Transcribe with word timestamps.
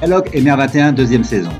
Dialogue 0.00 0.28
MR21, 0.32 0.94
deuxième 0.94 1.24
saison. 1.24 1.50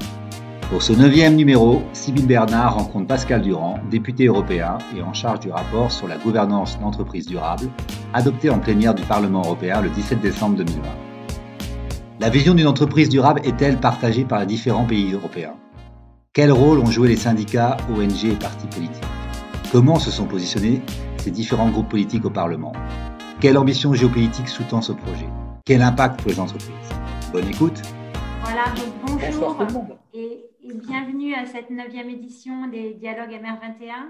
Pour 0.70 0.80
ce 0.80 0.92
neuvième 0.92 1.34
numéro, 1.34 1.82
Sybille 1.92 2.24
Bernard 2.24 2.76
rencontre 2.76 3.08
Pascal 3.08 3.42
Durand, 3.42 3.80
député 3.90 4.26
européen 4.26 4.78
et 4.96 5.02
en 5.02 5.12
charge 5.12 5.40
du 5.40 5.50
rapport 5.50 5.90
sur 5.90 6.06
la 6.06 6.18
gouvernance 6.18 6.78
d'entreprises 6.78 7.26
durables, 7.26 7.68
adopté 8.14 8.48
en 8.48 8.60
plénière 8.60 8.94
du 8.94 9.02
Parlement 9.02 9.42
européen 9.42 9.80
le 9.80 9.88
17 9.88 10.20
décembre 10.20 10.54
2020. 10.58 10.82
La 12.20 12.30
vision 12.30 12.54
d'une 12.54 12.68
entreprise 12.68 13.08
durable 13.08 13.40
est-elle 13.42 13.78
partagée 13.78 14.24
par 14.24 14.38
les 14.38 14.46
différents 14.46 14.86
pays 14.86 15.12
européens? 15.12 15.54
Quel 16.32 16.52
rôle 16.52 16.78
ont 16.78 16.92
joué 16.92 17.08
les 17.08 17.16
syndicats, 17.16 17.76
ONG 17.90 18.24
et 18.24 18.36
partis 18.36 18.68
politiques? 18.68 19.02
Comment 19.72 19.98
se 19.98 20.12
sont 20.12 20.26
positionnés 20.26 20.80
ces 21.16 21.32
différents 21.32 21.70
groupes 21.70 21.88
politiques 21.88 22.24
au 22.24 22.30
Parlement? 22.30 22.72
Quelle 23.40 23.58
ambition 23.58 23.94
géopolitique 23.94 24.48
sous-tend 24.48 24.80
ce 24.80 24.92
projet? 24.92 25.28
Quel 25.64 25.82
impact 25.82 26.20
pour 26.20 26.30
les 26.30 26.38
entreprises? 26.38 26.72
Bonne 27.32 27.48
écoute 27.48 27.82
Voilà, 28.50 28.72
bonjour 29.06 29.58
et, 30.14 30.46
et, 30.62 30.72
bienvenue 30.72 31.34
à 31.34 31.44
cette 31.44 31.68
neuvième 31.68 32.08
édition 32.08 32.66
des 32.68 32.94
Dialogues 32.94 33.32
MR21. 33.32 34.08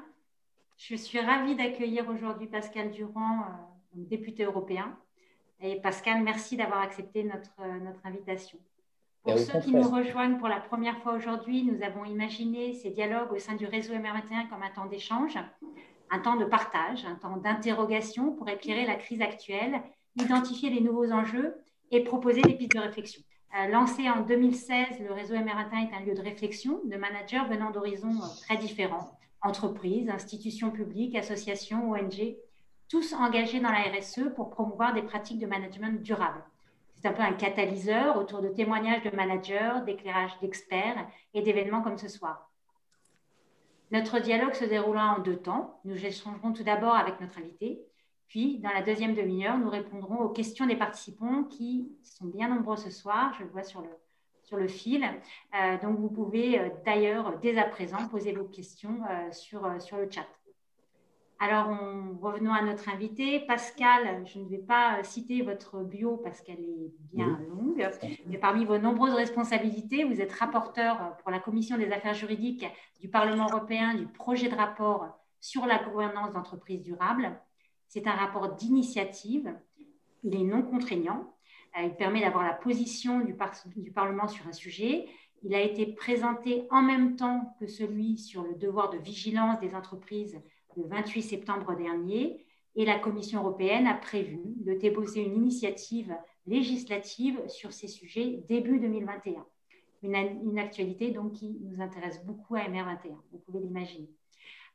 Je 0.77 0.95
suis 0.95 1.19
ravie 1.19 1.56
d'accueillir 1.56 2.09
aujourd'hui 2.09 2.47
Pascal 2.47 2.92
Durand, 2.92 3.41
euh, 3.41 3.45
député 3.95 4.45
européen. 4.45 4.97
Et 5.61 5.80
Pascal, 5.80 6.23
merci 6.23 6.56
d'avoir 6.56 6.83
accepté 6.83 7.24
notre, 7.24 7.51
euh, 7.61 7.80
notre 7.80 7.98
invitation. 8.06 8.61
Pour 9.24 9.37
ceux 9.41 9.59
qui 9.59 9.73
nous 9.73 9.91
rejoignent 9.91 10.39
pour 10.39 10.48
la 10.48 10.61
première 10.61 10.98
fois 11.02 11.14
aujourd'hui, 11.14 11.64
nous 11.64 11.83
avons 11.83 12.05
imaginé 12.05 12.75
ces 12.75 12.91
dialogues 12.91 13.33
au 13.33 13.39
sein 13.41 13.56
du 13.56 13.66
réseau 13.66 13.92
MR21 13.95 14.48
comme 14.48 14.62
un 14.62 14.70
temps 14.70 14.86
d'échange, 14.86 15.36
un 16.11 16.19
temps 16.20 16.36
de 16.36 16.45
partage, 16.45 17.05
un 17.05 17.16
temps 17.16 17.39
d'interrogation 17.39 18.36
pour 18.36 18.48
éclairer 18.48 18.86
la 18.86 18.95
crise 18.95 19.20
actuelle, 19.20 19.83
identifier 20.14 20.70
les 20.70 20.80
nouveaux 20.80 21.11
enjeux 21.11 21.56
et 21.91 22.05
proposer 22.05 22.42
des 22.42 22.55
pistes 22.55 22.77
de 22.77 22.80
réflexion. 22.80 23.23
Euh, 23.57 23.66
lancé 23.69 24.09
en 24.11 24.20
2016, 24.20 25.01
le 25.01 25.12
réseau 25.12 25.34
MR21 25.34 25.91
est 25.91 25.95
un 25.95 26.01
lieu 26.01 26.15
de 26.15 26.20
réflexion 26.20 26.80
de 26.84 26.97
managers 26.97 27.43
venant 27.48 27.70
d'horizons 27.70 28.20
euh, 28.22 28.42
très 28.47 28.59
différents, 28.59 29.19
entreprises, 29.41 30.11
institutions 30.11 30.70
publiques, 30.70 31.17
associations, 31.17 31.92
ONG, 31.92 32.37
tous 32.91 33.14
engagés 33.14 33.61
dans 33.61 33.70
la 33.70 33.83
RSE 33.83 34.34
pour 34.37 34.50
promouvoir 34.50 34.92
des 34.92 35.03
pratiques 35.03 35.39
de 35.39 35.47
management 35.47 36.03
durable. 36.03 36.45
C'est 36.95 37.09
un 37.09 37.12
peu 37.12 37.22
un 37.22 37.33
catalyseur 37.33 38.19
autour 38.19 38.42
de 38.42 38.48
témoignages 38.48 39.03
de 39.03 39.17
managers, 39.17 39.83
d'éclairages 39.87 40.39
d'experts 40.41 41.06
et 41.33 41.41
d'événements 41.41 41.83
comme 41.83 41.98
ce 41.98 42.09
soir. 42.09 42.50
Notre 43.91 44.19
dialogue 44.19 44.55
se 44.55 44.65
déroulera 44.67 45.17
en 45.17 45.20
deux 45.20 45.37
temps. 45.37 45.81
Nous 45.84 46.05
échangerons 46.05 46.53
tout 46.53 46.65
d'abord 46.65 46.94
avec 46.94 47.20
notre 47.20 47.39
invité, 47.39 47.81
puis 48.29 48.59
dans 48.59 48.71
la 48.71 48.83
deuxième 48.83 49.15
demi-heure, 49.15 49.59
nous 49.59 49.71
répondrons 49.71 50.19
aux 50.19 50.29
questions 50.29 50.67
des 50.67 50.77
participants 50.77 51.45
qui 51.45 51.91
sont 52.03 52.27
bien 52.27 52.48
nombreux 52.48 52.77
ce 52.77 52.91
soir. 52.91 53.34
Je 53.39 53.45
le 53.45 53.51
vois 53.51 53.62
sur 53.62 53.81
le, 53.81 53.89
sur 54.45 54.59
le 54.59 54.69
fil. 54.69 55.03
Euh, 55.55 55.79
donc, 55.83 55.98
vous 55.98 56.11
pouvez 56.11 56.61
euh, 56.61 56.69
d'ailleurs 56.84 57.39
dès 57.41 57.56
à 57.56 57.65
présent 57.65 58.06
poser 58.09 58.33
vos 58.33 58.45
questions 58.45 59.01
euh, 59.11 59.33
sur, 59.33 59.81
sur 59.81 59.97
le 59.97 60.11
chat. 60.11 60.27
Alors, 61.41 61.69
revenons 62.21 62.53
à 62.53 62.62
notre 62.62 62.89
invité. 62.89 63.39
Pascal, 63.39 64.27
je 64.27 64.41
ne 64.41 64.49
vais 64.49 64.59
pas 64.59 65.05
citer 65.05 65.43
votre 65.43 65.84
bio 65.84 66.17
parce 66.17 66.41
qu'elle 66.41 66.59
est 66.59 66.93
bien 67.12 67.39
longue, 67.49 67.89
mais 68.27 68.39
parmi 68.39 68.65
vos 68.65 68.79
nombreuses 68.79 69.15
responsabilités, 69.15 70.03
vous 70.03 70.21
êtes 70.21 70.33
rapporteur 70.33 71.17
pour 71.19 71.31
la 71.31 71.39
Commission 71.39 71.79
des 71.79 71.93
affaires 71.93 72.15
juridiques 72.15 72.67
du 73.01 73.09
Parlement 73.09 73.47
européen 73.49 73.95
du 73.95 74.06
projet 74.06 74.49
de 74.49 74.56
rapport 74.56 75.17
sur 75.39 75.65
la 75.65 75.79
gouvernance 75.79 76.33
d'entreprises 76.33 76.83
durables. 76.83 77.31
C'est 77.89 78.06
un 78.06 78.12
rapport 78.12 78.55
d'initiative, 78.55 79.55
il 80.22 80.34
est 80.34 80.44
non 80.44 80.62
contraignant, 80.62 81.34
euh, 81.78 81.83
il 81.84 81.94
permet 81.94 82.20
d'avoir 82.20 82.44
la 82.44 82.55
position 82.55 83.20
du, 83.20 83.34
Parlement 83.92 84.28
sur 84.28 84.47
un 84.47 84.53
sujet. 84.53 85.06
Il 85.42 85.55
a 85.55 85.62
été 85.62 85.86
présenté 85.86 86.66
en 86.70 86.83
même 86.83 87.16
temps 87.16 87.55
que 87.61 87.66
celui 87.66 88.19
sur 88.19 88.42
le 88.42 88.55
devoir 88.55 88.91
de 88.91 88.98
vigilance 88.98 89.61
des 89.61 89.75
entreprises 89.75 90.41
le 90.78 90.84
28 90.86 91.22
septembre 91.22 91.77
dernier 91.77 92.44
et 92.76 92.84
la 92.84 92.99
Commission 92.99 93.41
européenne 93.41 93.87
a 93.87 93.94
prévu 93.94 94.38
de 94.44 94.75
déposer 94.75 95.22
une 95.25 95.34
initiative 95.34 96.15
législative 96.47 97.41
sur 97.49 97.72
ces 97.72 97.88
sujets 97.88 98.44
début 98.49 98.78
2021. 98.78 99.44
Une, 100.03 100.15
une 100.15 100.59
actualité 100.59 101.10
donc 101.10 101.32
qui 101.32 101.59
nous 101.60 101.82
intéresse 101.82 102.25
beaucoup 102.25 102.55
à 102.55 102.60
MR21, 102.60 103.16
vous 103.32 103.38
pouvez 103.38 103.60
l'imaginer. 103.60 104.09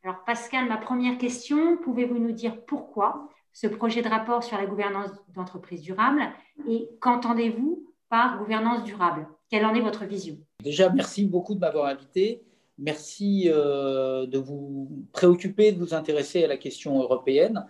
Alors 0.04 0.26
Pascal, 0.26 0.68
ma 0.68 0.76
première 0.76 1.18
question, 1.18 1.78
pouvez-vous 1.78 2.20
nous 2.20 2.34
dire 2.34 2.66
pourquoi 2.66 3.30
ce 3.54 3.68
projet 3.68 4.02
de 4.02 4.10
rapport 4.10 4.44
sur 4.44 4.58
la 4.58 4.66
gouvernance 4.66 5.12
d'entreprises 5.34 5.82
durables 5.82 6.24
et 6.68 6.90
qu'entendez-vous 7.00 7.88
par 8.10 8.38
gouvernance 8.38 8.84
durable? 8.84 9.28
Quelle 9.50 9.66
en 9.66 9.74
est 9.74 9.80
votre 9.80 10.04
vision? 10.04 10.38
Déjà, 10.62 10.90
merci 10.90 11.26
beaucoup 11.26 11.56
de 11.56 11.60
m'avoir 11.60 11.86
invité. 11.86 12.44
Merci 12.78 13.46
euh, 13.48 14.26
de 14.26 14.38
vous 14.38 15.08
préoccuper, 15.14 15.72
de 15.72 15.80
vous 15.80 15.94
intéresser 15.94 16.44
à 16.44 16.48
la 16.48 16.58
question 16.58 17.00
européenne, 17.00 17.66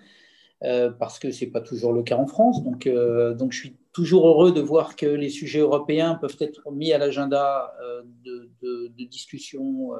euh, 0.64 0.90
parce 0.90 1.20
que 1.20 1.30
ce 1.30 1.46
n'est 1.46 1.52
pas 1.52 1.62
toujours 1.62 1.94
le 1.94 2.02
cas 2.02 2.18
en 2.18 2.26
France. 2.26 2.64
Donc, 2.64 2.88
euh, 2.88 3.36
donc, 3.36 3.52
je 3.52 3.60
suis 3.60 3.76
toujours 3.94 4.28
heureux 4.28 4.52
de 4.52 4.62
voir 4.62 4.96
que 4.96 5.06
les 5.06 5.30
sujets 5.30 5.60
européens 5.60 6.16
peuvent 6.16 6.38
être 6.40 6.72
mis 6.72 6.92
à 6.94 6.98
l'agenda 6.98 7.74
de, 8.26 8.50
de, 8.62 9.04
discussions 9.06 9.92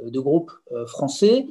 de 0.00 0.20
groupes 0.20 0.52
français. 0.86 1.46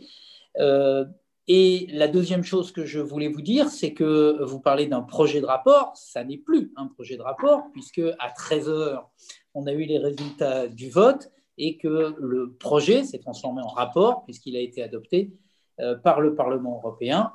et 1.48 1.88
la 1.92 2.08
deuxième 2.08 2.44
chose 2.44 2.72
que 2.72 2.86
je 2.86 3.00
voulais 3.00 3.28
vous 3.28 3.42
dire, 3.42 3.68
c'est 3.68 3.94
que 3.94 4.42
vous 4.44 4.62
parlez 4.62 4.88
d'un 4.88 5.02
projet 5.02 5.42
de 5.42 5.46
rapport. 5.46 5.92
Ça 5.96 6.24
n'est 6.24 6.38
plus 6.38 6.72
un 6.78 6.88
projet 6.88 7.18
de 7.18 7.22
rapport, 7.22 7.64
puisque 7.74 8.02
à 8.20 8.30
13 8.30 8.70
heures, 8.70 9.10
on 9.54 9.68
a 9.68 9.74
eu 9.74 9.84
les 9.84 9.98
résultats 9.98 10.68
du 10.68 10.90
vote 10.90 11.30
et 11.58 11.78
que 11.78 12.16
le 12.18 12.54
projet 12.54 13.04
s'est 13.04 13.20
transformé 13.20 13.62
en 13.62 13.68
rapport, 13.68 14.24
puisqu'il 14.24 14.56
a 14.56 14.60
été 14.60 14.82
adopté 14.82 15.32
euh, 15.80 15.96
par 15.96 16.22
le 16.22 16.36
Parlement 16.36 16.78
européen. 16.78 17.34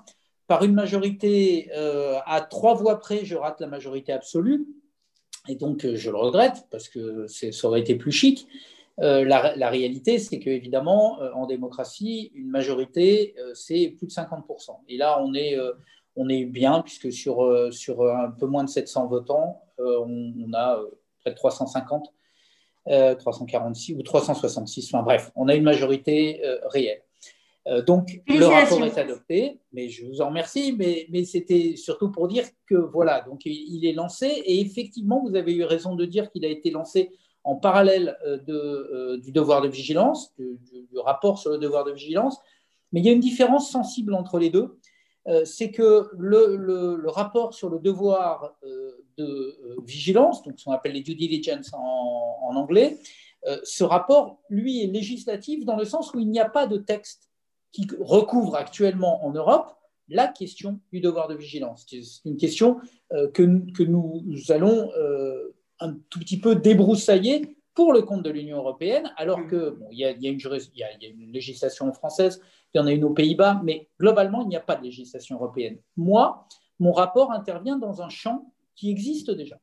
Par 0.48 0.64
une 0.64 0.75
majorité 0.75 1.70
euh, 1.76 2.19
à 2.26 2.41
trois 2.41 2.75
voix 2.75 2.98
près, 2.98 3.25
je 3.25 3.36
rate 3.36 3.60
la 3.60 3.69
majorité 3.69 4.12
absolue, 4.12 4.66
et 5.47 5.54
donc 5.54 5.84
euh, 5.84 5.94
je 5.94 6.10
le 6.10 6.16
regrette, 6.16 6.66
parce 6.70 6.88
que 6.88 7.26
ça 7.28 7.69
aurait 7.69 7.81
été 7.81 7.94
plus 7.94 8.12
chic. 8.12 8.48
La, 9.00 9.54
la, 9.54 9.70
réalité, 9.70 10.19
c'est 10.19 10.41
qu'évidemment, 10.41 11.20
en 11.32 11.47
démocratie, 11.47 12.32
une 12.34 12.48
majorité, 12.48 13.36
c'est 13.54 13.94
plus 13.97 14.09
de 14.09 14.10
50%. 14.10 14.70
Et 14.88 14.97
là, 14.97 15.22
on 15.22 15.34
est, 15.34 15.56
on 16.16 16.28
est 16.28 16.44
bien, 16.44 16.82
puisque 16.82 17.12
sur, 17.12 17.69
sur 17.72 18.03
un 18.03 18.32
peu 18.32 18.47
moins 18.47 18.65
de 18.65 18.69
700 18.69 19.06
votants, 19.06 19.62
on, 19.78 20.32
on 20.44 20.53
a 20.53 20.80
près 21.20 21.30
de 21.30 21.36
350 21.36 22.12
346 22.88 23.92
euh, 23.92 23.98
ou 23.98 24.03
366, 24.03 24.94
enfin 24.94 25.03
bref, 25.03 25.30
on 25.36 25.48
a 25.48 25.54
une 25.54 25.65
majorité 25.65 26.44
euh, 26.44 26.59
réelle. 26.69 27.03
Euh, 27.68 27.82
donc, 27.82 28.20
le 28.26 28.44
rapport 28.46 28.84
est 28.84 28.98
adopté, 28.98 29.60
mais 29.72 29.88
je 29.88 30.06
vous 30.06 30.20
en 30.20 30.28
remercie, 30.28 30.74
mais, 30.76 31.06
mais 31.10 31.24
c'était 31.24 31.76
surtout 31.76 32.10
pour 32.10 32.28
dire 32.28 32.44
que 32.66 32.74
voilà, 32.74 33.20
donc 33.20 33.42
il 33.44 33.84
est 33.86 33.92
lancé, 33.92 34.26
et 34.26 34.60
effectivement, 34.60 35.22
vous 35.22 35.36
avez 35.36 35.54
eu 35.54 35.64
raison 35.64 35.94
de 35.94 36.04
dire 36.04 36.30
qu'il 36.30 36.44
a 36.44 36.48
été 36.48 36.70
lancé 36.70 37.10
en 37.44 37.56
parallèle 37.56 38.16
de, 38.46 39.16
du 39.16 39.32
devoir 39.32 39.62
de 39.62 39.68
vigilance, 39.68 40.34
du, 40.38 40.98
rapport 40.98 41.38
sur 41.38 41.50
le 41.50 41.58
devoir 41.58 41.84
de 41.84 41.92
vigilance, 41.92 42.38
mais 42.92 43.00
il 43.00 43.06
y 43.06 43.10
a 43.10 43.12
une 43.12 43.20
différence 43.20 43.70
sensible 43.70 44.14
entre 44.14 44.38
les 44.38 44.50
deux, 44.50 44.78
c'est 45.44 45.70
que 45.70 46.08
le, 46.16 46.56
le, 46.56 47.10
rapport 47.10 47.52
sur 47.52 47.68
le 47.68 47.78
devoir 47.78 48.56
de 49.18 49.24
euh, 49.24 49.76
vigilance, 49.84 50.42
donc 50.42 50.58
ce 50.58 50.64
qu'on 50.64 50.72
appelle 50.72 50.92
les 50.92 51.02
due 51.02 51.14
diligence 51.14 51.72
en, 51.74 52.54
anglais, 52.56 52.98
euh, 53.46 53.58
ce 53.64 53.84
rapport, 53.84 54.40
lui, 54.48 54.82
est 54.82 54.86
législatif 54.86 55.64
dans 55.64 55.76
le 55.76 55.84
sens 55.84 56.14
où 56.14 56.18
il 56.18 56.30
n'y 56.30 56.40
a 56.40 56.48
pas 56.48 56.66
de 56.66 56.78
texte 56.78 57.28
qui 57.72 57.86
recouvre 58.00 58.56
actuellement 58.56 59.24
en 59.24 59.32
Europe 59.32 59.74
la 60.08 60.26
question 60.26 60.80
du 60.92 61.00
devoir 61.00 61.28
de 61.28 61.34
vigilance. 61.34 61.86
C'est 61.88 62.00
une 62.24 62.36
question 62.36 62.78
euh, 63.12 63.30
que, 63.30 63.42
que, 63.72 63.82
nous 63.82 64.22
allons 64.48 64.90
un 65.80 65.94
tout 66.10 66.18
petit 66.18 66.40
peu 66.40 66.56
débroussailler 66.56 67.58
pour 67.78 67.92
le 67.92 68.03
compte 68.03 68.24
de 68.24 68.30
l'Union 68.30 68.56
européenne, 68.56 69.12
alors 69.16 69.47
qu'il 69.47 69.70
bon, 69.78 69.86
y, 69.92 70.04
a, 70.04 70.10
y, 70.10 70.26
a 70.26 70.30
une, 70.30 71.32
législation 71.32 71.92
française, 71.92 72.42
il 72.74 72.78
y 72.78 72.80
en 72.80 72.88
a 72.88 72.91
une 72.91 73.04
aux 73.04 73.15
Pays-Bas, 73.15 73.60
mais 73.62 73.88
globalement, 74.00 74.42
il 74.42 74.48
n'y 74.48 74.56
a 74.56 74.60
pas 74.60 74.74
de 74.74 74.82
législation 74.82 75.36
européenne. 75.36 75.78
Moi, 75.97 76.48
mon 76.80 76.91
rapport 76.91 77.30
intervient 77.30 77.78
dans 77.78 78.03
un 78.03 78.09
champ 78.09 78.53
qui 78.74 78.91
existe 78.91 79.30
déjà, 79.30 79.60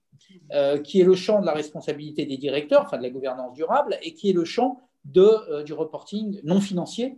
euh, 0.53 0.77
qui 0.79 1.01
est 1.01 1.03
le 1.03 1.15
champ 1.15 1.41
de 1.41 1.45
la 1.45 1.51
responsabilité 1.51 2.25
des 2.25 2.37
directeurs, 2.37 2.83
enfin 2.83 2.97
de 2.97 3.03
la 3.03 3.09
gouvernance 3.09 3.53
durable, 3.53 3.97
et 4.01 4.13
qui 4.13 4.29
est 4.29 4.33
le 4.33 4.45
champ 4.45 4.79
euh, 5.17 5.63
du 5.63 5.73
reporting 5.73 6.39
non 6.45 6.61
financier, 6.61 7.17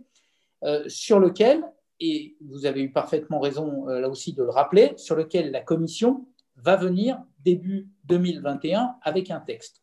sur 0.86 1.20
lequel, 1.20 1.64
et 2.00 2.36
vous 2.40 2.66
avez 2.66 2.82
eu 2.82 2.92
parfaitement 2.92 3.40
raison 3.40 3.86
là 3.86 4.08
aussi 4.08 4.32
de 4.32 4.42
le 4.42 4.50
rappeler, 4.50 4.92
sur 4.96 5.16
lequel 5.16 5.50
la 5.50 5.60
Commission 5.60 6.26
va 6.56 6.76
venir 6.76 7.20
début 7.44 7.88
2021 8.04 8.96
avec 9.02 9.30
un 9.30 9.40
texte. 9.40 9.82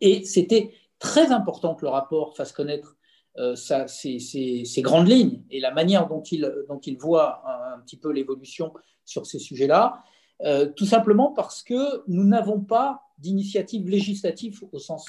Et 0.00 0.24
c'était 0.24 0.72
très 0.98 1.32
important 1.32 1.74
que 1.74 1.84
le 1.84 1.90
rapport 1.90 2.36
fasse 2.36 2.52
connaître 2.52 2.96
ça, 3.54 3.86
ces, 3.88 4.82
grandes 4.82 5.08
lignes 5.08 5.42
et 5.50 5.60
la 5.60 5.72
manière 5.72 6.06
dont 6.08 6.22
il, 6.22 6.52
dont 6.68 6.80
il 6.80 6.96
voit 6.98 7.42
un 7.74 7.80
petit 7.80 7.96
peu 7.96 8.10
l'évolution 8.12 8.72
sur 9.04 9.26
ces 9.26 9.38
sujets-là. 9.38 10.02
Euh, 10.42 10.66
tout 10.66 10.86
simplement 10.86 11.32
parce 11.32 11.62
que 11.62 12.02
nous 12.06 12.24
n'avons 12.24 12.60
pas 12.60 13.02
d'initiative 13.18 13.88
législative 13.88 14.62
au 14.72 14.78
sens 14.78 15.06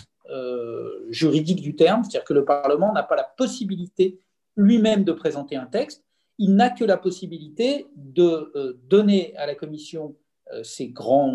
juridique 1.09 1.61
du 1.61 1.75
terme, 1.75 2.03
c'est-à-dire 2.03 2.23
que 2.23 2.33
le 2.33 2.45
Parlement 2.45 2.93
n'a 2.93 3.03
pas 3.03 3.17
la 3.17 3.25
possibilité 3.25 4.17
lui-même 4.61 5.03
de 5.03 5.11
présenter 5.11 5.55
un 5.55 5.65
texte, 5.65 6.03
il 6.37 6.55
n'a 6.55 6.69
que 6.69 6.83
la 6.83 6.97
possibilité 6.97 7.87
de 7.95 8.79
donner 8.89 9.35
à 9.37 9.45
la 9.45 9.53
Commission 9.53 10.15
ses 10.63 10.89
grands, 10.89 11.31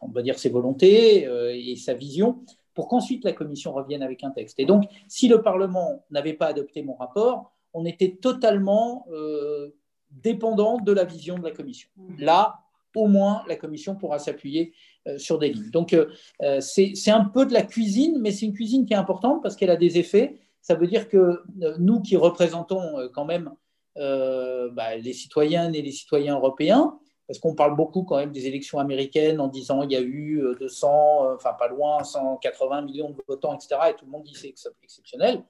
on 0.00 0.08
va 0.08 0.22
dire 0.22 0.38
ses 0.38 0.50
volontés 0.50 1.26
et 1.54 1.76
sa 1.76 1.94
vision, 1.94 2.44
pour 2.74 2.88
qu'ensuite 2.88 3.24
la 3.24 3.32
Commission 3.32 3.72
revienne 3.72 4.02
avec 4.02 4.24
un 4.24 4.30
texte. 4.30 4.58
Et 4.58 4.66
donc, 4.66 4.84
si 5.08 5.28
le 5.28 5.42
Parlement 5.42 6.04
n'avait 6.10 6.34
pas 6.34 6.46
adopté 6.46 6.82
mon 6.82 6.94
rapport, 6.94 7.52
on 7.72 7.86
était 7.86 8.16
totalement 8.20 9.06
euh, 9.12 9.70
dépendant 10.10 10.78
de 10.78 10.92
la 10.92 11.04
vision 11.04 11.38
de 11.38 11.44
la 11.44 11.50
Commission. 11.52 11.88
Mmh. 11.96 12.20
Là, 12.20 12.60
au 12.94 13.08
moins, 13.08 13.42
la 13.48 13.56
Commission 13.56 13.96
pourra 13.96 14.18
s'appuyer 14.18 14.72
euh, 15.08 15.18
sur 15.18 15.38
des 15.38 15.52
lignes. 15.52 15.70
Donc, 15.70 15.92
euh, 15.92 16.60
c'est 16.60 17.10
un 17.10 17.24
peu 17.24 17.46
de 17.46 17.52
la 17.52 17.62
cuisine, 17.62 18.18
mais 18.20 18.30
c'est 18.30 18.46
une 18.46 18.52
cuisine 18.52 18.86
qui 18.86 18.92
est 18.92 18.96
importante 18.96 19.42
parce 19.42 19.56
qu'elle 19.56 19.70
a 19.70 19.76
des 19.76 19.98
effets. 19.98 20.38
Ça 20.64 20.74
veut 20.74 20.88
dire 20.88 21.08
que 21.08 21.42
nous 21.78 22.00
qui 22.00 22.16
représentons 22.16 23.08
quand 23.14 23.24
même 23.24 23.52
bah, 23.96 24.96
les 24.96 25.12
citoyennes 25.12 25.74
et 25.74 25.82
les 25.82 25.92
citoyens 25.92 26.36
européens, 26.36 26.98
parce 27.26 27.38
qu'on 27.38 27.54
parle 27.54 27.76
beaucoup 27.76 28.02
quand 28.02 28.16
même 28.16 28.32
des 28.32 28.46
élections 28.46 28.78
américaines 28.78 29.40
en 29.40 29.48
disant 29.48 29.82
il 29.82 29.92
y 29.92 29.96
a 29.96 30.02
eu 30.02 30.42
200, 30.58 31.26
euh, 31.26 31.34
enfin 31.34 31.54
pas 31.54 31.68
loin, 31.68 32.02
180 32.02 32.82
millions 32.82 33.10
de 33.10 33.16
votants, 33.26 33.54
etc. 33.54 33.76
Et 33.90 33.94
tout 33.94 34.04
le 34.04 34.10
monde 34.10 34.24
dit 34.24 34.34
c'est 34.34 34.54
exceptionnel. 34.82 35.42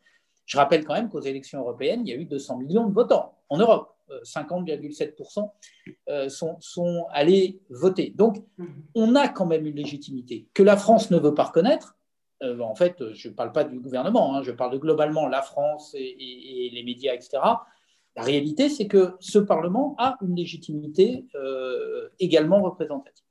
Je 0.46 0.56
rappelle 0.56 0.84
quand 0.84 0.94
même 0.94 1.08
qu'aux 1.08 1.20
élections 1.20 1.60
européennes, 1.60 2.02
il 2.06 2.10
y 2.10 2.12
a 2.12 2.16
eu 2.16 2.26
200 2.26 2.58
millions 2.58 2.86
de 2.86 2.92
votants 2.92 3.38
en 3.48 3.58
Europe. 3.58 3.90
50,7% 4.22 5.38
euh, 5.38 5.92
euh, 6.10 6.28
sont, 6.28 6.56
sont 6.60 7.06
allés 7.10 7.62
voter. 7.70 8.12
Donc, 8.14 8.36
mhm. 8.58 8.84
on 8.94 9.14
a 9.14 9.28
quand 9.28 9.46
même 9.46 9.66
une 9.66 9.76
légitimité 9.76 10.46
que 10.52 10.62
la 10.62 10.76
France 10.76 11.10
ne 11.10 11.18
veut 11.18 11.32
pas 11.32 11.44
reconnaître. 11.44 11.96
En 12.60 12.74
fait, 12.74 13.12
je 13.14 13.28
ne 13.28 13.34
parle 13.34 13.52
pas 13.52 13.64
du 13.64 13.78
gouvernement, 13.80 14.36
hein, 14.36 14.42
je 14.42 14.52
parle 14.52 14.72
de 14.72 14.78
globalement 14.78 15.28
la 15.28 15.42
France 15.42 15.94
et 15.94 16.70
les 16.72 16.82
médias, 16.82 17.14
etc. 17.14 17.40
La 18.16 18.22
réalité, 18.22 18.68
c'est 18.68 18.86
que 18.86 19.14
ce 19.18 19.38
Parlement 19.38 19.96
a 19.98 20.16
une 20.22 20.36
légitimité 20.36 21.26
euh, 21.34 22.08
également 22.20 22.62
représentative. 22.62 23.24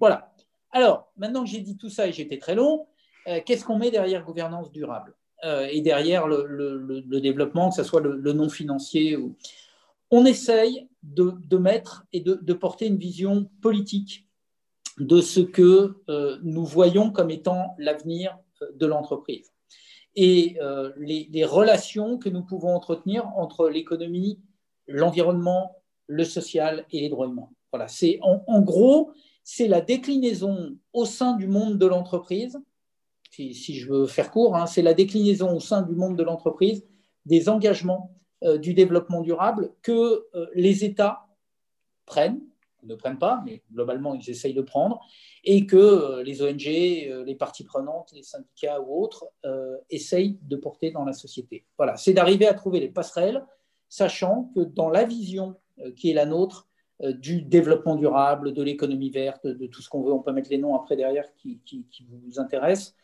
Voilà. 0.00 0.34
Alors, 0.72 1.12
maintenant 1.16 1.44
que 1.44 1.50
j'ai 1.50 1.60
dit 1.60 1.76
tout 1.76 1.88
ça 1.88 2.08
et 2.08 2.12
j'étais 2.12 2.38
très 2.38 2.56
long, 2.56 2.86
euh, 3.28 3.40
qu'est-ce 3.44 3.64
qu'on 3.64 3.78
met 3.78 3.92
derrière 3.92 4.24
gouvernance 4.24 4.72
durable 4.72 5.14
euh, 5.44 5.68
et 5.70 5.82
derrière 5.82 6.26
le, 6.26 7.20
développement, 7.20 7.68
que 7.68 7.76
ce 7.76 7.84
soit 7.84 8.00
le, 8.00 8.32
non 8.32 8.48
financier 8.48 9.16
On 10.10 10.24
essaye 10.24 10.88
de, 11.04 11.56
mettre 11.56 12.04
et 12.12 12.20
de, 12.20 12.52
porter 12.54 12.86
une 12.86 12.98
vision 12.98 13.48
politique 13.62 14.26
de 14.98 15.20
ce 15.20 15.40
que 15.40 15.96
nous 16.42 16.64
voyons 16.64 17.10
comme 17.10 17.30
étant 17.30 17.74
l'avenir 17.78 18.36
de 18.74 18.86
l'entreprise 18.86 19.54
et 20.16 20.56
euh, 20.60 20.92
les, 20.96 21.44
relations 21.44 22.18
que 22.18 22.28
nous 22.28 22.42
pouvons 22.42 22.74
entretenir 22.74 23.26
entre 23.36 23.68
l'économie, 23.68 24.40
l'environnement, 24.86 25.82
le 26.06 26.24
social 26.24 26.86
et 26.90 27.00
les 27.00 27.08
droits 27.08 27.26
humains. 27.26 27.48
Voilà, 27.72 27.88
c'est 27.88 28.20
en, 28.22 28.60
gros, 28.60 29.10
c'est 29.42 29.66
la 29.66 29.80
déclinaison 29.80 30.78
au 30.92 31.04
sein 31.04 31.34
du 31.34 31.48
monde 31.48 31.78
de 31.78 31.86
l'entreprise, 31.86 32.58
si, 33.30 33.52
je 33.52 33.92
veux 33.92 34.06
faire 34.06 34.30
court, 34.30 34.54
hein, 34.54 34.66
c'est 34.66 34.82
la 34.82 34.94
déclinaison 34.94 35.56
au 35.56 35.58
sein 35.58 35.82
du 35.82 35.96
monde 35.96 36.16
de 36.16 36.22
l'entreprise 36.22 36.86
des 37.26 37.48
engagements 37.48 38.12
euh, 38.44 38.58
du 38.58 38.74
développement 38.74 39.22
durable 39.22 39.72
que 39.82 40.24
euh, 40.36 40.46
les 40.54 40.84
États 40.84 41.26
prennent, 42.06 42.40
ne 42.86 42.94
prennent 42.94 43.18
pas, 43.18 43.42
mais 43.44 43.62
globalement 43.72 44.14
ils 44.14 44.28
essayent 44.30 44.54
de 44.54 44.62
prendre, 44.62 45.00
et 45.44 45.66
que 45.66 45.76
euh, 45.76 46.22
les 46.22 46.42
ONG, 46.42 46.66
euh, 46.66 47.24
les 47.24 47.34
parties 47.34 47.64
prenantes, 47.64 48.10
les 48.12 48.22
syndicats 48.22 48.80
ou 48.80 49.02
autres 49.02 49.26
euh, 49.44 49.76
essayent 49.90 50.38
de 50.42 50.56
porter 50.56 50.90
dans 50.90 51.04
la 51.04 51.12
société. 51.12 51.64
Voilà, 51.76 51.96
c'est 51.96 52.12
d'arriver 52.12 52.46
à 52.46 52.54
trouver 52.54 52.80
les 52.80 52.88
passerelles, 52.88 53.44
sachant 53.88 54.50
que 54.54 54.60
dans 54.60 54.88
la 54.88 55.04
vision 55.04 55.56
qui 55.96 56.10
est 56.10 56.14
la 56.14 56.26
nôtre 56.26 56.68
du 57.00 57.42
développement 57.42 57.96
durable, 57.96 58.52
de 58.52 58.62
l'économie 58.62 59.10
verte, 59.10 59.46
de 59.46 59.66
tout 59.66 59.82
ce 59.82 59.88
qu'on 59.88 60.02
veut, 60.02 60.12
on 60.12 60.20
peut 60.20 60.32
mettre 60.32 60.50
les 60.50 60.58
noms 60.58 60.76
après 60.76 60.96
derrière 60.96 61.32
qui, 61.34 61.60
vous 62.08 62.38
intéressent, 62.38 62.94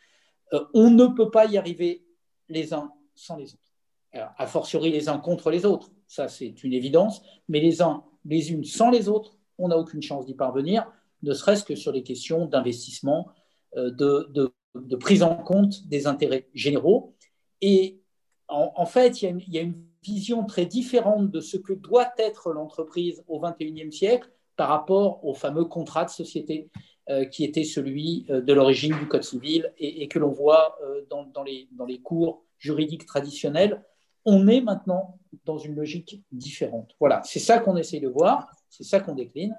on 0.73 0.91
ne 0.91 1.07
peut 1.07 1.31
pas 1.31 1.47
y 1.47 1.59
arriver 1.59 2.05
les 2.49 2.73
uns 2.73 2.93
sans 3.15 3.37
les 3.37 3.55
autres. 3.55 3.73
A 4.13 4.47
fortiori 4.47 4.91
les 4.91 5.09
uns 5.09 5.19
contre 5.19 5.51
les 5.51 5.65
autres, 5.65 5.91
ça 6.07 6.29
c'est 6.29 6.63
une 6.63 6.73
évidence, 6.73 7.23
mais 7.49 7.61
les 7.61 7.83
uns 7.83 8.05
les 8.25 8.53
unes 8.53 8.65
sans 8.65 8.91
les 8.91 9.09
autres, 9.09 9.37
on 9.61 9.69
n'a 9.69 9.79
aucune 9.79 10.03
chance 10.03 10.27
d'y 10.27 10.35
parvenir 10.35 10.87
ne 11.23 11.35
serait-ce 11.35 11.65
que 11.65 11.75
sur 11.75 11.93
les 11.93 12.03
questions 12.03 12.47
d'investissement, 12.47 13.29
euh, 13.77 13.91
de, 13.91 14.97
prise 14.97 15.23
en 15.23 15.37
compte 15.37 15.87
des 15.89 16.07
intérêts 16.07 16.49
généraux. 16.55 17.15
Et 17.61 18.01
en, 18.49 18.87
fait, 18.87 19.23
il 19.23 19.45
y, 19.49 19.59
a 19.59 19.63
une, 19.63 19.85
vision 20.03 20.47
très 20.47 20.65
différente 20.65 21.31
de 21.31 21.41
ce 21.41 21.59
que 21.59 21.75
doit 21.75 22.11
être 22.17 22.53
l'entreprise 22.53 23.23
au 23.29 23.39
XXIe 23.39 23.93
siècle 23.93 24.31
par 24.57 24.71
rapport 24.71 25.23
au 25.27 25.35
fameux 25.35 25.67
contrat 25.67 26.07
de 26.07 26.11
société 26.11 26.71
euh, 27.11 27.27
qui 27.27 27.45
était 27.45 27.65
celui 27.65 28.25
euh, 28.31 28.41
de 28.41 28.55
l'origine 28.55 28.97
du 28.99 29.07
Code 29.07 29.25
civil 29.25 29.71
et, 29.77 30.09
que 30.09 30.19
l'on 30.19 30.31
voit 30.31 30.79
dans, 31.11 31.43
les, 31.43 31.69
dans 31.73 31.85
les 31.85 32.01
cours 32.01 32.43
juridiques 32.59 33.05
traditionnels. 33.05 33.85
On 34.25 34.49
est 34.49 34.63
maintenant 34.63 35.19
dans 35.45 35.59
une 35.59 35.75
logique 35.75 36.23
différente. 36.33 36.97
Voilà, 36.99 37.21
c'est 37.25 37.39
ça 37.39 37.59
qu'on 37.59 37.77
essaye 37.77 38.01
de 38.01 38.09
voir, 38.09 38.49
c'est 38.71 38.85
ça 38.85 39.01
qu'on 39.01 39.15
décline. 39.15 39.57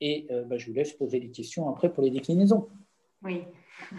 Et 0.00 0.26
euh, 0.30 0.44
bah, 0.44 0.56
je 0.56 0.66
vous 0.66 0.72
laisse 0.72 0.92
poser 0.92 1.20
des 1.20 1.30
questions 1.30 1.68
après 1.68 1.92
pour 1.92 2.02
les 2.02 2.10
déclinaisons. 2.10 2.68
Oui. 3.22 3.42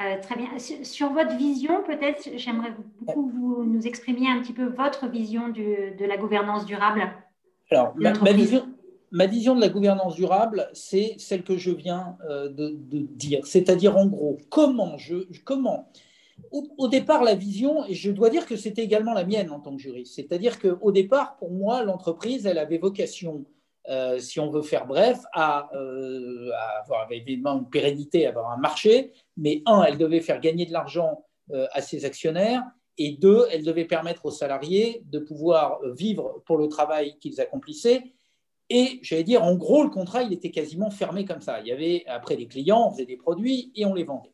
Euh, 0.00 0.20
très 0.20 0.34
bien. 0.34 0.48
Sur, 0.58 1.12
votre 1.12 1.36
vision, 1.36 1.84
peut-être, 1.84 2.28
j'aimerais 2.34 2.74
beaucoup 2.98 3.30
vous 3.30 3.64
nous 3.64 3.86
exprimiez 3.86 4.28
un 4.28 4.42
petit 4.42 4.52
peu 4.52 4.64
votre 4.64 5.06
vision 5.06 5.50
de 5.50 6.04
la 6.04 6.16
gouvernance 6.16 6.66
durable. 6.66 7.12
Alors, 7.70 7.94
ma, 7.96 8.12
vision, 8.32 8.66
ma, 9.12 9.26
vision, 9.26 9.54
de 9.54 9.60
la 9.60 9.68
gouvernance 9.68 10.16
durable, 10.16 10.68
c'est 10.72 11.14
celle 11.18 11.44
que 11.44 11.56
je 11.56 11.70
viens 11.70 12.16
euh, 12.28 12.48
de, 12.48 12.76
dire. 12.90 13.46
C'est-à-dire, 13.46 13.96
en 13.96 14.06
gros, 14.06 14.36
comment 14.50 14.98
je. 14.98 15.26
Comment, 15.44 15.92
au, 16.50 16.66
au, 16.76 16.88
départ, 16.88 17.22
la 17.22 17.36
vision, 17.36 17.84
et 17.86 17.94
je 17.94 18.10
dois 18.10 18.30
dire 18.30 18.46
que 18.46 18.56
c'était 18.56 18.82
également 18.82 19.14
la 19.14 19.24
mienne 19.24 19.50
en 19.50 19.60
tant 19.60 19.76
que 19.76 19.80
juriste, 19.80 20.16
c'est-à-dire 20.16 20.58
qu'au 20.58 20.90
départ, 20.90 21.36
pour 21.36 21.52
moi, 21.52 21.84
l'entreprise, 21.84 22.46
elle 22.46 22.58
avait 22.58 22.78
vocation 22.78 23.44
euh, 23.90 24.18
si 24.18 24.40
on 24.40 24.48
veut 24.48 24.62
faire 24.62 24.86
bref, 24.86 25.20
à, 25.32 25.68
euh, 25.74 26.50
avoir 26.82 27.10
évidemment 27.12 27.58
une 27.58 27.68
pérennité, 27.68 28.26
avoir 28.26 28.50
un 28.50 28.56
marché, 28.56 29.12
mais 29.36 29.62
un, 29.66 29.82
elle 29.82 29.98
devait 29.98 30.20
faire 30.20 30.40
gagner 30.40 30.64
de 30.64 30.72
l'argent 30.72 31.24
euh, 31.52 31.66
à 31.72 31.82
ses 31.82 32.04
actionnaires, 32.04 32.62
et 32.96 33.10
deux, 33.12 33.46
elle 33.50 33.64
devait 33.64 33.84
permettre 33.84 34.24
aux 34.24 34.30
salariés 34.30 35.02
de 35.06 35.18
pouvoir 35.18 35.80
vivre 35.96 36.42
pour 36.46 36.56
le 36.56 36.68
travail 36.68 37.18
qu'ils 37.18 37.40
accomplissaient. 37.40 38.04
Et 38.70 39.00
j'allais 39.02 39.24
dire, 39.24 39.42
en 39.42 39.56
gros, 39.56 39.82
le 39.82 39.90
contrat, 39.90 40.22
il 40.22 40.32
était 40.32 40.52
quasiment 40.52 40.90
fermé 40.90 41.24
comme 41.24 41.40
ça. 41.40 41.60
Il 41.60 41.66
y 41.66 41.72
avait 41.72 42.04
après 42.06 42.36
des 42.36 42.46
clients, 42.46 42.86
on 42.86 42.90
faisait 42.92 43.04
des 43.04 43.16
produits 43.16 43.72
et 43.74 43.84
on 43.84 43.94
les 43.94 44.04
vendait. 44.04 44.32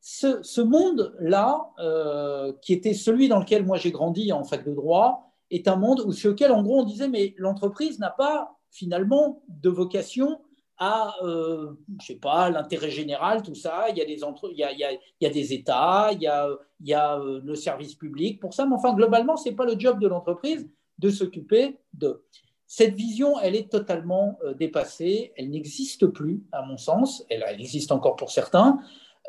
Ce, 0.00 0.42
ce 0.42 0.62
monde-là, 0.62 2.54
qui 2.62 2.72
était 2.72 2.94
celui 2.94 3.28
dans 3.28 3.38
lequel 3.38 3.64
moi 3.64 3.76
j'ai 3.76 3.90
grandi 3.90 4.32
en 4.32 4.44
fac 4.44 4.64
de 4.64 4.72
droit, 4.72 5.30
est 5.50 5.68
un 5.68 5.76
monde 5.76 6.02
où, 6.04 6.12
sur 6.12 6.30
lequel, 6.30 6.52
en 6.52 6.62
gros, 6.62 6.80
on 6.80 6.84
disait, 6.84 7.08
mais 7.08 7.34
l'entreprise 7.36 7.98
n'a 7.98 8.10
pas 8.10 8.56
finalement 8.74 9.42
de 9.48 9.70
vocation 9.70 10.40
à, 10.76 11.14
euh, 11.22 11.72
je 12.00 12.06
sais 12.06 12.16
pas, 12.16 12.50
l'intérêt 12.50 12.90
général, 12.90 13.42
tout 13.42 13.54
ça. 13.54 13.86
Il 13.90 13.96
y 13.96 14.02
a 14.02 14.04
des, 14.04 14.24
entre... 14.24 14.50
il 14.50 14.58
y 14.58 14.64
a, 14.64 14.72
il 14.72 14.98
y 15.20 15.26
a, 15.26 15.30
des 15.30 15.52
États, 15.52 16.10
il 16.12 16.20
y 16.20 16.26
a, 16.26 16.48
il 16.80 16.88
y 16.88 16.94
a 16.94 17.18
euh, 17.18 17.40
le 17.44 17.54
service 17.54 17.94
public 17.94 18.40
pour 18.40 18.52
ça. 18.52 18.66
Mais 18.66 18.74
enfin, 18.74 18.92
globalement, 18.92 19.36
ce 19.36 19.48
n'est 19.48 19.54
pas 19.54 19.64
le 19.64 19.78
job 19.78 20.00
de 20.00 20.08
l'entreprise 20.08 20.68
de 20.98 21.10
s'occuper 21.10 21.78
de. 21.92 22.24
Cette 22.66 22.94
vision, 22.94 23.38
elle 23.40 23.54
est 23.54 23.70
totalement 23.70 24.36
euh, 24.42 24.54
dépassée. 24.54 25.32
Elle 25.36 25.50
n'existe 25.50 26.08
plus, 26.08 26.42
à 26.50 26.62
mon 26.62 26.76
sens. 26.76 27.24
Elle, 27.28 27.44
elle 27.46 27.60
existe 27.60 27.92
encore 27.92 28.16
pour 28.16 28.32
certains, 28.32 28.80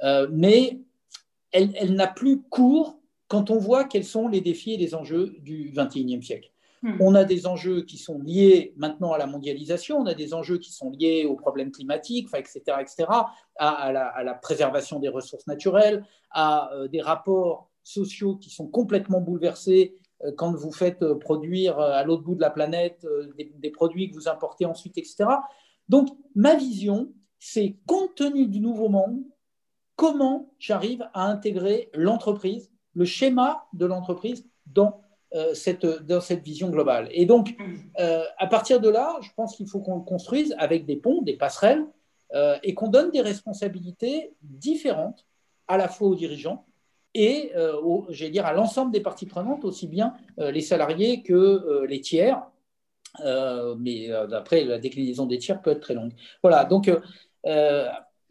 euh, 0.04 0.28
mais 0.32 0.80
elle, 1.52 1.72
elle 1.76 1.94
n'a 1.94 2.08
plus 2.08 2.42
cours 2.42 2.98
quand 3.28 3.52
on 3.52 3.58
voit 3.58 3.84
quels 3.84 4.04
sont 4.04 4.28
les 4.28 4.42
défis 4.42 4.74
et 4.74 4.78
les 4.78 4.96
enjeux 4.96 5.36
du 5.42 5.72
XXIe 5.76 6.24
siècle. 6.24 6.52
Hmm. 6.82 6.98
On 7.00 7.16
a 7.16 7.24
des 7.24 7.48
enjeux 7.48 7.82
qui 7.82 7.98
sont 7.98 8.20
liés 8.20 8.74
maintenant 8.78 9.14
à 9.14 9.18
la 9.18 9.28
mondialisation, 9.28 9.98
on 9.98 10.06
a 10.06 10.14
des 10.14 10.34
enjeux 10.34 10.58
qui 10.58 10.72
sont 10.72 10.92
liés 10.92 11.26
aux 11.26 11.36
problèmes 11.36 11.72
climatiques, 11.72 12.28
etc., 12.36 12.62
etc., 12.80 13.06
à, 13.58 13.92
la, 13.92 14.34
préservation 14.34 15.00
des 15.00 15.10
ressources 15.10 15.48
naturelles, 15.48 16.06
à 16.32 16.72
euh, 16.74 16.88
des 16.88 17.02
rapports 17.02 17.70
sociaux 17.84 18.36
qui 18.36 18.50
sont 18.50 18.68
complètement 18.68 19.22
bouleversés 19.22 19.96
euh, 20.24 20.32
quand 20.38 20.54
vous 20.54 20.72
faites 20.72 21.02
euh, 21.02 21.16
produire 21.16 21.80
à 21.80 22.04
l'autre 22.04 22.24
bout 22.24 22.36
de 22.36 22.42
la 22.42 22.50
planète 22.50 23.08
des, 23.38 23.70
produits 23.72 24.10
que 24.10 24.16
vous 24.16 24.28
importez 24.28 24.66
ensuite, 24.66 24.98
etc. 24.98 25.26
Donc, 25.88 26.10
ma 26.36 26.56
vision, 26.56 27.14
c'est 27.40 27.78
compte 27.88 28.16
tenu 28.16 28.48
du 28.48 28.60
nouveau 28.60 28.90
monde, 28.90 29.22
comment 29.96 30.54
j'arrive 30.60 31.08
à 31.14 31.26
intégrer 31.28 31.90
l'entreprise, 31.94 32.72
le 32.94 33.06
schéma 33.06 33.66
de 33.74 33.86
l'entreprise 33.86 34.46
dans 34.66 35.05
cette, 35.54 35.86
dans 35.86 36.22
cette 36.22 36.44
vision 36.44 36.70
globale. 36.70 37.10
Et 37.12 37.26
donc, 37.26 37.56
euh, 38.00 38.24
à 38.38 38.48
partir 38.48 38.80
de 38.80 38.90
là, 38.90 39.18
je 39.22 39.30
pense 39.36 39.56
qu'il 39.56 39.68
faut 39.68 39.80
qu'on 39.80 39.98
le 39.98 40.04
construise 40.04 40.56
avec 40.58 40.86
des 40.86 40.96
ponts, 40.96 41.22
des 41.22 41.38
passerelles, 41.38 41.86
et 42.64 42.74
qu'on 42.74 42.90
donne 42.90 43.12
des 43.12 43.22
responsabilités 43.22 44.34
différentes 44.42 45.26
à 45.70 45.78
la 45.78 45.88
fois 45.88 46.10
aux 46.10 46.16
dirigeants 46.16 46.66
et 47.14 47.54
dire, 48.12 48.46
à 48.46 48.52
l'ensemble 48.52 48.92
des 48.92 49.00
parties 49.00 49.28
prenantes, 49.28 49.64
aussi 49.64 49.88
bien 49.88 50.14
les 50.38 50.60
salariés 50.60 51.24
que 51.24 51.86
les 51.88 52.02
tiers. 52.02 52.42
mais 53.24 54.10
d'après, 54.30 54.66
la 54.66 54.80
déclinaison 54.80 55.28
des 55.28 55.38
tiers 55.38 55.62
peut 55.62 55.70
être 55.70 55.80
très 55.80 55.94
longue. 55.94 56.12
Voilà, 56.44 56.66
donc 56.66 56.92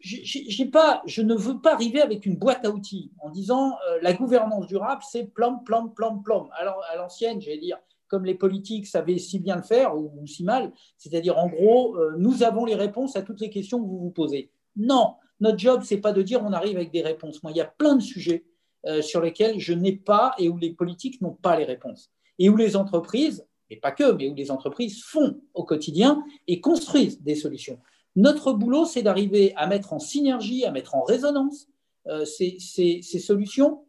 je 0.05 1.21
ne 1.21 1.35
veux 1.35 1.59
pas 1.59 1.73
arriver 1.73 2.01
avec 2.01 2.25
une 2.25 2.35
boîte 2.35 2.65
à 2.65 2.69
outils 2.69 3.11
en 3.19 3.29
disant 3.29 3.73
euh, 3.89 3.99
la 4.01 4.13
gouvernance 4.13 4.67
durable, 4.67 5.01
c'est 5.09 5.23
plan, 5.23 5.57
plan, 5.57 5.87
plan, 5.87 6.17
plan. 6.19 6.49
Alors, 6.59 6.81
à 6.91 6.95
l'ancienne, 6.95 7.41
j'allais 7.41 7.57
dire, 7.57 7.77
comme 8.07 8.25
les 8.25 8.35
politiques 8.35 8.85
savaient 8.85 9.17
si 9.17 9.39
bien 9.39 9.55
le 9.55 9.63
faire 9.63 9.97
ou, 9.97 10.11
si 10.27 10.43
mal, 10.43 10.71
c'est-à-dire 10.97 11.37
en 11.37 11.47
gros, 11.47 11.97
euh, 11.97 12.15
nous 12.17 12.43
avons 12.43 12.65
les 12.65 12.75
réponses 12.75 13.15
à 13.15 13.23
toutes 13.23 13.41
les 13.41 13.49
questions 13.49 13.81
que 13.81 13.87
vous 13.87 13.99
vous 13.99 14.11
posez. 14.11 14.51
Non, 14.75 15.15
notre 15.39 15.57
job, 15.57 15.81
c'est 15.83 15.97
pas 15.97 16.13
de 16.13 16.21
dire 16.21 16.43
on 16.43 16.53
arrive 16.53 16.77
avec 16.77 16.91
des 16.91 17.01
réponses. 17.01 17.41
Moi, 17.41 17.51
il 17.51 17.57
y 17.57 17.61
a 17.61 17.65
plein 17.65 17.95
de 17.95 18.01
sujets 18.01 18.45
euh, 18.85 19.01
sur 19.01 19.21
lesquels 19.21 19.59
je 19.59 19.73
n'ai 19.73 19.93
pas 19.93 20.35
et 20.37 20.49
où 20.49 20.57
les 20.57 20.71
politiques 20.71 21.19
n'ont 21.21 21.33
pas 21.33 21.57
les 21.57 21.65
réponses. 21.65 22.11
Et 22.37 22.49
où 22.49 22.57
les 22.57 22.75
entreprises, 22.75 23.47
et 23.71 23.77
pas 23.77 23.91
que, 23.91 24.11
mais 24.11 24.29
où 24.29 24.35
les 24.35 24.51
entreprises 24.51 25.03
font 25.03 25.41
au 25.55 25.63
quotidien 25.63 26.23
et 26.47 26.61
construisent 26.61 27.21
des 27.21 27.35
solutions. 27.35 27.79
Notre 28.15 28.53
boulot, 28.53 28.85
c'est 28.85 29.01
d'arriver 29.01 29.53
à 29.55 29.67
mettre 29.67 29.93
en 29.93 29.99
synergie, 29.99 30.65
à 30.65 30.71
mettre 30.71 30.95
en 30.95 31.03
résonance 31.03 31.67
euh, 32.07 32.23
ces, 32.25 32.59
solutions. 33.01 33.85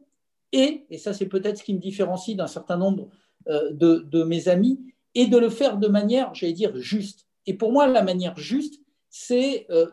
Et, 0.52 0.86
ça 0.98 1.12
c'est 1.12 1.26
peut-être 1.26 1.58
ce 1.58 1.62
qui 1.62 1.74
me 1.74 1.78
différencie 1.78 2.36
d'un 2.36 2.46
certain 2.46 2.76
nombre 2.76 3.08
euh, 3.48 3.70
de, 3.72 4.24
mes 4.24 4.48
amis, 4.48 4.80
et 5.14 5.26
de 5.26 5.38
le 5.38 5.48
faire 5.48 5.78
de 5.78 5.88
manière, 5.88 6.34
j'allais 6.34 6.52
dire, 6.52 6.76
juste. 6.76 7.26
Et 7.46 7.54
pour 7.54 7.72
moi, 7.72 7.86
la 7.86 8.02
manière 8.02 8.36
juste, 8.36 8.80
c'est 9.08 9.66
euh, 9.70 9.86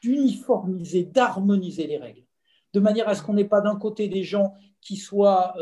d'uniformiser, 0.00 1.04
d'harmoniser 1.04 1.86
les 1.86 1.98
règles, 1.98 2.24
de 2.72 2.80
manière 2.80 3.08
à 3.08 3.14
ce 3.14 3.22
qu'on 3.22 3.34
n'ait 3.34 3.44
pas 3.44 3.60
d'un 3.60 3.76
côté 3.76 4.08
des 4.08 4.22
gens 4.22 4.54
qui 4.80 4.96
soient 4.96 5.54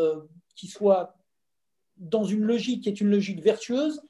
dans 1.97 2.25
une 2.25 2.43
logique 2.43 2.85
qui 2.85 2.89
est 2.89 3.01
une 3.01 3.11
logique 3.11 3.41
vertueuse, 3.43 4.03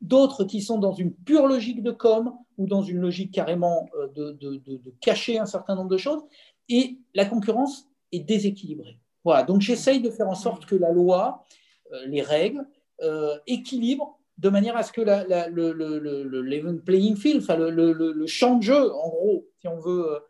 d'autres 0.00 0.44
qui 0.44 0.62
sont 0.62 0.78
dans 0.78 0.92
une 0.92 1.12
pure 1.12 1.46
logique 1.46 1.82
de 1.82 1.90
com 1.90 2.32
ou 2.58 2.66
dans 2.66 2.82
une 2.82 2.98
logique 2.98 3.32
carrément 3.32 3.88
euh, 3.98 4.32
de, 4.32 4.60
cacher 5.00 5.38
un 5.38 5.46
certain 5.46 5.74
nombre 5.74 5.90
de 5.90 5.96
choses, 5.96 6.22
et 6.68 6.98
la 7.14 7.24
concurrence 7.24 7.88
est 8.12 8.20
déséquilibrée. 8.20 8.98
Voilà, 9.24 9.42
donc 9.42 9.60
j'essaye 9.60 10.00
de 10.00 10.10
faire 10.10 10.28
en 10.28 10.34
sorte 10.34 10.66
que 10.66 10.74
la 10.74 10.92
loi, 10.92 11.44
euh, 11.92 12.06
les 12.06 12.22
règles, 12.22 12.66
euh, 13.02 13.36
équilibrent 13.46 14.18
de 14.38 14.48
manière 14.48 14.76
à 14.76 14.82
ce 14.82 14.92
que 14.92 15.02
le, 15.02 15.72
le, 15.72 16.78
playing 16.80 17.16
field, 17.16 17.42
enfin 17.42 17.56
le, 17.56 18.26
champ 18.26 18.56
de 18.56 18.62
jeu, 18.62 18.92
en 18.92 19.08
gros, 19.08 19.46
si 19.60 19.68
on 19.68 19.78
veut 19.78 20.22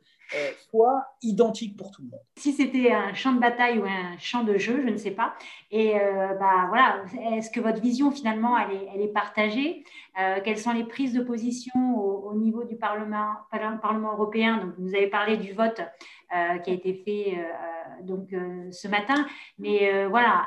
soit 0.70 1.04
identique 1.22 1.76
pour 1.76 1.90
tout 1.90 2.02
le 2.02 2.08
monde. 2.08 2.20
Si 2.36 2.52
c'était 2.52 2.92
un 2.92 3.14
champ 3.14 3.32
de 3.32 3.40
bataille 3.40 3.78
ou 3.78 3.84
un 3.84 4.16
champ 4.18 4.44
de 4.44 4.56
jeu, 4.58 4.80
je 4.84 4.88
ne 4.88 4.96
sais 4.96 5.10
pas. 5.10 5.34
Et 5.70 5.98
euh, 5.98 6.34
bah, 6.38 6.66
voilà, 6.68 7.02
est-ce 7.32 7.50
que 7.50 7.60
votre 7.60 7.80
vision 7.80 8.10
finalement 8.10 8.56
elle 8.58 8.76
est, 8.76 8.88
elle 8.94 9.02
est 9.02 9.12
partagée 9.12 9.84
euh, 10.20 10.38
Quelles 10.44 10.58
sont 10.58 10.72
les 10.72 10.84
prises 10.84 11.12
de 11.12 11.22
position 11.22 11.72
au, 11.96 12.34
niveau 12.34 12.64
du 12.64 12.76
Parlement, 12.76 13.34
Parlement 13.50 14.12
européen? 14.12 14.58
Donc, 14.58 14.74
vous 14.78 14.94
avez 14.94 15.08
parlé 15.08 15.36
du 15.36 15.52
vote 15.52 15.80
qui 16.64 16.70
a 16.70 16.72
été 16.72 16.94
fait 16.94 17.36
donc 18.04 18.28
ce 18.70 18.86
matin, 18.86 19.26
mais 19.58 20.06
voilà 20.06 20.46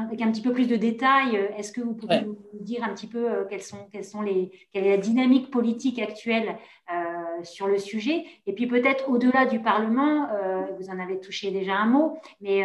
avec 0.00 0.20
un 0.22 0.30
petit 0.30 0.42
peu 0.42 0.52
plus 0.52 0.68
de 0.68 0.76
détails, 0.76 1.36
euh, 1.36 1.48
est-ce 1.56 1.72
que 1.72 1.80
vous 1.80 1.94
pouvez 1.94 2.22
nous 2.22 2.36
dire 2.60 2.84
un 2.84 2.94
petit 2.94 3.06
peu 3.06 3.30
euh, 3.30 3.44
quelles 3.48 3.62
sont, 3.62 3.88
quelles 3.92 4.04
sont 4.04 4.22
les, 4.22 4.50
quelle 4.72 4.86
est 4.86 4.90
la 4.90 4.96
dynamique 4.96 5.50
politique 5.50 5.98
actuelle 6.00 6.56
euh, 6.92 7.13
sur 7.42 7.66
le 7.66 7.78
sujet 7.78 8.24
Et 8.46 8.52
puis 8.52 8.66
peut-être 8.66 9.08
au-delà 9.08 9.46
du 9.46 9.60
Parlement, 9.60 10.28
vous 10.78 10.90
en 10.90 10.98
avez 10.98 11.20
touché 11.20 11.50
déjà 11.50 11.74
un 11.76 11.86
mot, 11.86 12.18
mais 12.40 12.64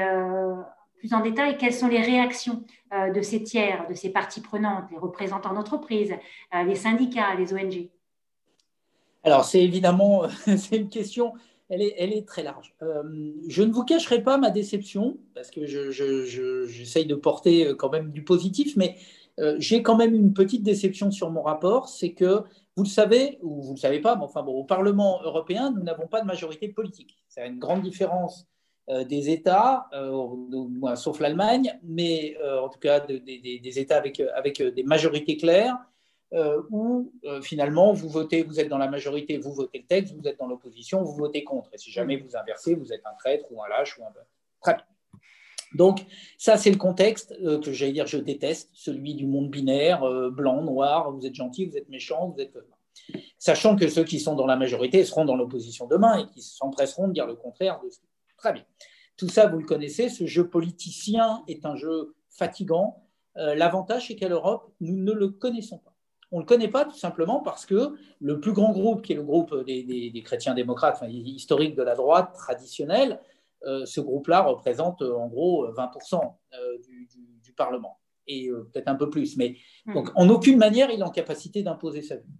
plus 0.98 1.14
en 1.14 1.22
détail, 1.22 1.58
quelles 1.58 1.74
sont 1.74 1.88
les 1.88 2.02
réactions 2.02 2.64
de 2.92 3.22
ces 3.22 3.44
tiers, 3.44 3.88
de 3.90 3.94
ces 3.94 4.10
parties 4.10 4.42
prenantes, 4.42 4.86
les 4.92 4.98
représentants 4.98 5.54
d'entreprises, 5.54 6.14
les 6.54 6.76
syndicats, 6.76 7.36
les 7.36 7.54
ONG 7.54 7.90
Alors 9.24 9.46
c'est 9.46 9.64
évidemment 9.64 10.24
c'est 10.58 10.78
une 10.78 10.90
question 10.90 11.34
elle 11.70 12.14
est, 12.14 12.28
très 12.28 12.42
large. 12.42 12.74
Euh, 12.82 13.04
je 13.48 13.62
ne 13.62 13.72
vous 13.72 13.84
cacherai 13.84 14.24
pas 14.24 14.38
ma 14.38 14.50
déception, 14.50 15.18
parce 15.36 15.52
que 15.52 15.66
j'essaye 15.66 17.06
de 17.06 17.16
porter 17.16 17.68
euh, 17.68 17.76
quand 17.76 17.92
même 17.92 18.12
du 18.12 18.24
positif, 18.24 18.76
mais 18.76 18.96
euh, 19.40 19.56
j'ai 19.60 19.82
quand 19.82 19.96
même 19.96 20.14
une 20.14 20.34
petite 20.34 20.64
déception 20.64 21.12
sur 21.12 21.32
mon 21.32 21.42
rapport, 21.42 21.90
c'est 21.90 22.14
que, 22.14 22.44
vous 22.76 22.84
le 22.84 22.90
savez, 22.90 23.40
ou 23.42 23.62
vous 23.62 23.70
ne 23.70 23.76
le 23.76 23.80
savez 23.80 24.00
pas, 24.00 24.16
mais 24.16 24.24
enfin 24.24 24.42
bon, 24.44 24.54
au 24.54 24.64
Parlement 24.64 25.22
européen, 25.24 25.72
nous 25.72 25.84
n'avons 25.84 26.08
pas 26.08 26.22
de 26.22 26.26
majorité 26.26 26.70
politique. 26.70 27.18
C'est 27.28 27.46
une 27.46 27.60
grande 27.60 27.82
différence 27.82 28.48
des 28.88 29.30
États, 29.30 29.88
sauf 30.96 31.20
l'Allemagne, 31.20 31.78
mais 31.84 32.38
en 32.42 32.70
tout 32.70 32.80
cas 32.80 33.02
des 33.02 33.80
États 33.80 33.98
avec, 33.98 34.20
avec 34.20 34.62
des 34.62 34.84
majorités 34.84 35.36
claires. 35.36 35.78
Euh, 36.32 36.62
où 36.70 37.12
euh, 37.26 37.42
finalement 37.42 37.92
vous 37.92 38.08
votez, 38.08 38.44
vous 38.44 38.60
êtes 38.60 38.70
dans 38.70 38.78
la 38.78 38.88
majorité, 38.88 39.40
vous 39.40 39.52
votez 39.52 39.80
le 39.80 39.86
texte, 39.86 40.14
vous 40.14 40.28
êtes 40.28 40.38
dans 40.38 40.46
l'opposition, 40.46 41.02
vous 41.02 41.16
votez 41.16 41.44
contre. 41.44 41.74
Et 41.74 41.80
si 41.80 41.90
jamais 41.90 42.18
vous 42.18 42.36
inversez, 42.38 42.76
vous 42.76 42.94
êtes 42.94 43.04
un 43.06 43.16
traître 43.18 43.46
ou 43.52 43.64
un 43.64 43.68
lâche 43.68 43.98
ou 43.98 44.04
un. 44.04 44.12
Très 44.62 44.76
bien. 44.76 44.89
Donc, 45.76 46.06
ça, 46.38 46.58
c'est 46.58 46.72
le 46.72 46.78
contexte 46.78 47.36
euh, 47.44 47.60
que 47.60 47.72
j'allais 47.72 47.92
dire 47.92 48.08
je 48.08 48.18
déteste, 48.18 48.70
celui 48.74 49.16
du 49.16 49.28
monde 49.28 49.50
binaire, 49.50 50.02
blanc, 50.32 50.64
noir, 50.64 51.12
vous 51.12 51.26
êtes 51.26 51.36
gentil, 51.36 51.66
vous 51.66 51.78
êtes 51.78 51.90
méchant, 51.90 52.30
vous 52.30 52.42
êtes. 52.42 52.58
Sachant 53.38 53.76
que 53.76 53.88
ceux 53.88 54.04
qui 54.04 54.20
sont 54.20 54.36
dans 54.36 54.46
la 54.46 54.56
majorité 54.56 55.04
seront 55.04 55.26
dans 55.26 55.36
l'opposition 55.36 55.88
demain 55.88 56.20
et 56.20 56.28
qui 56.28 56.42
s'empresseront 56.42 57.08
de 57.08 57.14
dire 57.14 57.26
le 57.26 57.36
contraire 57.36 57.80
de. 57.84 57.90
Très 58.38 58.54
bien. 58.54 58.64
Tout 59.18 59.30
ça, 59.30 59.48
vous 59.48 59.58
le 59.58 59.66
connaissez, 59.66 60.10
ce 60.10 60.26
jeu 60.26 60.48
politicien 60.48 61.44
est 61.48 61.66
un 61.66 61.76
jeu 61.76 62.16
fatigant. 62.30 63.04
L'avantage, 63.36 64.08
c'est 64.08 64.16
qu'à 64.16 64.30
l'Europe, 64.30 64.72
nous 64.80 64.96
ne 64.96 65.12
le 65.12 65.30
connaissons 65.30 65.78
pas. 65.78 65.94
On 66.32 66.38
ne 66.38 66.42
le 66.42 66.46
connaît 66.46 66.68
pas 66.68 66.86
tout 66.86 66.98
simplement 66.98 67.40
parce 67.40 67.66
que 67.66 67.96
le 68.20 68.40
plus 68.40 68.54
grand 68.54 68.72
groupe, 68.72 69.02
qui 69.02 69.14
est 69.14 69.16
le 69.16 69.24
groupe 69.24 69.66
des, 69.66 70.22
chrétiens 70.24 70.54
démocrates, 70.54 70.96
enfin, 70.96 71.08
historique 71.08 71.76
de 71.76 71.82
la 71.82 71.96
droite 71.96 72.34
traditionnelle, 72.34 73.14
euh, 73.14 73.16
ce 73.62 74.00
groupe-là 74.02 74.42
représente 74.42 75.02
euh, 75.02 75.16
en 75.16 75.28
gros 75.28 75.68
20% 75.68 76.22
euh, 76.54 76.58
du, 77.44 77.54
Parlement, 77.58 78.00
et 78.26 78.48
peut-être 78.72 78.88
un 78.88 78.96
peu 78.96 79.10
plus. 79.10 79.36
Mais 79.36 79.58
hmm. 79.86 79.94
donc, 79.94 80.12
en 80.16 80.30
aucune 80.30 80.58
manière, 80.58 80.90
il 80.92 81.02
est 81.02 81.04
en 81.04 81.10
capacité 81.10 81.62
d'imposer 81.62 82.02
sa 82.02 82.16
vue. 82.16 82.32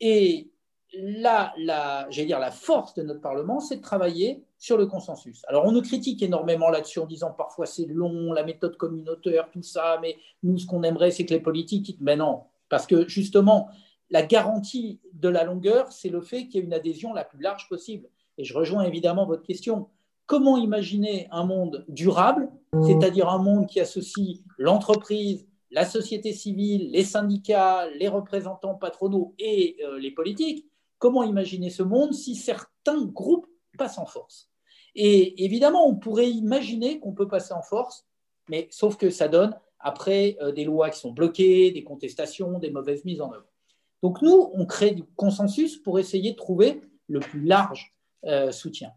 Et 0.00 0.50
là, 0.94 1.52
la, 1.58 2.08
dire, 2.10 2.38
la 2.38 2.50
force 2.50 2.94
de 2.94 3.02
notre 3.02 3.20
Parlement, 3.20 3.60
c'est 3.60 3.76
de 3.76 3.82
travailler 3.82 4.42
sur 4.56 4.78
le 4.78 4.86
consensus. 4.86 5.42
Alors, 5.48 5.66
on 5.66 5.72
nous 5.72 5.82
critique 5.82 6.22
énormément 6.22 6.70
là-dessus 6.70 6.98
en 6.98 7.04
disant 7.04 7.30
parfois 7.30 7.66
c'est 7.66 7.84
long, 7.84 8.32
la 8.32 8.42
méthode 8.42 8.78
communautaire, 8.78 9.50
tout 9.50 9.62
ça, 9.62 9.98
mais 10.00 10.16
nous, 10.42 10.56
ce 10.56 10.66
qu'on 10.66 10.82
aimerait, 10.82 11.10
c'est 11.10 11.26
que 11.26 11.34
les 11.34 11.40
politiques, 11.40 11.98
mais 12.00 12.16
non, 12.16 12.44
parce 12.70 12.86
que 12.86 13.06
justement, 13.06 13.68
la 14.10 14.22
garantie 14.22 15.00
de 15.12 15.28
la 15.28 15.44
longueur, 15.44 15.92
c'est 15.92 16.08
le 16.08 16.20
fait 16.20 16.46
qu'il 16.46 16.56
y 16.56 16.58
ait 16.58 16.66
une 16.66 16.72
adhésion 16.72 17.12
la 17.12 17.24
plus 17.24 17.40
large 17.40 17.68
possible. 17.68 18.08
Et 18.38 18.44
je 18.44 18.54
rejoins 18.54 18.84
évidemment 18.84 19.26
votre 19.26 19.42
question. 19.42 19.88
Comment 20.26 20.56
imaginer 20.56 21.28
un 21.30 21.44
monde 21.44 21.84
durable, 21.88 22.50
c'est-à-dire 22.86 23.28
un 23.28 23.42
monde 23.42 23.66
qui 23.66 23.78
associe 23.78 24.38
l'entreprise, 24.56 25.46
la 25.70 25.84
société 25.84 26.32
civile, 26.32 26.90
les 26.90 27.04
syndicats, 27.04 27.88
les 27.90 28.08
représentants 28.08 28.74
patronaux 28.74 29.34
et 29.38 29.76
euh, 29.84 29.98
les 29.98 30.10
politiques? 30.10 30.66
Comment 30.98 31.24
imaginer 31.24 31.68
ce 31.68 31.82
monde 31.82 32.14
si 32.14 32.36
certains 32.36 33.04
groupes 33.04 33.46
passent 33.76 33.98
en 33.98 34.06
force? 34.06 34.50
Et 34.94 35.44
évidemment, 35.44 35.86
on 35.86 35.96
pourrait 35.96 36.30
imaginer 36.30 37.00
qu'on 37.00 37.12
peut 37.12 37.28
passer 37.28 37.52
en 37.52 37.62
force, 37.62 38.06
mais 38.48 38.68
sauf 38.70 38.96
que 38.96 39.10
ça 39.10 39.28
donne 39.28 39.54
après 39.78 40.38
euh, 40.40 40.52
des 40.52 40.64
lois 40.64 40.88
qui 40.88 41.00
sont 41.00 41.12
bloquées, 41.12 41.70
des 41.70 41.84
contestations, 41.84 42.58
des 42.58 42.70
mauvaises 42.70 43.04
mises 43.04 43.20
en 43.20 43.32
œuvre. 43.32 43.46
Donc 44.02 44.22
nous, 44.22 44.50
on 44.54 44.64
crée 44.64 44.92
du 44.92 45.02
consensus 45.02 45.76
pour 45.76 45.98
essayer 45.98 46.32
de 46.32 46.36
trouver 46.36 46.80
le 47.08 47.20
plus 47.20 47.44
large 47.44 47.94
euh, 48.24 48.52
soutien. 48.52 48.92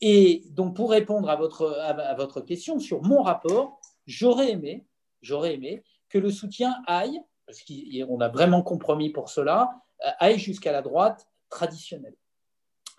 Et 0.00 0.44
donc 0.50 0.76
pour 0.76 0.90
répondre 0.90 1.28
à 1.30 1.36
votre, 1.36 1.66
à, 1.80 2.14
votre 2.14 2.40
question 2.40 2.78
sur 2.78 3.02
mon 3.02 3.22
rapport, 3.22 3.80
j'aurais 4.06 4.50
aimé, 4.50 4.86
j'aurais 5.22 5.54
aimé 5.54 5.82
que 6.08 6.18
le 6.18 6.30
soutien 6.30 6.74
aille, 6.86 7.20
parce 7.46 7.62
qu'on 7.62 8.20
a 8.20 8.28
vraiment 8.28 8.62
compromis 8.62 9.10
pour 9.10 9.28
cela, 9.28 9.70
euh, 10.04 10.10
aille 10.18 10.38
jusqu'à 10.38 10.72
la 10.72 10.82
droite 10.82 11.26
traditionnelle. 11.48 12.16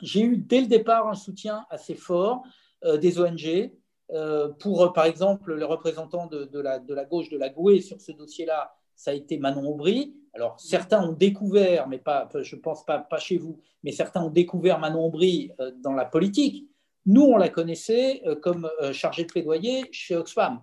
J'ai 0.01 0.21
eu 0.21 0.37
dès 0.37 0.61
le 0.61 0.67
départ 0.67 1.07
un 1.07 1.15
soutien 1.15 1.65
assez 1.69 1.95
fort 1.95 2.43
des 2.83 3.19
ONG, 3.19 3.71
euh, 4.11 4.49
pour, 4.49 4.83
euh, 4.83 4.93
par 4.93 5.05
exemple, 5.05 5.53
le 5.53 5.65
représentant 5.65 6.27
de, 6.27 6.59
la, 6.59 6.79
gauche 7.05 7.29
de 7.29 7.37
la 7.37 7.49
GUE 7.49 7.81
sur 7.81 7.99
ce 7.99 8.11
dossier-là, 8.11 8.73
ça 8.95 9.11
a 9.11 9.13
été 9.13 9.37
Manon 9.37 9.67
Aubry. 9.69 10.15
Alors, 10.33 10.59
certains 10.59 11.03
ont 11.03 11.13
découvert, 11.13 11.87
mais 11.87 11.97
pas, 11.97 12.29
je 12.41 12.55
pense 12.55 12.85
pas, 12.85 12.99
pas 12.99 13.19
chez 13.19 13.37
vous, 13.37 13.59
mais 13.83 13.91
certains 13.91 14.23
ont 14.23 14.29
découvert 14.29 14.79
Manon 14.79 15.05
Aubry 15.05 15.51
euh, 15.59 15.71
dans 15.83 15.93
la 15.93 16.05
politique. 16.05 16.67
Nous, 17.07 17.23
on 17.23 17.37
la 17.37 17.49
connaissait 17.49 18.21
comme 18.41 18.69
chargée 18.91 19.23
de 19.23 19.27
plaidoyer 19.27 19.85
chez 19.91 20.15
Oxfam. 20.15 20.61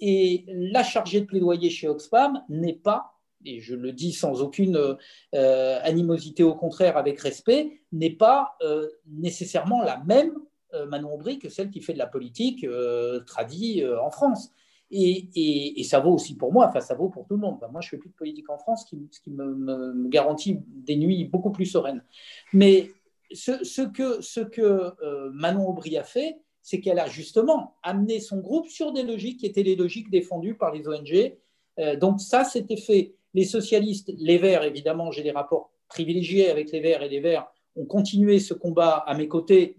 Et 0.00 0.44
la 0.48 0.82
chargée 0.82 1.20
de 1.20 1.26
plaidoyer 1.26 1.70
chez 1.70 1.88
Oxfam 1.88 2.42
n'est 2.48 2.74
pas 2.74 3.16
et 3.46 3.60
je 3.60 3.74
le 3.74 3.92
dis 3.92 4.12
sans 4.12 4.42
aucune 4.42 4.96
euh, 5.34 5.80
animosité, 5.82 6.42
au 6.42 6.54
contraire, 6.54 6.96
avec 6.96 7.20
respect, 7.20 7.80
n'est 7.92 8.10
pas 8.10 8.56
euh, 8.62 8.88
nécessairement 9.06 9.82
la 9.82 9.98
même 9.98 10.32
euh, 10.74 10.86
Manon 10.86 11.14
Aubry 11.14 11.38
que 11.38 11.48
celle 11.48 11.70
qui 11.70 11.80
fait 11.80 11.92
de 11.92 11.98
la 11.98 12.06
politique 12.06 12.66
tradie 13.26 13.84
en 14.02 14.10
France. 14.10 14.50
Et, 14.90 15.82
ça 15.84 16.00
vaut 16.00 16.12
aussi 16.12 16.36
pour 16.36 16.52
moi, 16.52 16.66
enfin 16.68 16.80
ça 16.80 16.94
vaut 16.94 17.08
pour 17.08 17.26
tout 17.26 17.34
le 17.34 17.40
monde. 17.40 17.58
moi, 17.70 17.80
je 17.80 17.88
fais 17.88 17.96
plus 17.96 18.10
de 18.10 18.14
politique 18.14 18.50
en 18.50 18.58
France, 18.58 18.86
ce 18.88 19.20
qui, 19.20 19.30
me, 19.30 20.08
garantit 20.08 20.60
des 20.66 20.96
nuits 20.96 21.24
beaucoup 21.24 21.50
plus 21.50 21.66
sereines. 21.66 22.02
Mais 22.52 22.90
ce, 23.32 23.82
que, 23.82 24.44
que 24.44 25.30
Manon 25.30 25.68
Aubry 25.68 25.96
a 25.96 26.04
fait, 26.04 26.38
c'est 26.62 26.80
qu'elle 26.80 26.98
a 26.98 27.06
justement 27.06 27.76
amené 27.82 28.20
son 28.20 28.38
groupe 28.38 28.68
sur 28.68 28.92
des 28.92 29.02
logiques 29.02 29.40
qui 29.40 29.46
étaient 29.46 29.62
les 29.62 29.76
logiques 29.76 30.10
défendues 30.10 30.56
par 30.56 30.72
les 30.72 30.86
ONG. 30.88 31.36
donc 31.98 32.20
ça, 32.20 32.44
c'était 32.44 32.76
fait 32.76 33.14
les 33.36 33.44
socialistes, 33.44 34.10
les 34.16 34.38
Verts, 34.38 34.64
évidemment, 34.64 35.10
j'ai 35.10 35.22
des 35.22 35.30
rapports 35.30 35.70
privilégiés 35.88 36.50
avec 36.50 36.72
les 36.72 36.80
Verts 36.80 37.02
et 37.02 37.08
les 37.08 37.20
Verts 37.20 37.46
ont 37.76 37.84
continué 37.84 38.40
ce 38.40 38.54
combat 38.54 39.04
à 39.06 39.14
mes 39.14 39.28
côtés. 39.28 39.76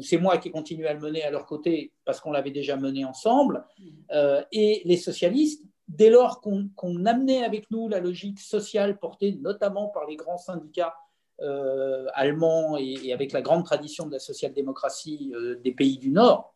C'est 0.00 0.16
moi 0.16 0.38
qui 0.38 0.48
ai 0.48 0.50
continué 0.50 0.88
à 0.88 0.94
le 0.94 1.00
mener 1.00 1.22
à 1.22 1.30
leur 1.30 1.44
côté 1.44 1.92
parce 2.06 2.20
qu'on 2.20 2.32
l'avait 2.32 2.50
déjà 2.50 2.76
mené 2.76 3.04
ensemble. 3.04 3.66
Euh, 4.12 4.42
et 4.50 4.80
les 4.86 4.96
socialistes, 4.96 5.62
dès 5.86 6.08
lors 6.08 6.40
qu'on 6.40 7.04
amenait 7.04 7.44
avec 7.44 7.70
nous 7.70 7.86
la 7.86 8.00
logique 8.00 8.40
sociale 8.40 8.98
portée 8.98 9.38
notamment 9.42 9.88
par 9.88 10.06
les 10.06 10.16
grands 10.16 10.38
syndicats 10.38 10.94
euh, 11.40 12.06
allemands 12.14 12.76
et, 12.76 13.12
avec 13.12 13.32
la 13.32 13.42
grande 13.42 13.64
tradition 13.64 14.06
de 14.06 14.12
la 14.12 14.18
social-démocratie 14.18 15.32
euh, 15.34 15.56
des 15.62 15.72
pays 15.72 15.98
du 15.98 16.10
Nord, 16.10 16.54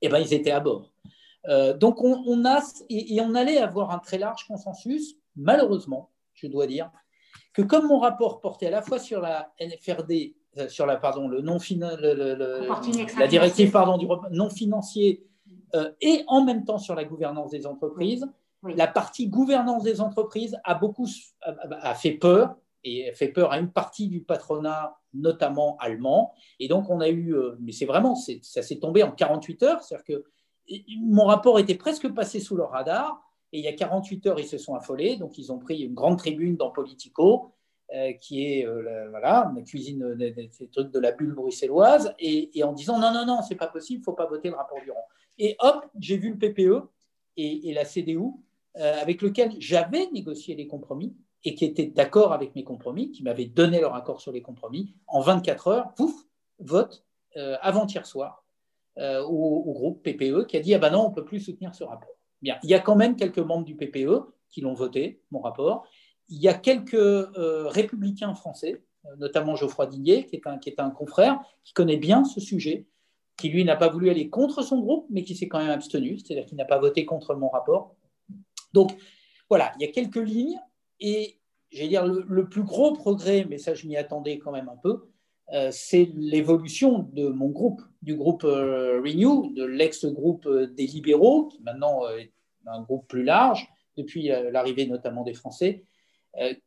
eh 0.00 0.08
ben, 0.08 0.18
ils 0.18 0.32
étaient 0.34 0.50
à 0.50 0.60
bord. 0.60 0.92
Euh, 1.48 1.74
donc 1.74 2.02
on, 2.02 2.44
a, 2.44 2.62
et, 2.88 3.20
on 3.20 3.34
allait 3.34 3.58
avoir 3.58 3.90
un 3.90 3.98
très 3.98 4.18
large 4.18 4.46
consensus, 4.46 5.16
malheureusement, 5.36 6.10
je 6.32 6.46
dois 6.46 6.66
dire, 6.66 6.90
que 7.52 7.62
comme 7.62 7.86
mon 7.86 7.98
rapport 7.98 8.40
portait 8.40 8.66
à 8.66 8.70
la 8.70 8.82
fois 8.82 8.98
sur 8.98 9.20
la 9.20 9.52
NFRD, 9.60 10.34
sur 10.68 10.86
la, 10.86 10.96
pardon, 10.96 11.28
le 11.28 11.40
non 11.40 11.58
la 13.18 13.26
directive 13.26 13.70
pardon, 13.70 13.98
du 13.98 14.06
non 14.30 14.48
financier, 14.48 15.26
euh, 15.74 15.90
et 16.00 16.24
en 16.28 16.44
même 16.44 16.64
temps 16.64 16.78
sur 16.78 16.94
la 16.94 17.04
gouvernance 17.04 17.50
des 17.50 17.66
entreprises, 17.66 18.26
la 18.62 18.86
partie 18.86 19.28
gouvernance 19.28 19.82
des 19.82 20.00
entreprises 20.00 20.56
a 20.64 20.74
beaucoup 20.74 21.08
a, 21.42 21.94
fait 21.94 22.12
peur 22.12 22.56
et 22.84 23.12
fait 23.14 23.28
peur 23.28 23.50
à 23.50 23.58
une 23.58 23.70
partie 23.70 24.08
du 24.08 24.20
patronat, 24.20 24.96
notamment 25.12 25.76
allemand. 25.78 26.34
Et 26.60 26.68
donc, 26.68 26.90
on 26.90 27.00
a 27.00 27.08
eu, 27.08 27.34
mais 27.60 27.72
c'est 27.72 27.86
vraiment, 27.86 28.14
ça 28.14 28.62
s'est 28.62 28.78
tombé 28.78 29.02
en 29.02 29.10
48 29.10 29.62
heures, 29.62 29.82
c'est-à-dire 29.82 30.04
que 30.04 30.24
mon 30.98 31.24
rapport 31.24 31.58
était 31.58 31.74
presque 31.74 32.12
passé 32.12 32.40
sous 32.40 32.56
leur 32.56 32.70
radar. 32.70 33.20
Et 33.52 33.58
il 33.58 33.64
y 33.64 33.68
a 33.68 33.72
48 33.72 34.26
heures, 34.26 34.40
ils 34.40 34.46
se 34.46 34.58
sont 34.58 34.74
affolés. 34.74 35.16
Donc, 35.16 35.38
ils 35.38 35.52
ont 35.52 35.58
pris 35.58 35.82
une 35.82 35.94
grande 35.94 36.18
tribune 36.18 36.56
dans 36.56 36.70
Politico, 36.70 37.52
euh, 37.94 38.12
qui 38.14 38.44
est 38.44 38.66
euh, 38.66 38.82
la, 38.82 39.08
voilà, 39.10 39.52
la 39.54 39.62
cuisine 39.62 40.14
des, 40.14 40.50
trucs 40.72 40.90
de 40.90 40.98
la 40.98 41.12
bulle 41.12 41.34
bruxelloise, 41.34 42.14
et, 42.18 42.50
en 42.64 42.72
disant 42.72 42.98
non, 42.98 43.12
non, 43.12 43.26
non, 43.26 43.42
c'est 43.42 43.54
pas 43.54 43.68
possible, 43.68 44.02
faut 44.02 44.14
pas 44.14 44.26
voter 44.26 44.48
le 44.48 44.56
rapport 44.56 44.80
Durand. 44.82 45.04
Et 45.38 45.54
hop, 45.60 45.84
j'ai 46.00 46.16
vu 46.16 46.30
le 46.30 46.38
PPE 46.38 46.82
et, 47.36 47.72
la 47.72 47.84
CDU, 47.84 48.18
euh, 48.76 49.00
avec 49.00 49.22
lequel 49.22 49.52
j'avais 49.58 50.08
négocié 50.10 50.56
les 50.56 50.66
compromis 50.66 51.14
et 51.44 51.54
qui 51.54 51.64
étaient 51.64 51.86
d'accord 51.86 52.32
avec 52.32 52.54
mes 52.54 52.64
compromis, 52.64 53.10
qui 53.12 53.22
m'avaient 53.22 53.46
donné 53.46 53.80
leur 53.80 53.94
accord 53.94 54.20
sur 54.20 54.32
les 54.32 54.42
compromis. 54.42 54.94
En 55.06 55.20
24 55.20 55.68
heures, 55.68 55.94
pouf, 55.94 56.12
vote 56.58 57.04
avant-hier 57.60 58.06
soir 58.06 58.44
euh, 58.98 59.24
au, 59.24 59.72
groupe 59.72 60.04
PPE 60.04 60.46
qui 60.46 60.56
a 60.56 60.60
dit 60.60 60.72
ah 60.72 60.78
ben 60.78 60.90
non, 60.90 61.06
on 61.06 61.10
ne 61.10 61.14
peut 61.14 61.24
plus 61.24 61.40
soutenir 61.40 61.74
ce 61.74 61.82
rapport. 61.82 62.14
Bien, 62.42 62.58
il 62.62 62.70
y 62.70 62.74
a 62.74 62.78
quand 62.78 62.94
même 62.94 63.16
quelques 63.16 63.40
membres 63.40 63.64
du 63.64 63.74
PPE 63.74 64.22
qui 64.50 64.60
l'ont 64.60 64.74
voté, 64.74 65.20
mon 65.32 65.40
rapport. 65.40 65.84
Il 66.28 66.40
y 66.40 66.46
a 66.46 66.54
quelques 66.54 66.94
euh, 66.94 67.66
républicains 67.66 68.34
français, 68.34 68.84
euh, 69.06 69.16
notamment 69.16 69.56
Geoffroy 69.56 69.86
Digné, 69.86 70.26
qui 70.26 70.36
est, 70.36 70.46
un, 70.46 70.58
qui 70.58 70.68
est 70.68 70.78
un 70.78 70.90
confrère, 70.90 71.40
qui 71.64 71.72
connaît 71.72 71.96
bien 71.96 72.24
ce 72.24 72.40
sujet, 72.40 72.86
qui 73.36 73.48
lui 73.48 73.64
n'a 73.64 73.74
pas 73.74 73.88
voulu 73.88 74.10
aller 74.10 74.30
contre 74.30 74.62
son 74.62 74.78
groupe, 74.78 75.06
mais 75.10 75.24
qui 75.24 75.34
s'est 75.34 75.48
quand 75.48 75.58
même 75.58 75.70
abstenu, 75.70 76.20
c'est-à-dire 76.20 76.46
qu'il 76.46 76.56
n'a 76.56 76.64
pas 76.64 76.78
voté 76.78 77.04
contre 77.04 77.34
mon 77.34 77.48
rapport. 77.48 77.96
Donc 78.72 78.96
voilà, 79.48 79.72
il 79.76 79.82
y 79.84 79.88
a 79.88 79.90
quelques 79.90 80.24
lignes, 80.24 80.60
et 81.00 81.38
j'ai 81.70 81.88
dire 81.88 82.06
le, 82.06 82.24
le, 82.28 82.48
plus 82.48 82.62
gros 82.62 82.92
progrès, 82.92 83.46
mais 83.48 83.58
ça 83.58 83.74
je 83.74 83.86
m'y 83.86 83.96
attendais 83.96 84.38
quand 84.38 84.52
même 84.52 84.68
un 84.68 84.76
peu, 84.76 85.08
euh, 85.52 85.68
c'est 85.70 86.10
l'évolution 86.14 87.10
de 87.12 87.28
mon 87.28 87.48
groupe, 87.48 87.82
du 88.02 88.16
groupe 88.16 88.44
euh, 88.44 89.00
Renew, 89.00 89.52
de 89.54 89.64
l'ex-groupe 89.64 90.46
euh, 90.46 90.66
des 90.66 90.86
libéraux, 90.86 91.48
qui 91.48 91.62
maintenant 91.62 92.08
est 92.08 92.32
un 92.66 92.80
groupe 92.82 93.06
plus 93.08 93.24
large, 93.24 93.68
depuis 93.96 94.28
l'arrivée 94.50 94.86
notamment 94.86 95.22
des 95.22 95.34
Français, 95.34 95.84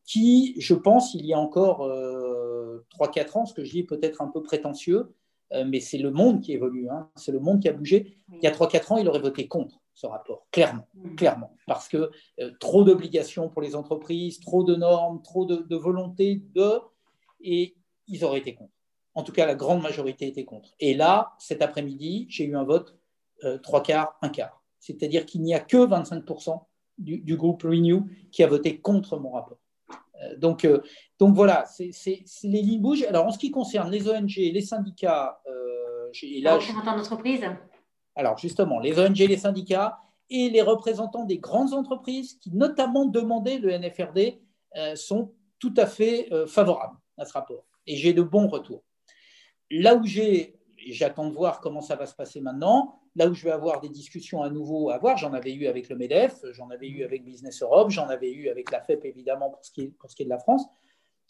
qui, 0.06 0.56
je 0.62 0.74
pense, 0.74 1.14
il 1.14 1.26
y 1.26 1.34
a 1.34 1.40
encore 1.40 1.86
3-4 2.98 3.38
ans, 3.38 3.46
ce 3.46 3.54
que 3.54 3.66
je 3.66 3.72
dis 3.72 3.84
peut-être 3.84 4.22
un 4.22 4.28
peu 4.28 4.42
prétentieux, 4.42 5.14
mais 5.66 5.80
c'est 5.80 5.98
le 5.98 6.12
monde 6.12 6.42
qui 6.42 6.54
évolue, 6.54 6.90
hein. 6.90 7.10
c'est 7.16 7.32
le 7.32 7.40
monde 7.40 7.62
qui 7.62 7.70
a 7.70 7.74
bougé. 7.74 8.18
Il 8.34 8.44
y 8.44 8.48
a 8.48 8.52
3-4 8.52 8.94
ans, 8.94 8.98
il 8.98 9.08
aurait 9.08 9.20
voté 9.20 9.48
contre 9.48 9.80
ce 9.94 10.06
rapport, 10.06 10.46
clairement, 10.52 10.88
clairement, 11.16 11.56
parce 11.66 11.88
que 11.88 12.12
trop 12.60 12.84
d'obligations 12.84 13.50
pour 13.50 13.62
les 13.62 13.76
entreprises, 13.76 14.40
trop 14.40 14.64
de 14.64 14.76
normes, 14.76 15.22
trop 15.22 15.46
de, 15.46 15.56
de 15.56 15.76
volonté 15.76 16.44
de... 16.54 16.80
Et 17.42 17.76
ils 18.08 18.24
auraient 18.24 18.40
été 18.40 18.54
contre. 18.54 18.74
En 19.18 19.24
tout 19.24 19.32
cas, 19.32 19.48
la 19.48 19.56
grande 19.56 19.82
majorité 19.82 20.28
était 20.28 20.46
contre. 20.46 20.76
Et 20.80 20.94
là, 20.94 21.34
cet 21.40 21.64
après-midi, 21.64 22.28
j'ai 22.30 22.46
eu 22.46 22.56
un 22.56 22.64
vote 22.64 22.96
euh, 23.44 23.58
trois 23.58 23.82
quarts, 23.84 24.18
un 24.22 24.30
quart. 24.30 24.64
C'est-à-dire 24.80 25.26
qu'il 25.26 25.42
n'y 25.42 25.54
a 25.54 25.60
que 25.60 25.78
25% 25.78 26.60
du, 26.98 27.36
groupe 27.36 27.64
Renew 27.64 28.06
qui 28.32 28.44
a 28.44 28.48
voté 28.48 28.80
contre 28.80 29.18
mon 29.18 29.32
rapport. 29.32 29.57
Euh, 30.24 30.36
donc, 30.38 30.66
euh, 30.66 30.82
donc 31.20 31.36
voilà, 31.36 31.66
c'est, 31.66 31.92
les 32.44 32.62
lignes 32.62 32.82
bougent. 32.82 33.04
Alors, 33.04 33.26
en 33.26 33.32
ce 33.32 33.38
qui 33.38 33.52
concerne 33.52 33.92
les 33.92 34.10
ONG, 34.10 34.36
les 34.36 34.62
syndicats, 34.62 35.42
et 36.24 36.42
là, 36.42 36.56
représentants 36.56 36.96
d'entreprise 36.96 37.42
Alors, 38.16 38.38
justement, 38.38 38.80
les 38.80 38.98
ONG, 38.98 39.18
les 39.18 39.38
syndicats 39.38 40.00
et 40.30 40.50
les 40.50 40.62
représentants 40.62 41.26
des 41.26 41.38
grandes 41.38 41.74
entreprises 41.74 42.36
qui, 42.36 42.56
notamment, 42.56 43.06
demandaient 43.06 43.58
le 43.58 43.72
NFRD, 43.72 44.40
sont 44.96 45.34
tout 45.60 45.74
à 45.76 45.86
fait 45.86 46.30
favorables 46.48 46.98
à 47.18 47.26
ce 47.26 47.34
rapport 47.34 47.66
et 47.88 47.96
j'ai 47.96 48.14
de 48.14 48.22
bons 48.22 48.48
retours. 48.48 48.84
Là 49.72 49.96
où 49.96 50.06
j'ai, 50.06 50.60
j'attends 50.78 51.28
de 51.30 51.34
voir 51.34 51.62
comment 51.62 51.82
ça 51.82 51.96
va 51.96 52.06
se 52.06 52.14
passer 52.14 52.42
maintenant, 52.42 53.02
là 53.18 53.28
où 53.28 53.34
je 53.34 53.44
vais 53.44 53.52
avoir 53.52 53.82
des 53.82 53.90
discussions 53.90 54.44
à 54.44 54.50
nouveau 54.50 54.92
à 54.92 54.96
avoir, 54.96 55.18
j'en 55.18 55.34
avais 55.34 55.54
eu 55.54 55.66
avec 55.68 55.90
le 55.90 55.96
MEDEF, 55.96 56.46
j'en 56.52 56.70
avais 56.70 56.88
eu 56.88 57.04
avec 57.04 57.26
Business 57.26 57.62
Europe, 57.64 57.90
j'en 57.90 58.08
avais 58.08 58.32
eu 58.32 58.48
avec 58.48 58.72
la 58.72 58.80
FEP 58.80 59.06
évidemment 59.06 59.50
pour 59.50 59.66
ce 59.66 59.72
qui 59.72 59.82
est, 59.82 59.88
pour 59.88 60.10
ce 60.10 60.16
qui 60.16 60.22
est 60.22 60.26
de 60.26 60.30
la 60.30 60.38
France, 60.38 60.64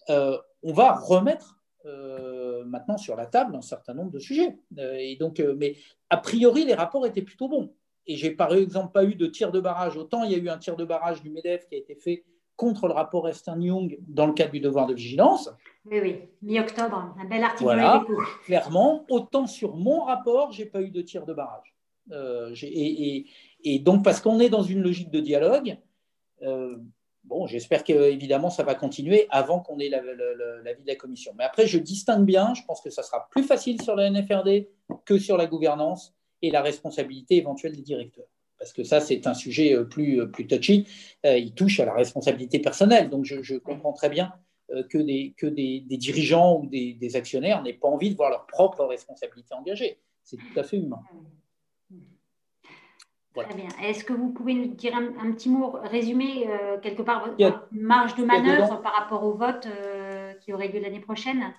euh, 0.09 0.37
on 0.63 0.73
va 0.73 0.93
remettre 0.93 1.57
euh, 1.85 2.65
maintenant 2.65 2.97
sur 2.97 3.15
la 3.15 3.25
table 3.25 3.55
un 3.55 3.61
certain 3.61 3.93
nombre 3.93 4.11
de 4.11 4.19
sujets. 4.19 4.57
Euh, 4.77 4.95
et 4.99 5.15
donc, 5.15 5.41
mais 5.57 5.75
a 6.09 6.17
priori, 6.17 6.65
les 6.65 6.73
rapports 6.73 7.05
étaient 7.05 7.21
plutôt 7.21 7.47
bons. 7.47 7.73
Et 8.05 8.17
j'ai 8.17 8.31
par 8.31 8.53
exemple 8.53 8.91
pas 8.91 9.05
eu 9.05 9.15
de 9.15 9.25
tir 9.25 9.51
de 9.51 9.61
barrage. 9.61 9.95
Autant 9.95 10.23
il 10.23 10.31
y 10.31 10.35
a 10.35 10.37
eu 10.37 10.49
un 10.49 10.57
tir 10.57 10.75
de 10.75 10.83
barrage 10.83 11.21
du 11.21 11.29
MEDEF 11.29 11.67
qui 11.67 11.75
a 11.75 11.77
été 11.77 11.95
fait 11.95 12.25
contre 12.57 12.87
le 12.87 12.93
rapport 12.93 13.29
Esther-Young 13.29 13.97
dans 14.07 14.25
le 14.25 14.33
cadre 14.33 14.51
du 14.51 14.59
devoir 14.59 14.87
de 14.87 14.93
vigilance. 14.93 15.49
Oui, 15.85 15.99
oui, 16.01 16.21
mi-octobre, 16.41 17.13
un 17.17 17.25
bel 17.25 17.43
article. 17.43 17.63
Voilà, 17.63 18.03
clairement, 18.43 19.05
autant 19.09 19.47
sur 19.47 19.75
mon 19.75 20.03
rapport, 20.03 20.51
j'ai 20.51 20.65
pas 20.65 20.81
eu 20.81 20.89
de 20.89 21.01
tir 21.01 21.25
de 21.25 21.33
barrage. 21.33 21.76
Euh, 22.11 22.55
et, 22.61 23.79
donc, 23.79 24.03
parce 24.03 24.21
qu'on 24.21 24.39
est 24.39 24.49
dans 24.49 24.63
une 24.63 24.81
logique 24.81 25.11
de 25.11 25.19
dialogue, 25.19 25.77
euh, 26.43 26.77
bon, 27.23 27.47
j'espère 27.47 27.83
qu'évidemment, 27.83 28.49
ça 28.49 28.63
va 28.63 28.75
continuer 28.75 29.27
avant 29.29 29.59
qu'on 29.59 29.79
ait 29.79 29.89
l'avis 29.89 30.07
la, 30.63 30.73
de 30.73 30.87
la 30.87 30.95
commission. 30.95 31.33
Mais 31.37 31.43
après, 31.43 31.67
je 31.67 31.77
distingue 31.77 32.25
bien, 32.25 32.53
je 32.53 32.61
pense 32.65 32.81
que 32.81 32.89
ça 32.89 33.03
sera 33.03 33.27
plus 33.29 33.43
facile 33.43 33.81
sur 33.81 33.95
la 33.95 34.09
NFRD 34.09 34.67
que 35.05 35.17
sur 35.17 35.37
la 35.37 35.47
gouvernance 35.47 36.13
et 36.41 36.51
la 36.51 36.61
responsabilité 36.61 37.37
éventuelle 37.37 37.75
des 37.75 37.81
directeurs 37.81 38.27
parce 38.59 38.73
que 38.73 38.83
ça, 38.83 38.99
c'est 38.99 39.27
un 39.27 39.35
sujet 39.35 39.75
euh, 39.75 39.83
plus, 39.83 40.47
touchy. 40.47 40.87
Il 41.23 41.53
touche 41.53 41.79
à 41.79 41.85
la 41.85 41.93
responsabilité 41.93 42.57
personnelle. 42.57 43.07
Donc, 43.07 43.23
je, 43.23 43.55
comprends 43.57 43.93
très 43.93 44.09
bien 44.09 44.33
que 44.89 44.97
des, 44.97 45.35
que 45.37 45.45
des, 45.45 45.81
dirigeants 45.81 46.59
ou 46.59 46.65
des, 46.65 47.15
actionnaires 47.15 47.61
n'aient 47.61 47.73
pas 47.73 47.87
envie 47.87 48.09
de 48.09 48.15
voir 48.15 48.31
leur 48.31 48.47
propre 48.47 48.83
responsabilité 48.85 49.53
engagée. 49.53 49.99
C'est 50.23 50.37
tout 50.37 50.59
à 50.59 50.63
fait 50.63 50.77
humain. 50.77 51.01
Très 53.43 53.55
bien. 53.55 53.69
Est-ce 53.83 54.03
que 54.03 54.13
vous 54.13 54.29
pouvez 54.29 54.53
nous 54.53 54.73
dire 54.73 54.95
un, 54.95 55.31
petit 55.31 55.49
mot, 55.49 55.75
résumer 55.83 56.47
quelque 56.81 57.01
part 57.01 57.27
votre 57.27 57.67
marge 57.71 58.15
de 58.15 58.23
manœuvre 58.23 58.81
par 58.81 58.93
rapport 58.93 59.23
au 59.23 59.33
vote 59.33 59.67
qui 60.41 60.53
aurait 60.53 60.69
lieu 60.69 60.79
l'année 60.79 60.99
prochaine? 60.99 61.53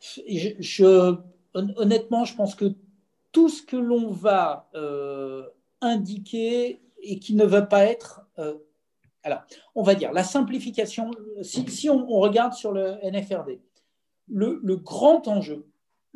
Je, 0.00 1.16
Honnêtement, 1.54 2.24
je 2.24 2.34
pense 2.36 2.54
que 2.54 2.74
tout 3.32 3.48
ce 3.48 3.62
que 3.62 3.76
l'on 3.76 4.10
va 4.10 4.68
indiqué 5.80 6.80
et 7.02 7.18
qui 7.18 7.34
ne 7.34 7.44
va 7.44 7.62
pas 7.62 7.84
être... 7.84 8.22
Euh, 8.38 8.54
alors, 9.22 9.42
on 9.74 9.82
va 9.82 9.94
dire, 9.94 10.12
la 10.12 10.22
simplification, 10.22 11.10
si, 11.42 11.90
on, 11.90 12.06
regarde 12.20 12.52
sur 12.52 12.72
le 12.72 12.96
NFRD, 13.02 13.58
le, 14.28 14.76
grand 14.76 15.26
enjeu, 15.26 15.66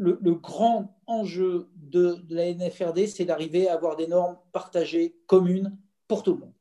le, 0.01 0.35
grand 0.35 0.99
enjeu 1.07 1.69
de, 1.77 2.17
la 2.31 2.53
NFRD, 2.53 3.07
c'est 3.07 3.25
d'arriver 3.25 3.69
à 3.69 3.75
avoir 3.75 3.97
des 3.97 4.07
normes 4.07 4.37
partagées, 4.53 5.17
communes 5.27 5.77
pour 6.09 6.23
tout 6.23 6.35
le 6.35 6.41
monde. 6.41 6.55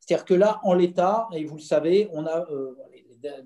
C'est-à-dire 0.00 0.24
que 0.24 0.34
là, 0.34 0.60
en 0.62 0.72
l'état, 0.72 1.28
et 1.32 1.44
vous 1.44 1.56
le 1.56 1.62
savez, 1.62 2.08
on 2.12 2.26
a 2.26 2.46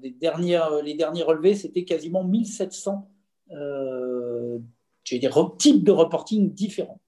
les, 0.02 0.10
dernières, 0.10 0.82
les 0.82 0.94
derniers 0.94 1.22
relevés, 1.22 1.54
c'était 1.54 1.84
quasiment 1.84 2.24
1700 2.24 3.10
euh, 3.52 4.58
types 5.04 5.84
de 5.84 5.92
reporting 5.92 6.52
différents. 6.52 7.00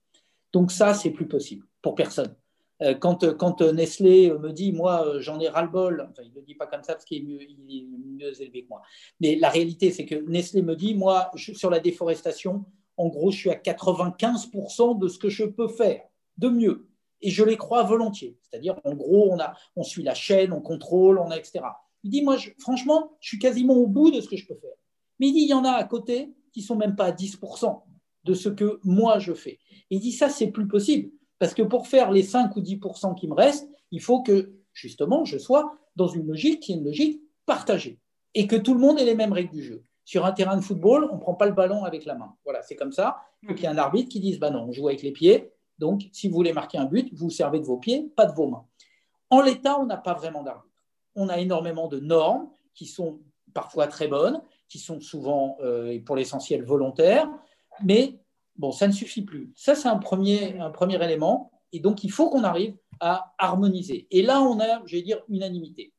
Donc 0.53 0.73
ça, 0.73 0.95
c'est 0.95 1.11
plus 1.11 1.29
possible 1.29 1.67
pour 1.81 1.95
personne. 1.95 2.35
Euh, 2.83 2.95
quand, 2.95 3.37
quand, 3.37 3.63
Nestlé 3.63 4.33
me 4.33 4.53
dit, 4.53 4.73
moi, 4.73 5.07
euh, 5.07 5.21
j'en 5.21 5.39
ai 5.39 5.49
ras-le-bol, 5.49 6.09
enfin, 6.11 6.23
il 6.25 6.31
ne 6.31 6.37
le 6.37 6.43
dit 6.43 6.55
pas 6.55 6.67
comme 6.67 6.83
ça 6.83 6.95
parce 6.95 7.05
qu'il 7.05 7.19
est, 7.19 7.25
mieux, 7.25 8.41
élevé 8.41 8.65
que 8.65 8.69
moi, 8.69 8.83
mais 9.21 9.37
la 9.37 9.49
réalité, 9.49 9.91
c'est 9.91 10.05
que 10.05 10.15
Nestlé 10.15 10.63
me 10.63 10.75
dit, 10.75 10.95
moi, 10.95 11.31
sur 11.37 11.71
la 11.71 11.81
déforestation, 11.81 12.65
en 12.97 13.09
gros, 13.09 13.31
je 13.31 13.39
suis 13.39 13.51
à 13.51 13.55
95% 13.55 14.99
de 14.99 15.09
ce 15.09 15.19
que 15.19 15.29
je 15.29 15.45
peux 15.45 15.69
faire 15.69 16.03
de 16.39 16.49
mieux. 16.49 16.89
Et 17.21 17.31
je 17.31 17.45
les 17.45 17.57
crois 17.57 17.85
volontiers. 17.85 18.37
C'est-à-dire, 18.43 18.81
en 18.85 18.95
gros, 18.95 19.33
on, 19.33 19.39
a, 19.39 19.55
suit 19.83 20.03
la 20.03 20.15
chaîne, 20.15 20.53
on 20.53 20.61
contrôle, 20.61 21.19
on 21.19 21.31
a, 21.31 21.37
etc. 21.37 21.61
Il 22.03 22.11
dit, 22.11 22.23
moi, 22.23 22.37
franchement, 22.59 23.17
je 23.21 23.29
suis 23.29 23.39
quasiment 23.39 23.75
au 23.75 23.87
bout 23.87 24.11
de 24.11 24.21
ce 24.21 24.29
que 24.29 24.37
je 24.37 24.47
peux 24.47 24.57
faire. 24.57 24.75
Mais 25.21 25.29
il 25.29 25.33
dit, 25.33 25.43
il 25.43 25.49
y 25.49 25.55
en 25.55 25.65
a 25.65 25.71
à 25.71 25.85
côté 25.85 26.33
qui 26.53 26.63
sont 26.63 26.77
même 26.77 26.97
pas 26.97 27.07
à 27.07 27.13
10% 27.13 27.83
de 28.25 28.35
ce 28.35 28.49
que 28.49 28.81
moi 28.85 29.19
je 29.19 29.33
fais. 29.35 29.59
il 29.91 30.01
dit, 30.01 30.13
ça, 30.13 30.29
c'est 30.29 30.49
plus 30.49 30.67
possible. 30.67 31.11
Parce 31.43 31.55
que 31.55 31.63
pour 31.63 31.89
faire 31.89 32.13
les 32.13 32.23
5 32.23 32.55
ou 32.55 32.61
10% 32.61 33.17
qui 33.17 33.27
me 33.27 33.35
restent, 33.35 33.69
il 33.91 34.01
faut 34.01 34.23
que, 34.23 34.53
justement, 34.73 35.25
je 35.25 35.39
sois 35.39 35.75
dans 35.97 36.07
une 36.07 36.29
logique 36.29 36.61
qui 36.61 36.71
est 36.71 36.77
une 36.77 36.85
logique 36.85 37.21
partagée. 37.47 37.99
Et 38.37 38.47
que 38.47 38.55
tout 38.55 38.75
le 38.75 38.79
monde 38.79 39.01
ait 39.01 39.05
les 39.05 39.17
mêmes 39.17 39.33
règles 39.33 39.51
du 39.51 39.65
jeu. 39.65 39.83
Sur 40.05 40.25
un 40.25 40.31
terrain 40.31 40.57
de 40.57 40.63
football, 40.63 41.09
on 41.11 41.17
ne 41.17 41.21
prend 41.21 41.35
pas 41.35 41.47
le 41.47 41.53
ballon 41.53 41.83
avec 41.83 42.05
la 42.05 42.15
main. 42.15 42.37
Voilà, 42.45 42.63
c'est 42.63 42.77
comme 42.77 42.93
ça. 42.93 43.19
Il 43.43 43.49
faut 43.49 43.55
qu'il 43.55 43.65
y 43.65 43.67
ait 43.67 43.71
un 43.71 43.79
arbitre 43.79 44.09
qui 44.09 44.21
dise, 44.21 44.39
bah 44.39 44.51
non, 44.51 44.67
on 44.69 44.73
joue 44.73 44.87
avec 44.87 45.03
les 45.03 45.11
pieds. 45.11 45.51
Donc, 45.81 46.03
si 46.13 46.29
vous 46.29 46.35
voulez 46.37 46.53
marquer 46.53 46.79
un 46.79 46.85
but, 46.85 47.13
vous 47.13 47.29
servez 47.29 47.59
de 47.59 47.65
vos 47.65 47.79
pieds, 47.79 48.09
pas 48.15 48.27
de 48.27 48.33
vos 48.33 48.47
mains. 48.47 48.65
En 49.29 49.41
l'état, 49.41 49.81
on 49.81 49.87
n'a 49.87 49.97
pas 49.97 50.15
vraiment 50.15 50.45
d'arbitre 50.45 50.73
on 51.15 51.29
a 51.29 51.39
énormément 51.39 51.89
de 51.89 52.01
normes 52.01 52.49
qui 52.75 52.87
sont 52.87 53.21
parfois 53.55 53.87
très 53.87 54.09
bonnes, 54.09 54.41
qui 54.69 54.79
sont 54.79 55.01
souvent, 55.01 55.59
euh, 55.61 55.91
et 55.91 56.01
pour 56.01 56.17
l'essentiel, 56.17 56.65
volontaires, 56.65 57.29
mais 57.85 58.19
bon, 58.57 58.73
ça 58.73 58.87
ne 58.87 58.93
suffit 58.93 59.23
plus. 59.23 59.53
Ça, 59.57 59.75
c'est 59.75 59.89
un 59.89 59.99
premier, 59.99 60.59
un 60.59 60.71
premier 60.71 61.03
élément, 61.03 61.51
et 61.73 61.81
donc 61.81 62.05
il 62.05 62.11
faut 62.11 62.29
qu'on 62.31 62.45
arrive 62.45 62.77
à 63.01 63.35
harmoniser. 63.39 64.07
Et 64.11 64.23
là, 64.23 64.43
on 64.43 64.61
a, 64.61 64.85
je 64.87 64.97
vais 64.97 65.03
dire, 65.03 65.21
unanimité. 65.29 65.93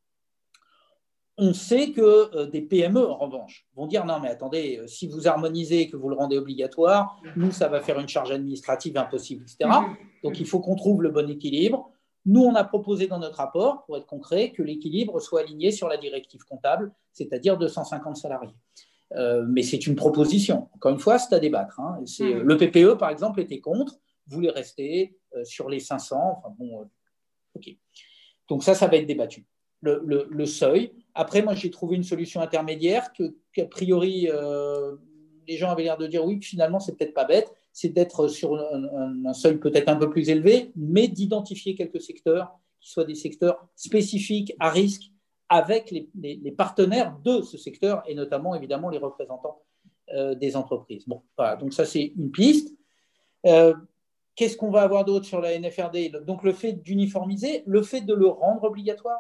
On 1.38 1.54
sait 1.54 1.92
que 1.92 2.36
euh, 2.36 2.46
des 2.46 2.62
PME, 2.62 3.10
en 3.10 3.18
revanche, 3.18 3.66
vont 3.76 3.88
dire 3.88 4.06
non, 4.06 4.20
mais 4.20 4.30
attendez, 4.30 4.78
euh, 4.78 4.88
si 4.88 5.08
vous 5.08 5.28
harmonisez 5.28 5.82
et 5.82 5.90
que 5.90 5.98
vous 5.98 6.10
le 6.10 6.16
rendez 6.16 6.38
obligatoire, 6.38 7.20
nous, 7.36 7.52
ça 7.52 7.68
va 7.70 7.82
faire 7.82 8.00
une 8.00 8.08
charge 8.08 8.32
administrative 8.32 8.98
impossible, 8.98 9.44
etc. 9.44 9.58
Mm-hmm. 9.62 9.96
Donc, 10.24 10.40
il 10.40 10.46
faut 10.46 10.60
qu'on 10.60 10.76
trouve 10.76 11.02
le 11.02 11.10
bon 11.10 11.28
équilibre. 11.28 11.90
Nous, 12.26 12.42
on 12.42 12.54
a 12.54 12.64
proposé 12.64 13.08
dans 13.08 13.18
notre 13.18 13.38
rapport, 13.38 13.84
pour 13.86 13.98
être 13.98 14.06
concret, 14.06 14.52
que 14.52 14.62
l'équilibre 14.62 15.20
soit 15.20 15.42
aligné 15.42 15.72
sur 15.72 15.88
la 15.88 15.98
directive 15.98 16.44
comptable, 16.46 16.94
c'est-à-dire 17.12 17.58
250 17.58 18.16
salariés. 18.16 18.54
Euh, 19.16 19.46
mais 19.48 19.62
c'est 19.62 19.86
une 19.86 19.96
proposition. 19.96 20.70
Encore 20.74 20.92
une 20.92 21.00
fois, 21.00 21.20
c'est 21.20 21.34
à 21.36 21.40
débattre. 21.40 21.80
Hein. 21.80 22.04
Hmm. 22.20 22.40
Le 22.40 22.58
PPE, 22.58 22.98
par 22.98 23.10
exemple, 23.10 23.40
était 23.42 23.60
contre, 23.60 24.00
voulait 24.28 24.50
rester 24.50 25.18
euh, 25.36 25.44
sur 25.44 25.70
les 25.70 25.80
500. 25.80 26.16
Enfin, 26.38 26.56
bon, 26.58 26.82
euh, 26.82 26.86
OK. 27.56 27.76
Donc 28.50 28.64
ça, 28.64 28.74
ça 28.74 28.88
va 28.88 28.98
être 28.98 29.06
débattu. 29.06 29.46
Le, 29.82 30.46
seuil. 30.46 30.94
Après, 31.14 31.42
moi, 31.42 31.56
j'ai 31.56 31.70
trouvé 31.70 31.98
une 31.98 32.04
solution 32.04 32.40
intermédiaire 32.42 33.12
que, 33.12 33.36
qu'a 33.52 33.66
priori, 33.66 34.30
les 35.46 35.58
gens 35.58 35.70
avaient 35.70 35.84
l'air 35.84 35.98
de 35.98 36.08
dire 36.08 36.24
oui, 36.24 36.42
finalement, 36.42 36.80
c'est 36.80 36.98
peut-être 36.98 37.14
pas 37.14 37.26
bête 37.26 37.52
c'est 37.74 37.90
d'être 37.90 38.28
sur 38.28 38.56
un, 38.56 39.34
seuil 39.34 39.58
peut-être 39.58 39.90
un 39.90 39.96
peu 39.96 40.10
plus 40.10 40.30
élevé, 40.30 40.72
mais 40.76 41.08
d'identifier 41.08 41.74
quelques 41.74 42.02
secteurs 42.02 42.54
qui 42.80 42.92
soient 42.92 43.04
des 43.04 43.16
secteurs 43.16 43.68
spécifiques 43.76 44.54
à 44.60 44.70
risque 44.70 45.12
avec 45.54 45.92
les, 45.92 46.52
partenaires 46.58 47.16
de 47.24 47.44
ce 47.44 47.60
secteur 47.60 48.02
et 48.08 48.16
notamment 48.16 48.56
évidemment 48.56 48.90
les 48.90 48.98
représentants 48.98 49.62
euh, 50.12 50.34
des 50.34 50.56
entreprises. 50.56 51.08
Bon, 51.08 51.22
voilà, 51.38 51.58
donc 51.58 51.74
ça 51.74 51.86
c'est 51.86 52.12
une 52.18 52.32
piste. 52.32 52.76
Euh, 53.46 53.76
qu'est-ce 54.36 54.58
qu'on 54.58 54.72
va 54.72 54.82
avoir 54.82 55.06
d'autre 55.06 55.28
sur 55.28 55.42
la 55.42 55.60
NFRD 55.60 56.26
Donc 56.26 56.42
le 56.42 56.54
fait 56.54 56.74
d'uniformiser, 56.74 57.62
le 57.68 57.84
fait 57.84 58.02
de 58.02 58.16
le 58.16 58.28
rendre 58.28 58.64
obligatoire, 58.64 59.20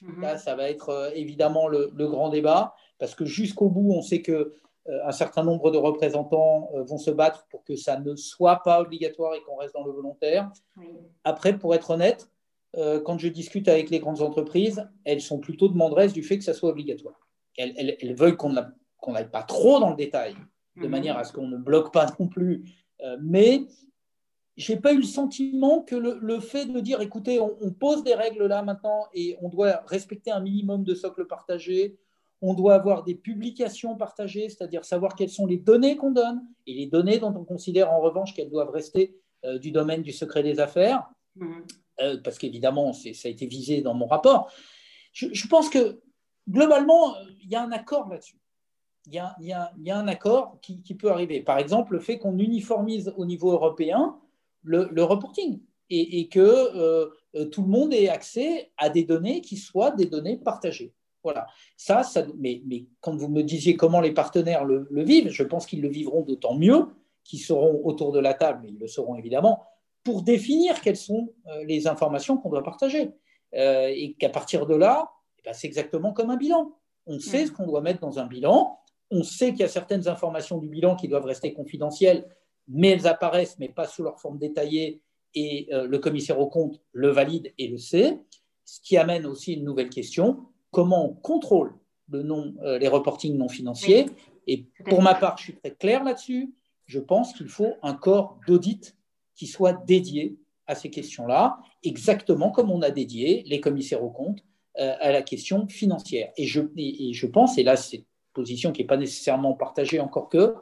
mm-hmm. 0.00 0.20
là 0.20 0.38
ça 0.38 0.54
va 0.54 0.70
être 0.70 0.90
euh, 0.90 1.10
évidemment 1.12 1.66
le, 1.66 1.90
le, 1.92 2.06
grand 2.06 2.28
débat 2.28 2.76
parce 3.00 3.16
que 3.16 3.24
jusqu'au 3.24 3.68
bout 3.68 3.90
on 3.94 4.00
sait 4.02 4.22
que 4.22 4.54
un 4.86 5.12
certain 5.12 5.42
nombre 5.42 5.70
de 5.70 5.78
représentants 5.78 6.68
vont 6.74 6.98
se 6.98 7.10
battre 7.10 7.46
pour 7.48 7.64
que 7.64 7.74
ça 7.74 7.98
ne 7.98 8.14
soit 8.16 8.62
pas 8.62 8.82
obligatoire 8.82 9.34
et 9.34 9.40
qu'on 9.40 9.56
reste 9.56 9.72
dans 9.72 9.82
le 9.86 9.90
volontaire. 9.90 10.52
Après, 11.24 11.56
pour 11.56 11.74
être 11.74 11.88
honnête, 11.88 12.28
euh, 12.76 13.00
quand 13.00 13.18
je 13.18 13.28
discute 13.28 13.68
avec 13.68 13.90
les 13.90 14.00
grandes 14.00 14.22
entreprises, 14.22 14.88
elles 15.04 15.20
sont 15.20 15.38
plutôt 15.38 15.68
demanderesses 15.68 16.12
du 16.12 16.22
fait 16.22 16.38
que 16.38 16.44
ça 16.44 16.54
soit 16.54 16.70
obligatoire. 16.70 17.28
Elles, 17.56 18.14
veulent 18.14 18.36
qu'on 18.36 18.52
n'aille 18.52 19.30
pas 19.30 19.42
trop 19.42 19.78
dans 19.78 19.90
le 19.90 19.96
détail, 19.96 20.34
de 20.76 20.84
mhm. 20.84 20.90
manière 20.90 21.18
à 21.18 21.24
ce 21.24 21.32
qu'on 21.32 21.46
ne 21.46 21.56
bloque 21.56 21.92
pas 21.92 22.06
non 22.18 22.26
plus. 22.26 22.64
mais 23.20 23.62
je 24.56 24.72
n'ai 24.72 24.80
pas 24.80 24.92
eu 24.92 24.98
le 24.98 25.04
sentiment 25.04 25.82
que 25.82 25.96
le, 25.96 26.40
fait 26.40 26.66
de 26.66 26.80
dire, 26.80 27.00
écoutez, 27.00 27.40
on, 27.40 27.56
on, 27.60 27.72
pose 27.72 28.04
des 28.04 28.14
règles 28.14 28.46
là 28.46 28.62
maintenant 28.62 29.06
et 29.12 29.36
on 29.40 29.48
doit 29.48 29.82
respecter 29.86 30.30
un 30.30 30.40
minimum 30.40 30.84
de 30.84 30.94
socle 30.94 31.26
partagé, 31.26 31.96
on 32.40 32.54
doit 32.54 32.74
avoir 32.74 33.04
des 33.04 33.14
publications 33.14 33.96
partagées, 33.96 34.48
c'est-à-dire 34.48 34.84
savoir 34.84 35.14
quelles 35.14 35.30
sont 35.30 35.46
les 35.46 35.56
données 35.56 35.96
qu'on 35.96 36.12
donne 36.12 36.42
et 36.66 36.74
les 36.74 36.86
données 36.86 37.18
dont 37.18 37.34
on 37.34 37.44
considère 37.44 37.90
en 37.90 38.00
revanche 38.00 38.34
qu'elles 38.34 38.50
doivent 38.50 38.70
rester 38.70 39.16
euh, 39.44 39.58
du 39.58 39.70
domaine 39.70 40.02
du 40.02 40.12
secret 40.12 40.42
des 40.42 40.60
affaires, 40.60 41.08
mmh. 41.36 41.60
Euh, 42.00 42.18
parce 42.22 42.38
qu'évidemment, 42.38 42.92
ça 42.92 43.10
a 43.24 43.28
été 43.28 43.46
visé 43.46 43.80
dans 43.80 43.94
mon 43.94 44.06
rapport. 44.06 44.50
Je, 45.12 45.46
pense 45.46 45.68
que 45.68 46.00
globalement, 46.48 47.14
il 47.42 47.48
y 47.48 47.54
a 47.54 47.62
un 47.62 47.72
accord 47.72 48.08
là-dessus. 48.08 48.38
Il 49.06 49.12
y, 49.12 49.52
a, 49.52 49.72
un 49.96 50.08
accord 50.08 50.58
qui, 50.62 50.94
peut 50.94 51.10
arriver. 51.10 51.42
Par 51.42 51.58
exemple, 51.58 51.92
le 51.92 52.00
fait 52.00 52.18
qu'on 52.18 52.38
uniformise 52.38 53.12
au 53.16 53.26
niveau 53.26 53.52
européen 53.52 54.18
le, 54.62 55.02
reporting 55.02 55.60
et, 55.90 56.28
que 56.28 56.40
euh, 56.40 57.44
tout 57.50 57.62
le 57.62 57.68
monde 57.68 57.92
ait 57.92 58.08
accès 58.08 58.72
à 58.78 58.88
des 58.88 59.04
données 59.04 59.42
qui 59.42 59.58
soient 59.58 59.90
des 59.90 60.06
données 60.06 60.38
partagées. 60.38 60.94
Voilà. 61.24 61.46
Ça, 61.76 62.02
mais, 62.38 62.62
quand 63.00 63.16
vous 63.16 63.28
me 63.28 63.42
disiez 63.42 63.76
comment 63.76 64.00
les 64.00 64.12
partenaires 64.12 64.64
le, 64.64 64.86
vivent, 64.90 65.30
je 65.30 65.42
pense 65.42 65.66
qu'ils 65.66 65.80
le 65.80 65.88
vivront 65.88 66.20
d'autant 66.20 66.54
mieux 66.54 66.86
qu'ils 67.24 67.40
seront 67.40 67.80
autour 67.84 68.12
de 68.12 68.20
la 68.20 68.34
table, 68.34 68.60
mais 68.62 68.68
ils 68.68 68.78
le 68.78 68.86
seront 68.86 69.16
évidemment, 69.16 69.64
pour 70.04 70.22
définir 70.22 70.80
quelles 70.80 70.96
sont 70.96 71.32
euh, 71.48 71.64
les 71.64 71.86
informations 71.86 72.36
qu'on 72.36 72.50
doit 72.50 72.62
partager. 72.62 73.10
Euh, 73.54 73.88
et 73.94 74.14
qu'à 74.14 74.30
partir 74.30 74.66
de 74.66 74.74
là, 74.74 75.10
eh 75.38 75.42
ben, 75.44 75.52
c'est 75.52 75.66
exactement 75.66 76.12
comme 76.12 76.30
un 76.30 76.36
bilan. 76.36 76.72
On 77.06 77.18
sait 77.18 77.44
mm. 77.44 77.46
ce 77.46 77.52
qu'on 77.52 77.66
doit 77.66 77.80
mettre 77.80 78.00
dans 78.00 78.18
un 78.18 78.26
bilan. 78.26 78.78
On 79.10 79.22
sait 79.22 79.50
qu'il 79.50 79.60
y 79.60 79.64
a 79.64 79.68
certaines 79.68 80.08
informations 80.08 80.58
du 80.58 80.68
bilan 80.68 80.96
qui 80.96 81.08
doivent 81.08 81.24
rester 81.24 81.54
confidentielles, 81.54 82.26
mais 82.68 82.90
elles 82.90 83.06
apparaissent, 83.06 83.58
mais 83.58 83.68
pas 83.68 83.86
sous 83.86 84.02
leur 84.02 84.20
forme 84.20 84.38
détaillée, 84.38 85.02
et 85.34 85.68
euh, 85.72 85.86
le 85.86 85.98
commissaire 85.98 86.38
au 86.38 86.46
compte 86.48 86.80
le 86.92 87.08
valide 87.08 87.52
et 87.58 87.68
le 87.68 87.78
sait. 87.78 88.20
Ce 88.64 88.80
qui 88.80 88.96
amène 88.96 89.26
aussi 89.26 89.54
une 89.54 89.64
nouvelle 89.64 89.90
question 89.90 90.46
comment 90.74 91.08
on 91.08 91.14
contrôle 91.14 91.74
le 92.10 92.24
euh, 92.62 92.78
les 92.78 92.88
reportings 92.88 93.36
non 93.36 93.48
financiers? 93.48 94.06
Et 94.46 94.66
pour 94.84 95.00
ma 95.00 95.14
part, 95.14 95.38
je 95.38 95.44
suis 95.44 95.56
très 95.56 95.74
clair 95.74 96.04
là-dessus. 96.04 96.54
Je 96.84 96.98
pense 96.98 97.32
qu'il 97.32 97.48
faut 97.48 97.74
un 97.82 97.94
corps 97.94 98.38
d'audit 98.46 98.94
qui 99.34 99.46
soit 99.46 99.72
dédié 99.86 100.36
à 100.66 100.74
ces 100.74 100.90
questions-là, 100.90 101.58
exactement 101.82 102.50
comme 102.50 102.70
on 102.70 102.82
a 102.82 102.90
dédié 102.90 103.42
les 103.46 103.60
commissaires 103.60 104.02
aux 104.02 104.10
comptes 104.10 104.42
euh, 104.78 104.94
à 105.00 105.12
la 105.12 105.22
question 105.22 105.66
financière. 105.68 106.32
Et 106.36 106.46
je, 106.46 107.26
pense, 107.26 107.58
et 107.58 107.62
là 107.62 107.76
c'est 107.76 107.98
une 107.98 108.04
position 108.32 108.72
qui 108.72 108.82
n'est 108.82 108.86
pas 108.86 108.96
nécessairement 108.96 109.54
partagée 109.54 110.00
encore 110.00 110.28
que, 110.28 110.54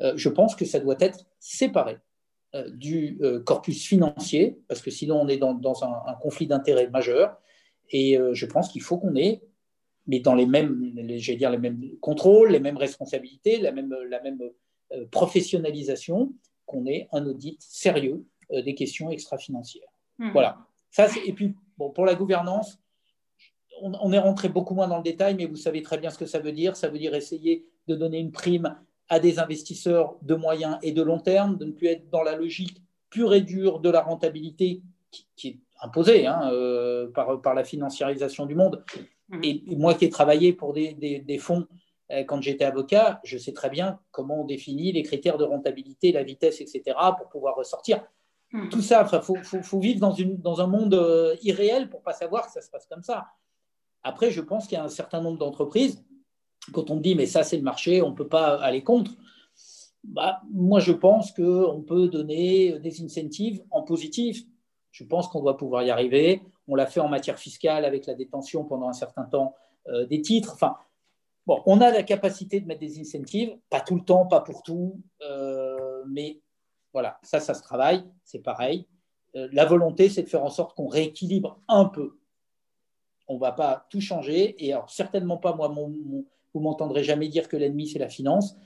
euh, 0.00 0.12
je 0.16 0.28
pense 0.28 0.54
que 0.54 0.64
ça 0.64 0.80
doit 0.80 0.96
être 1.00 1.26
séparé 1.38 1.98
du 2.74 3.20
corpus 3.46 3.86
financier, 3.86 4.58
parce 4.66 4.82
que 4.82 4.90
sinon 4.90 5.20
on 5.20 5.28
est 5.28 5.36
dans, 5.36 5.84
un, 5.84 6.14
conflit 6.14 6.48
d'intérêts 6.48 6.90
majeur. 6.90 7.40
Et 7.90 8.16
euh, 8.16 8.34
je 8.34 8.46
pense 8.46 8.68
qu'il 8.68 8.82
faut 8.82 8.98
qu'on 8.98 9.16
ait, 9.16 9.42
mais 10.06 10.20
dans 10.20 10.34
les 10.34 10.46
mêmes, 10.46 10.92
dire, 10.94 11.50
les 11.50 11.58
mêmes 11.58 11.82
contrôles, 12.00 12.50
les 12.50 12.60
mêmes 12.60 12.76
responsabilités, 12.76 13.58
la 13.58 13.72
même, 13.72 13.94
la 14.08 14.20
même 14.22 14.40
euh, 14.92 15.04
professionnalisation, 15.10 16.32
qu'on 16.70 16.86
ait 16.86 17.08
un 17.12 17.26
audit 17.26 17.60
sérieux 17.60 18.24
euh, 18.52 18.62
des 18.62 18.74
questions 18.74 19.10
extra-financières. 19.10 19.88
Hmm. 20.18 20.30
Voilà. 20.30 20.58
Ça, 20.90 21.08
et 21.26 21.32
puis, 21.32 21.56
bon, 21.76 21.90
pour 21.90 22.06
la 22.06 22.14
gouvernance, 22.14 22.78
on, 23.82 24.12
est 24.12 24.18
rentré 24.18 24.48
beaucoup 24.48 24.74
moins 24.74 24.86
dans 24.86 24.98
le 24.98 25.02
détail, 25.02 25.34
mais 25.34 25.46
vous 25.46 25.56
savez 25.56 25.82
très 25.82 25.98
bien 25.98 26.10
ce 26.10 26.18
que 26.18 26.26
ça 26.26 26.38
veut 26.38 26.52
dire. 26.52 26.76
Ça 26.76 26.88
veut 26.88 26.98
dire 26.98 27.14
essayer 27.14 27.66
de 27.88 27.96
donner 27.96 28.18
une 28.18 28.30
prime 28.30 28.76
à 29.08 29.18
des 29.18 29.38
investisseurs 29.38 30.16
de 30.22 30.34
moyen 30.34 30.78
et 30.82 30.92
de 30.92 31.02
long 31.02 31.18
terme, 31.18 31.56
de 31.56 31.64
ne 31.64 31.72
plus 31.72 31.88
être 31.88 32.08
dans 32.10 32.22
la 32.22 32.36
logique 32.36 32.82
pure 33.08 33.34
et 33.34 33.40
dure 33.40 33.80
de 33.80 33.90
la 33.90 34.02
rentabilité 34.02 34.82
qui, 35.10 35.26
qui 35.34 35.48
est 35.48 35.58
imposé 35.82 36.26
hein, 36.26 36.50
euh, 36.52 37.10
par, 37.10 37.40
par, 37.40 37.54
la 37.54 37.64
financiarisation 37.64 38.46
du 38.46 38.54
monde. 38.54 38.84
Mmh. 39.30 39.40
Et, 39.42 39.76
moi 39.76 39.94
qui 39.94 40.04
ai 40.04 40.10
travaillé 40.10 40.52
pour 40.52 40.72
des, 40.72 40.92
des, 40.94 41.38
fonds 41.38 41.66
quand 42.26 42.40
j'étais 42.42 42.64
avocat, 42.64 43.20
je 43.24 43.38
sais 43.38 43.52
très 43.52 43.70
bien 43.70 44.00
comment 44.10 44.42
on 44.42 44.44
définit 44.44 44.92
les 44.92 45.02
critères 45.02 45.38
de 45.38 45.44
rentabilité, 45.44 46.12
la 46.12 46.22
vitesse, 46.22 46.60
etc., 46.60 46.96
pour 47.16 47.28
pouvoir 47.28 47.56
ressortir. 47.56 48.04
Hmm. 48.52 48.68
Tout 48.68 48.82
ça, 48.82 49.08
il 49.12 49.20
faut, 49.20 49.36
faut, 49.62 49.78
vivre 49.78 50.00
dans, 50.00 50.12
une, 50.12 50.36
dans 50.38 50.60
un 50.60 50.66
monde 50.66 50.94
euh, 50.94 51.36
irréel 51.42 51.88
pour 51.88 52.02
pas 52.02 52.12
savoir 52.12 52.46
que 52.46 52.52
ça 52.52 52.60
se 52.60 52.70
passe 52.70 52.86
comme 52.86 53.04
ça. 53.04 53.28
Après, 54.02 54.30
je 54.30 54.40
pense 54.40 54.66
qu'il 54.66 54.76
y 54.76 54.80
a 54.80 54.84
un 54.84 54.88
certain 54.88 55.20
nombre 55.20 55.38
d'entreprises, 55.38 56.04
quand 56.72 56.90
on 56.90 56.96
dit 56.96 57.14
mais 57.14 57.26
ça 57.26 57.42
c'est 57.42 57.56
le 57.56 57.62
marché, 57.62 58.02
on 58.02 58.10
ne 58.10 58.14
peut 58.14 58.28
pas 58.28 58.56
aller 58.60 58.82
contre, 58.82 59.12
bah, 60.04 60.40
moi 60.52 60.80
je 60.80 60.92
pense 60.92 61.32
qu'on 61.32 61.84
peut 61.86 62.08
donner 62.08 62.78
des 62.78 63.02
incentives 63.02 63.62
en 63.70 63.82
positif. 63.82 64.44
Je 64.90 65.04
pense 65.04 65.28
qu'on 65.28 65.40
doit 65.40 65.56
pouvoir 65.56 65.82
y 65.84 65.90
arriver. 65.90 66.42
On 66.66 66.74
l'a 66.74 66.86
fait 66.86 67.00
en 67.00 67.08
matière 67.08 67.38
fiscale 67.38 67.84
avec 67.84 68.06
la 68.06 68.14
détention 68.14 68.64
pendant 68.64 68.88
un 68.88 68.92
certain 68.92 69.24
temps 69.24 69.54
euh, 69.88 70.06
des 70.06 70.20
titres. 70.20 70.52
Enfin, 70.54 70.76
on 71.46 71.80
a 71.80 71.90
la 71.90 72.02
capacité 72.02 72.60
de 72.60 72.66
mettre 72.66 72.80
des 72.80 73.00
incentives, 73.00 73.56
pas 73.68 73.80
tout 73.80 73.96
le 73.96 74.04
temps, 74.04 74.26
pas 74.26 74.40
pour 74.40 74.62
tout, 74.62 75.00
euh, 75.22 76.04
mais 76.08 76.40
voilà, 76.92 77.18
ça, 77.22 77.40
ça 77.40 77.54
se 77.54 77.62
travaille, 77.62 78.04
c'est 78.24 78.40
pareil. 78.40 78.86
Euh, 79.36 79.48
la 79.52 79.64
volonté, 79.64 80.08
c'est 80.08 80.22
de 80.22 80.28
faire 80.28 80.44
en 80.44 80.50
sorte 80.50 80.76
qu'on 80.76 80.88
rééquilibre 80.88 81.60
un 81.68 81.86
peu. 81.86 82.18
On 83.28 83.34
ne 83.34 83.40
va 83.40 83.52
pas 83.52 83.86
tout 83.90 84.00
changer, 84.00 84.64
et 84.64 84.74
certainement 84.88 85.36
pas, 85.36 85.54
moi, 85.54 85.68
vous 85.68 86.60
m'entendrez 86.60 87.04
jamais 87.04 87.28
dire 87.28 87.48
que 87.48 87.56
l'ennemi, 87.56 87.88
c'est 87.88 88.00
la 88.00 88.08
finance. 88.08 88.56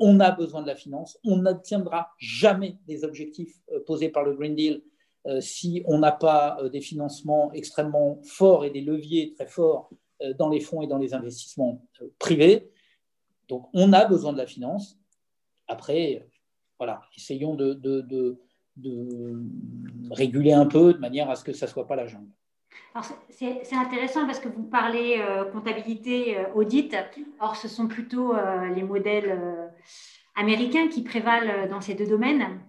on 0.00 0.18
a 0.18 0.32
besoin 0.32 0.62
de 0.62 0.66
la 0.66 0.74
finance. 0.74 1.16
On 1.24 1.36
n'atteindra 1.36 2.10
jamais 2.18 2.76
des 2.88 3.04
objectifs 3.04 3.60
posés 3.86 4.08
par 4.08 4.24
le 4.24 4.34
Green 4.34 4.56
Deal 4.56 4.82
euh, 5.26 5.40
si 5.42 5.82
on 5.84 5.98
n'a 5.98 6.12
pas 6.12 6.56
euh, 6.62 6.70
des 6.70 6.80
financements 6.80 7.52
extrêmement 7.52 8.20
forts 8.24 8.64
et 8.64 8.70
des 8.70 8.80
leviers 8.80 9.34
très 9.34 9.46
forts 9.46 9.90
euh, 9.92 9.96
dans 10.38 10.48
les 10.48 10.60
fonds 10.60 10.82
et 10.82 10.86
dans 10.86 10.98
les 10.98 11.14
investissements 11.14 11.82
privés. 12.18 12.70
Donc, 13.48 13.68
on 13.72 13.92
a 13.92 14.04
besoin 14.04 14.32
de 14.32 14.38
la 14.38 14.46
finance. 14.46 14.98
Après, 15.66 16.28
voilà, 16.78 17.02
essayons 17.16 17.54
de, 17.54 18.38
réguler 20.10 20.52
un 20.52 20.66
peu 20.66 20.94
de 20.94 20.98
manière 20.98 21.28
à 21.30 21.36
ce 21.36 21.44
que 21.44 21.52
ça 21.52 21.66
ne 21.66 21.70
soit 21.70 21.86
pas 21.86 21.96
la 21.96 22.06
jungle. 22.06 22.30
C'est 23.30 23.76
intéressant 23.76 24.26
parce 24.26 24.40
que 24.40 24.48
vous 24.48 24.64
parlez 24.64 25.20
comptabilité, 25.52 26.36
audit. 26.54 26.94
Or, 27.40 27.56
ce 27.56 27.68
sont 27.68 27.88
plutôt 27.88 28.34
les 28.74 28.82
modèles 28.82 29.38
américains 30.36 30.88
qui 30.88 31.02
prévalent 31.02 31.68
dans 31.68 31.80
ces 31.80 31.94
deux 31.94 32.06
domaines 32.06 32.60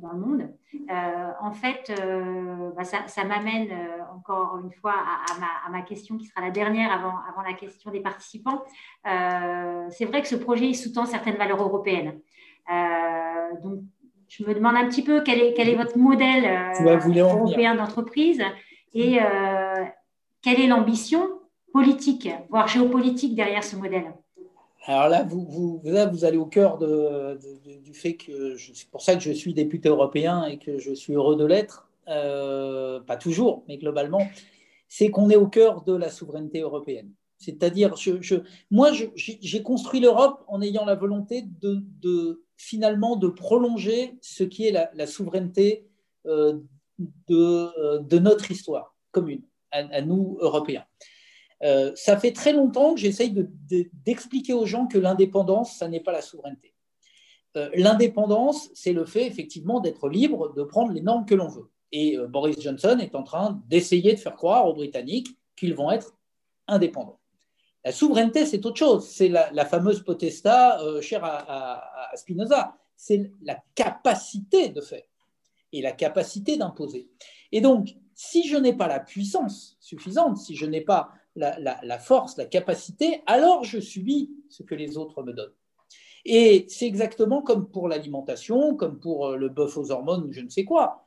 dans 0.00 0.12
le 0.12 0.18
monde. 0.18 0.48
Euh, 0.74 1.30
en 1.40 1.52
fait, 1.52 1.92
euh, 2.00 2.70
bah, 2.76 2.84
ça, 2.84 3.24
m'amène 3.24 3.68
euh, 3.70 4.02
encore 4.14 4.58
une 4.62 4.72
fois 4.72 4.94
à, 4.94 5.70
ma, 5.70 5.82
question 5.82 6.16
qui 6.16 6.26
sera 6.26 6.40
la 6.40 6.50
dernière 6.50 6.92
avant, 6.92 7.14
avant 7.28 7.42
la 7.42 7.54
question 7.54 7.90
des 7.90 8.00
participants. 8.00 8.62
c'est 9.04 10.04
vrai 10.04 10.22
que 10.22 10.28
ce 10.28 10.36
projet 10.36 10.72
sous-tend 10.72 11.06
certaines 11.06 11.36
valeurs 11.36 11.62
européennes. 11.62 12.20
donc, 13.62 13.80
je 14.28 14.44
me 14.44 14.54
demande 14.54 14.76
un 14.76 14.86
petit 14.86 15.02
peu 15.02 15.22
quel 15.22 15.40
est, 15.40 15.54
quel 15.54 15.68
est 15.68 15.74
votre 15.74 15.98
modèle 15.98 16.44
européen 17.16 17.74
d'entreprise 17.74 18.42
et 18.94 19.18
quelle 20.42 20.60
est 20.60 20.66
l'ambition 20.66 21.40
politique, 21.72 22.28
voire 22.48 22.68
géopolitique 22.68 23.34
derrière 23.34 23.64
ce 23.64 23.76
modèle? 23.76 24.12
Alors 24.84 25.08
là, 25.08 25.24
vous, 25.24 25.82
allez 26.22 26.38
au 26.38 26.46
cœur 26.46 26.78
du 26.78 27.94
fait 27.94 28.14
que 28.14 28.56
c'est 28.56 28.88
pour 28.88 29.02
ça 29.02 29.14
que 29.14 29.20
je 29.20 29.32
suis 29.32 29.52
député 29.52 29.88
européen 29.88 30.44
et 30.44 30.58
que 30.58 30.78
je 30.78 30.92
suis 30.94 31.12
heureux 31.12 31.36
de 31.36 31.44
l'être, 31.44 31.90
euh, 32.08 33.00
pas 33.00 33.16
toujours, 33.16 33.62
mais 33.68 33.76
globalement, 33.76 34.26
c'est 34.88 35.10
qu'on 35.10 35.28
est 35.28 35.36
au 35.36 35.48
cœur 35.48 35.82
de 35.84 35.94
la 35.94 36.08
souveraineté 36.08 36.60
européenne. 36.60 37.12
C'est-à-dire, 37.36 37.94
moi, 38.70 38.90
j'ai 38.92 39.62
construit 39.62 40.00
l'Europe 40.00 40.44
en 40.48 40.60
ayant 40.62 40.84
la 40.84 40.94
volonté 40.94 41.44
de, 41.60 42.42
finalement 42.56 43.16
de 43.16 43.28
prolonger 43.28 44.18
ce 44.22 44.44
qui 44.44 44.66
est 44.66 44.72
la, 44.72 45.06
souveraineté 45.06 45.86
euh, 46.26 46.58
de, 47.28 47.98
de, 48.00 48.18
notre 48.18 48.50
histoire 48.50 48.94
commune, 49.10 49.42
à 49.70 50.00
nous, 50.00 50.38
Européens. 50.40 50.84
Euh, 51.62 51.92
ça 51.94 52.16
fait 52.18 52.32
très 52.32 52.52
longtemps 52.52 52.94
que 52.94 53.00
j'essaye 53.00 53.34
d'expliquer 54.04 54.54
aux 54.54 54.66
gens 54.66 54.86
que 54.86 54.98
l'indépendance, 54.98 55.76
ça 55.76 55.88
n'est 55.88 56.00
pas 56.00 56.12
la 56.12 56.22
souveraineté. 56.22 56.74
Euh, 57.56 57.68
l'indépendance, 57.74 58.70
c'est 58.74 58.92
le 58.92 59.04
fait 59.04 59.26
effectivement 59.26 59.80
d'être 59.80 60.08
libre 60.08 60.54
de 60.54 60.62
prendre 60.62 60.92
les 60.92 61.02
normes 61.02 61.26
que 61.26 61.34
l'on 61.34 61.48
veut. 61.48 61.70
Et 61.92 62.16
euh, 62.16 62.28
Boris 62.28 62.60
Johnson 62.60 62.98
est 63.00 63.14
en 63.14 63.22
train 63.22 63.60
d'essayer 63.66 64.14
de 64.14 64.18
faire 64.18 64.36
croire 64.36 64.66
aux 64.66 64.74
Britanniques 64.74 65.28
qu'ils 65.56 65.74
vont 65.74 65.90
être 65.90 66.16
indépendants. 66.66 67.18
La 67.84 67.92
souveraineté, 67.92 68.46
c'est 68.46 68.64
autre 68.64 68.76
chose. 68.76 69.08
C'est 69.08 69.28
la, 69.28 69.64
fameuse 69.64 70.02
potesta 70.02 70.78
chère 71.00 71.24
à, 71.24 72.10
à 72.12 72.16
Spinoza. 72.16 72.76
C'est 72.94 73.32
la 73.42 73.58
capacité 73.74 74.68
de 74.68 74.82
faire 74.82 75.02
et 75.72 75.80
la 75.80 75.92
capacité 75.92 76.56
d'imposer. 76.56 77.08
Et 77.52 77.60
donc, 77.62 77.96
si 78.14 78.46
je 78.46 78.56
n'ai 78.56 78.74
pas 78.74 78.86
la 78.86 79.00
puissance 79.00 79.78
suffisante, 79.80 80.36
si 80.36 80.54
je 80.54 80.66
n'ai 80.66 80.82
pas 80.82 81.10
la, 81.40 81.98
force, 81.98 82.36
la 82.36 82.44
capacité, 82.44 83.22
alors 83.26 83.64
je 83.64 83.80
subis 83.80 84.30
ce 84.48 84.62
que 84.62 84.74
les 84.74 84.96
autres 84.96 85.22
me 85.22 85.32
donnent. 85.32 85.54
Et 86.24 86.66
c'est 86.68 86.86
exactement 86.86 87.42
comme 87.42 87.70
pour 87.70 87.88
l'alimentation, 87.88 88.76
comme 88.76 89.00
pour 89.00 89.28
euh, 89.28 89.36
le 89.36 89.48
bœuf 89.48 89.76
aux 89.78 89.90
hormones 89.90 90.24
ou 90.24 90.32
je 90.32 90.42
ne 90.42 90.50
sais 90.50 90.64
quoi. 90.64 91.06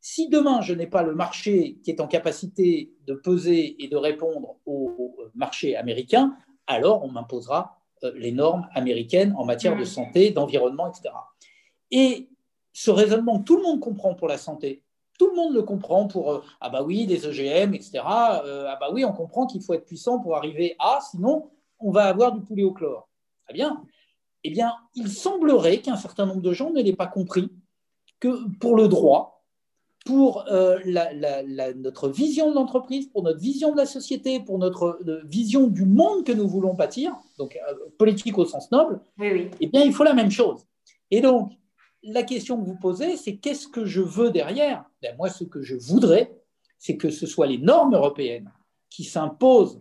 Si 0.00 0.28
demain 0.28 0.62
je 0.62 0.72
n'ai 0.72 0.86
pas 0.86 1.02
le 1.02 1.14
marché 1.14 1.78
qui 1.82 1.90
est 1.90 2.00
en 2.00 2.06
capacité 2.06 2.92
de 3.06 3.14
peser 3.14 3.82
et 3.82 3.88
de 3.88 3.96
répondre 3.96 4.56
au 4.64 5.16
marché 5.34 5.76
américain, 5.76 6.34
alors 6.66 7.04
on 7.04 7.10
m'imposera 7.10 7.78
euh, 8.04 8.12
les 8.16 8.32
normes 8.32 8.66
américaines 8.74 9.34
en 9.36 9.44
matière 9.44 9.76
de 9.76 9.84
santé, 9.84 10.30
d'environnement, 10.30 10.88
etc. 10.88 11.14
Et 11.90 12.28
ce 12.72 12.90
raisonnement 12.90 13.40
tout 13.40 13.56
le 13.56 13.62
monde 13.62 13.80
comprend 13.80 14.14
pour 14.14 14.28
la 14.28 14.38
santé, 14.38 14.82
tout 15.18 15.28
le 15.28 15.36
monde 15.36 15.54
le 15.54 15.62
comprend 15.62 16.06
pour 16.06 16.32
euh, 16.32 16.40
ah 16.60 16.70
bah 16.70 16.82
oui, 16.82 17.06
des 17.06 17.26
OGM, 17.26 17.74
etc. 17.74 18.00
Euh, 18.44 18.66
ah 18.68 18.76
bah 18.80 18.88
oui, 18.92 19.04
on 19.04 19.12
comprend 19.12 19.46
qu'il 19.46 19.62
faut 19.62 19.74
être 19.74 19.86
puissant 19.86 20.20
pour 20.20 20.36
arriver 20.36 20.76
à, 20.78 20.98
sinon 21.10 21.50
on 21.78 21.90
va 21.90 22.04
avoir 22.04 22.32
du 22.32 22.40
poulet 22.40 22.64
au 22.64 22.72
chlore. 22.72 23.08
Très 23.44 23.54
bien. 23.54 23.82
Eh 24.42 24.50
bien, 24.50 24.74
il 24.94 25.08
semblerait 25.08 25.78
qu'un 25.78 25.96
certain 25.96 26.26
nombre 26.26 26.42
de 26.42 26.52
gens 26.52 26.70
ne 26.70 26.82
l'aient 26.82 26.94
pas 26.94 27.06
compris 27.06 27.50
que 28.20 28.48
pour 28.58 28.76
le 28.76 28.88
droit, 28.88 29.44
pour 30.04 30.44
euh, 30.50 30.78
notre 31.76 32.08
vision 32.08 32.50
de 32.50 32.54
l'entreprise, 32.54 33.06
pour 33.08 33.22
notre 33.22 33.40
vision 33.40 33.72
de 33.72 33.78
la 33.78 33.86
société, 33.86 34.40
pour 34.40 34.58
notre 34.58 35.00
vision 35.24 35.66
du 35.66 35.86
monde 35.86 36.24
que 36.24 36.32
nous 36.32 36.46
voulons 36.46 36.74
bâtir, 36.74 37.16
donc 37.38 37.58
politique 37.98 38.36
au 38.36 38.44
sens 38.44 38.70
noble, 38.70 39.00
eh 39.20 39.66
bien, 39.66 39.82
il 39.82 39.94
faut 39.94 40.04
la 40.04 40.12
même 40.12 40.30
chose. 40.30 40.66
Et 41.10 41.22
donc, 41.22 41.52
la 42.04 42.22
question 42.22 42.60
que 42.60 42.66
vous 42.66 42.76
posez, 42.76 43.16
c'est 43.16 43.36
qu'est-ce 43.36 43.68
que 43.68 43.84
je 43.84 44.00
veux 44.00 44.30
derrière? 44.30 44.84
Ben, 45.02 45.16
Moi, 45.16 45.28
ce 45.30 45.44
que 45.44 45.62
je 45.62 45.74
voudrais, 45.74 46.32
c'est 46.78 46.96
que 46.96 47.10
ce 47.10 47.26
soit 47.26 47.46
les 47.46 47.58
normes 47.58 47.94
européennes 47.94 48.52
qui 48.90 49.04
s'imposent 49.04 49.80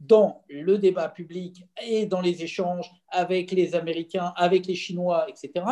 dans 0.00 0.44
le 0.48 0.78
débat 0.78 1.08
public 1.08 1.64
et 1.82 2.06
dans 2.06 2.20
les 2.20 2.42
échanges 2.42 2.90
avec 3.08 3.50
les 3.50 3.74
Américains, 3.74 4.32
avec 4.36 4.66
les 4.66 4.74
Chinois, 4.74 5.26
etc., 5.28 5.66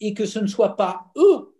et 0.00 0.14
que 0.14 0.26
ce 0.26 0.38
ne 0.38 0.46
soit 0.46 0.76
pas 0.76 1.10
eux 1.16 1.54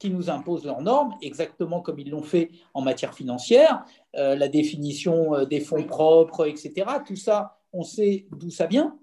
qui 0.00 0.10
nous 0.10 0.28
imposent 0.28 0.64
leurs 0.64 0.82
normes, 0.82 1.14
exactement 1.22 1.80
comme 1.80 1.98
ils 1.98 2.10
l'ont 2.10 2.22
fait 2.22 2.50
en 2.74 2.82
matière 2.82 3.14
financière, 3.14 3.84
euh, 4.16 4.34
la 4.34 4.48
définition 4.48 5.34
euh, 5.34 5.44
des 5.44 5.60
fonds 5.60 5.84
propres, 5.84 6.46
etc. 6.46 6.84
Tout 7.06 7.16
ça, 7.16 7.60
on 7.72 7.82
sait 7.82 8.26
d'où 8.32 8.50
ça 8.50 8.66
vient. 8.66 8.98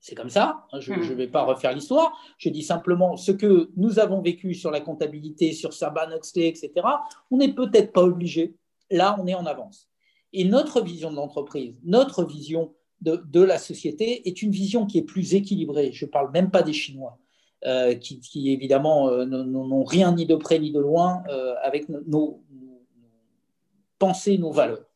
C'est 0.00 0.14
comme 0.14 0.30
ça, 0.30 0.64
hein, 0.72 0.80
je 0.80 0.94
ne 0.94 0.98
hmm. 0.98 1.14
vais 1.14 1.28
pas 1.28 1.42
refaire 1.42 1.74
l'histoire. 1.74 2.18
Je 2.38 2.48
dis 2.48 2.62
simplement 2.62 3.18
ce 3.18 3.32
que 3.32 3.70
nous 3.76 3.98
avons 3.98 4.22
vécu 4.22 4.54
sur 4.54 4.70
la 4.70 4.80
comptabilité, 4.80 5.52
sur 5.52 5.74
Saban 5.74 6.10
Oxley, 6.12 6.48
etc. 6.48 6.72
On 7.30 7.36
n'est 7.36 7.52
peut-être 7.52 7.92
pas 7.92 8.02
obligé. 8.02 8.54
Là, 8.90 9.16
on 9.20 9.26
est 9.26 9.34
en 9.34 9.44
avance. 9.44 9.90
Et 10.32 10.44
notre 10.44 10.80
vision 10.80 11.10
de 11.10 11.16
l'entreprise, 11.16 11.78
notre 11.84 12.24
vision 12.24 12.74
de, 13.02 13.42
la 13.42 13.58
société 13.58 14.28
est 14.28 14.42
une 14.42 14.50
vision 14.50 14.86
qui 14.86 14.98
est 14.98 15.02
plus 15.02 15.34
équilibrée. 15.34 15.90
Je 15.92 16.04
ne 16.06 16.10
parle 16.10 16.30
même 16.32 16.50
pas 16.50 16.62
des 16.62 16.72
Chinois, 16.72 17.18
euh, 17.66 17.94
qui, 17.94 18.52
évidemment 18.52 19.08
euh, 19.08 19.24
n'ont 19.24 19.84
rien 19.84 20.14
ni 20.14 20.26
de 20.26 20.36
près 20.36 20.58
ni 20.58 20.70
de 20.70 20.80
loin 20.80 21.22
euh, 21.28 21.54
avec 21.62 21.88
nos, 21.88 22.02
nos, 22.06 22.42
pensées, 23.98 24.38
nos 24.38 24.50
valeurs. 24.50 24.86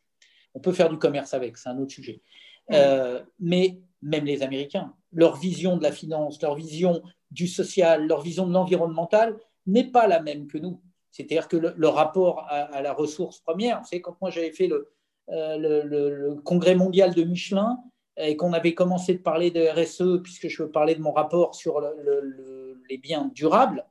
On 0.55 0.61
peut 0.61 0.73
faire 0.73 0.89
du 0.89 0.99
commerce 0.99 1.35
avec, 1.35 1.59
c'est 1.59 1.69
un 1.69 1.79
autre 1.79 1.93
sujet. 1.93 2.23
Hmm. 2.71 2.77
mais 3.41 3.79
même 4.05 4.25
les 4.25 4.43
Américains. 4.43 4.95
Leur 5.13 5.37
vision 5.37 5.77
de 5.77 5.83
la 5.83 5.93
finance, 5.93 6.41
leur 6.43 6.55
vision 6.55 7.03
du 7.31 7.49
social, 7.49 8.07
leur 8.07 8.21
vision 8.21 8.47
de 8.47 8.53
l'environnemental 8.53 9.37
n'est 9.67 9.91
pas 9.91 10.07
la 10.07 10.21
même 10.21 10.47
que 10.47 10.59
nous. 10.59 10.81
C'est-à-dire 11.11 11.49
que 11.49 11.57
le, 11.57 11.89
rapport 11.89 12.47
à, 12.49 12.83
la 12.83 12.93
ressource 12.93 13.41
première, 13.41 13.83
c'est 13.85 14.01
quand 14.01 14.17
moi 14.21 14.31
j'avais 14.31 14.51
fait 14.51 14.69
euh, 15.31 15.57
le, 15.57 16.35
congrès 16.45 16.75
mondial 16.75 17.15
de 17.15 17.23
Michelin 17.23 17.79
et 18.17 18.37
qu'on 18.37 18.53
avait 18.53 18.75
commencé 18.75 19.15
de 19.15 19.19
parler 19.23 19.51
de 19.51 19.61
RSE, 19.61 20.23
puisque 20.23 20.49
je 20.49 20.63
parler 20.65 20.95
de 20.95 21.01
mon 21.01 21.13
rapport 21.13 21.55
sur 21.55 21.81
les 22.89 22.99
biens 22.99 23.31
durables, 23.35 23.85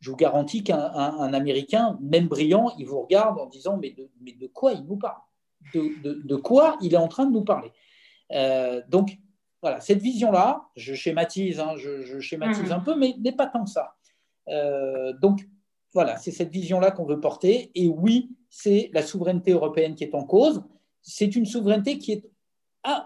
je 0.00 0.10
vous 0.10 0.16
garantis 0.16 0.64
qu'un 0.64 1.32
Américain, 1.32 1.96
même 2.00 2.26
brillant, 2.26 2.72
il 2.78 2.86
vous 2.86 3.02
regarde 3.02 3.38
en 3.38 3.46
disant 3.46 3.78
mais 3.80 3.90
de, 3.90 4.10
mais 4.20 4.32
de 4.32 4.48
quoi 4.48 4.72
il 4.72 4.84
nous 4.84 4.96
parle? 4.96 5.20
De, 5.74 6.36
quoi 6.36 6.76
il 6.80 6.92
est 6.94 6.98
en 6.98 7.06
train 7.06 7.24
de 7.24 7.32
nous 7.32 7.44
parler? 7.44 7.70
Euh, 8.32 8.82
Donc, 8.88 9.16
voilà, 9.62 9.80
cette 9.80 10.02
vision-là, 10.02 10.68
je 10.76 10.92
schématise, 10.92 11.60
hein, 11.60 11.74
je, 11.76 12.20
schématise 12.20 12.66
mhm. 12.66 12.72
un 12.72 12.80
peu, 12.80 12.96
mais 12.96 13.14
n'est 13.18 13.32
pas 13.32 13.46
tant 13.46 13.64
que 13.64 13.70
ça. 13.70 13.94
Euh, 14.48 15.12
donc, 15.14 15.48
voilà, 15.94 16.16
c'est 16.16 16.32
cette 16.32 16.50
vision-là 16.50 16.90
qu'on 16.90 17.04
veut 17.04 17.20
porter. 17.20 17.70
Et 17.74 17.88
oui, 17.88 18.30
c'est 18.50 18.90
la 18.92 19.02
souveraineté 19.02 19.52
européenne 19.52 19.94
qui 19.94 20.04
est 20.04 20.14
en 20.14 20.24
cause. 20.24 20.62
C'est 21.00 21.36
une 21.36 21.46
souveraineté 21.46 21.98
qui 21.98 22.12
est 22.12 22.24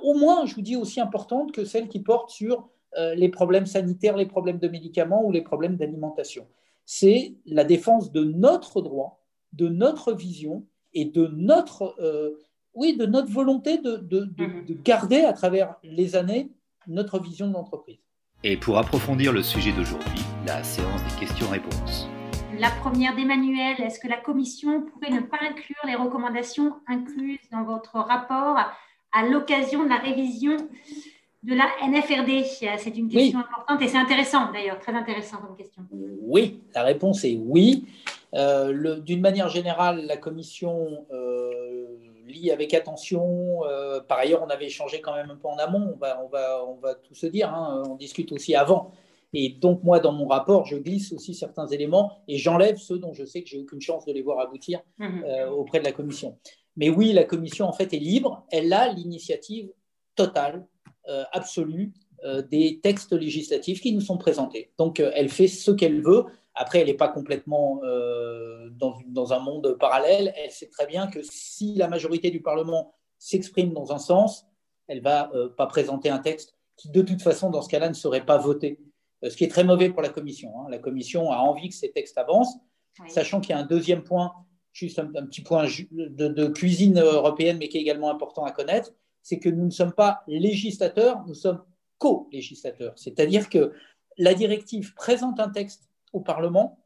au 0.02 0.14
moins, 0.14 0.46
je 0.46 0.54
vous 0.54 0.62
dis, 0.62 0.76
aussi 0.76 1.00
importante 1.00 1.52
que 1.52 1.64
celle 1.64 1.88
qui 1.88 2.00
porte 2.00 2.30
sur 2.30 2.68
euh, 2.96 3.14
les 3.14 3.28
problèmes 3.28 3.66
sanitaires, 3.66 4.16
les 4.16 4.26
problèmes 4.26 4.58
de 4.58 4.68
médicaments 4.68 5.24
ou 5.24 5.30
les 5.30 5.42
problèmes 5.42 5.76
d'alimentation. 5.76 6.46
C'est 6.86 7.34
la 7.44 7.64
défense 7.64 8.12
de 8.12 8.24
notre 8.24 8.80
droit, 8.80 9.22
de 9.52 9.68
notre 9.68 10.12
vision 10.14 10.64
et 10.94 11.04
de 11.04 11.26
notre, 11.26 11.94
euh, 12.00 12.38
oui, 12.76 12.96
de 12.96 13.06
notre 13.06 13.32
volonté 13.32 13.78
de, 13.78 13.96
mhm. 14.38 14.66
de 14.66 14.74
garder 14.84 15.22
à 15.22 15.32
travers 15.32 15.74
les 15.82 16.14
années 16.14 16.50
notre 16.86 17.18
vision 17.18 17.48
de 17.48 17.54
l'entreprise. 17.54 17.98
Et 18.44 18.56
pour 18.56 18.78
approfondir 18.78 19.32
le 19.32 19.42
sujet 19.42 19.72
d'aujourd'hui, 19.72 20.20
la 20.46 20.62
séance 20.62 21.02
des 21.02 21.20
questions-réponses. 21.26 22.08
La 22.60 22.70
première 22.70 23.16
d'Emmanuel, 23.16 23.80
est-ce 23.80 23.98
que 23.98 24.08
la 24.08 24.18
Commission 24.18 24.82
pourrait 24.82 25.10
ne 25.10 25.20
pas 25.20 25.38
inclure 25.42 25.82
les 25.86 25.94
recommandations 25.94 26.74
incluses 26.86 27.40
dans 27.50 27.64
votre 27.64 27.96
rapport 27.96 28.58
à 29.12 29.26
l'occasion 29.26 29.84
de 29.84 29.88
la 29.88 29.96
révision 29.96 30.56
de 31.42 31.54
la 31.54 31.66
NFRD 31.86 32.44
C'est 32.78 32.96
une 32.96 33.08
question 33.08 33.38
importante 33.38 33.80
et 33.82 33.88
c'est 33.88 33.98
intéressant 33.98 34.52
d'ailleurs, 34.52 34.78
très 34.78 34.92
intéressant 34.92 35.38
comme 35.38 35.56
question. 35.56 35.82
Oui, 35.92 36.60
la 36.74 36.82
réponse 36.82 37.24
est 37.24 37.38
oui. 37.40 37.86
Euh, 38.34 39.00
D'une 39.00 39.20
manière 39.20 39.48
générale, 39.48 40.04
la 40.06 40.16
Commission 40.16 41.06
euh, 41.10 41.45
avec 42.50 42.74
attention. 42.74 43.64
Euh, 43.64 44.00
par 44.00 44.18
ailleurs, 44.18 44.42
on 44.42 44.50
avait 44.50 44.66
échangé 44.66 45.00
quand 45.00 45.14
même 45.14 45.30
un 45.30 45.36
peu 45.36 45.48
en 45.48 45.56
amont, 45.56 45.92
on 45.94 45.98
va, 45.98 46.22
on 46.24 46.28
va, 46.28 46.64
on 46.66 46.74
va 46.76 46.94
tout 46.94 47.14
se 47.14 47.26
dire, 47.26 47.52
hein. 47.52 47.82
on 47.88 47.94
discute 47.94 48.32
aussi 48.32 48.54
avant. 48.54 48.92
Et 49.32 49.50
donc, 49.50 49.82
moi, 49.82 50.00
dans 50.00 50.12
mon 50.12 50.26
rapport, 50.26 50.64
je 50.64 50.76
glisse 50.76 51.12
aussi 51.12 51.34
certains 51.34 51.66
éléments 51.66 52.22
et 52.28 52.38
j'enlève 52.38 52.78
ceux 52.78 52.98
dont 52.98 53.12
je 53.12 53.24
sais 53.24 53.42
que 53.42 53.48
j'ai 53.48 53.58
aucune 53.58 53.80
chance 53.80 54.06
de 54.06 54.12
les 54.12 54.22
voir 54.22 54.40
aboutir 54.40 54.80
mhm. 54.98 55.24
euh, 55.24 55.50
auprès 55.50 55.78
de 55.78 55.84
la 55.84 55.92
Commission. 55.92 56.38
Mais 56.76 56.88
oui, 56.88 57.12
la 57.12 57.24
Commission, 57.24 57.66
en 57.66 57.72
fait, 57.72 57.92
est 57.92 57.98
libre. 57.98 58.46
Elle 58.50 58.72
a 58.72 58.90
l'initiative 58.92 59.70
totale, 60.14 60.66
euh, 61.08 61.24
absolue, 61.32 61.92
euh, 62.24 62.40
des 62.42 62.80
textes 62.82 63.12
législatifs 63.12 63.80
qui 63.80 63.92
nous 63.92 64.00
sont 64.00 64.16
présentés. 64.16 64.70
Donc, 64.78 65.00
elle 65.00 65.28
fait 65.28 65.48
ce 65.48 65.70
qu'elle 65.70 66.02
veut. 66.02 66.24
Après, 66.56 66.80
elle 66.80 66.86
n'est 66.86 66.94
pas 66.94 67.08
complètement 67.08 67.80
dans, 68.70 68.98
dans, 69.06 69.32
un 69.32 69.38
monde 69.38 69.76
parallèle. 69.78 70.32
Elle 70.36 70.50
sait 70.50 70.68
très 70.68 70.86
bien 70.86 71.06
que 71.06 71.20
si 71.22 71.74
la 71.74 71.86
majorité 71.86 72.30
du 72.30 72.40
Parlement 72.40 72.94
s'exprime 73.18 73.72
dans 73.72 73.92
un 73.92 73.98
sens, 73.98 74.46
elle 74.88 74.98
ne 74.98 75.02
va 75.02 75.30
pas 75.56 75.66
présenter 75.66 76.08
un 76.08 76.18
texte 76.18 76.56
qui, 76.76 76.90
de 76.90 77.02
toute 77.02 77.22
façon, 77.22 77.50
dans 77.50 77.62
ce 77.62 77.68
cas-là, 77.68 77.88
ne 77.88 77.94
serait 77.94 78.24
pas 78.24 78.38
voté 78.38 78.78
euh, 79.24 79.30
ce 79.30 79.36
qui 79.36 79.44
est 79.44 79.48
très 79.48 79.64
mauvais 79.64 79.90
pour 79.90 80.02
la 80.02 80.08
Commission. 80.08 80.52
Hein. 80.60 80.66
La 80.70 80.78
Commission 80.78 81.32
a 81.32 81.38
envie 81.38 81.68
que 81.68 81.74
ces 81.74 81.90
textes 81.90 82.18
avancent, 82.18 82.56
sachant 83.08 83.40
qu'il 83.40 83.50
y 83.50 83.52
a 83.54 83.58
un 83.58 83.66
deuxième 83.66 84.02
point, 84.02 84.32
juste 84.72 84.98
un, 84.98 85.06
petit 85.06 85.42
point 85.42 85.64
de, 85.64 86.46
cuisine 86.48 86.98
européenne, 86.98 87.58
mais 87.58 87.68
qui 87.68 87.78
est 87.78 87.80
également 87.80 88.10
important 88.10 88.44
à 88.44 88.52
connaître, 88.52 88.92
c'est 89.22 89.38
que 89.38 89.48
nous 89.48 89.64
ne 89.64 89.70
sommes 89.70 89.92
pas 89.92 90.22
législateurs, 90.28 91.24
nous 91.26 91.34
sommes 91.34 91.62
co-législateurs. 91.98 92.92
C'est-à-dire 92.96 93.48
que 93.48 93.72
la 94.18 94.34
directive 94.34 94.94
présente 94.94 95.40
un 95.40 95.50
texte 95.50 95.88
au 96.16 96.20
Parlement 96.20 96.78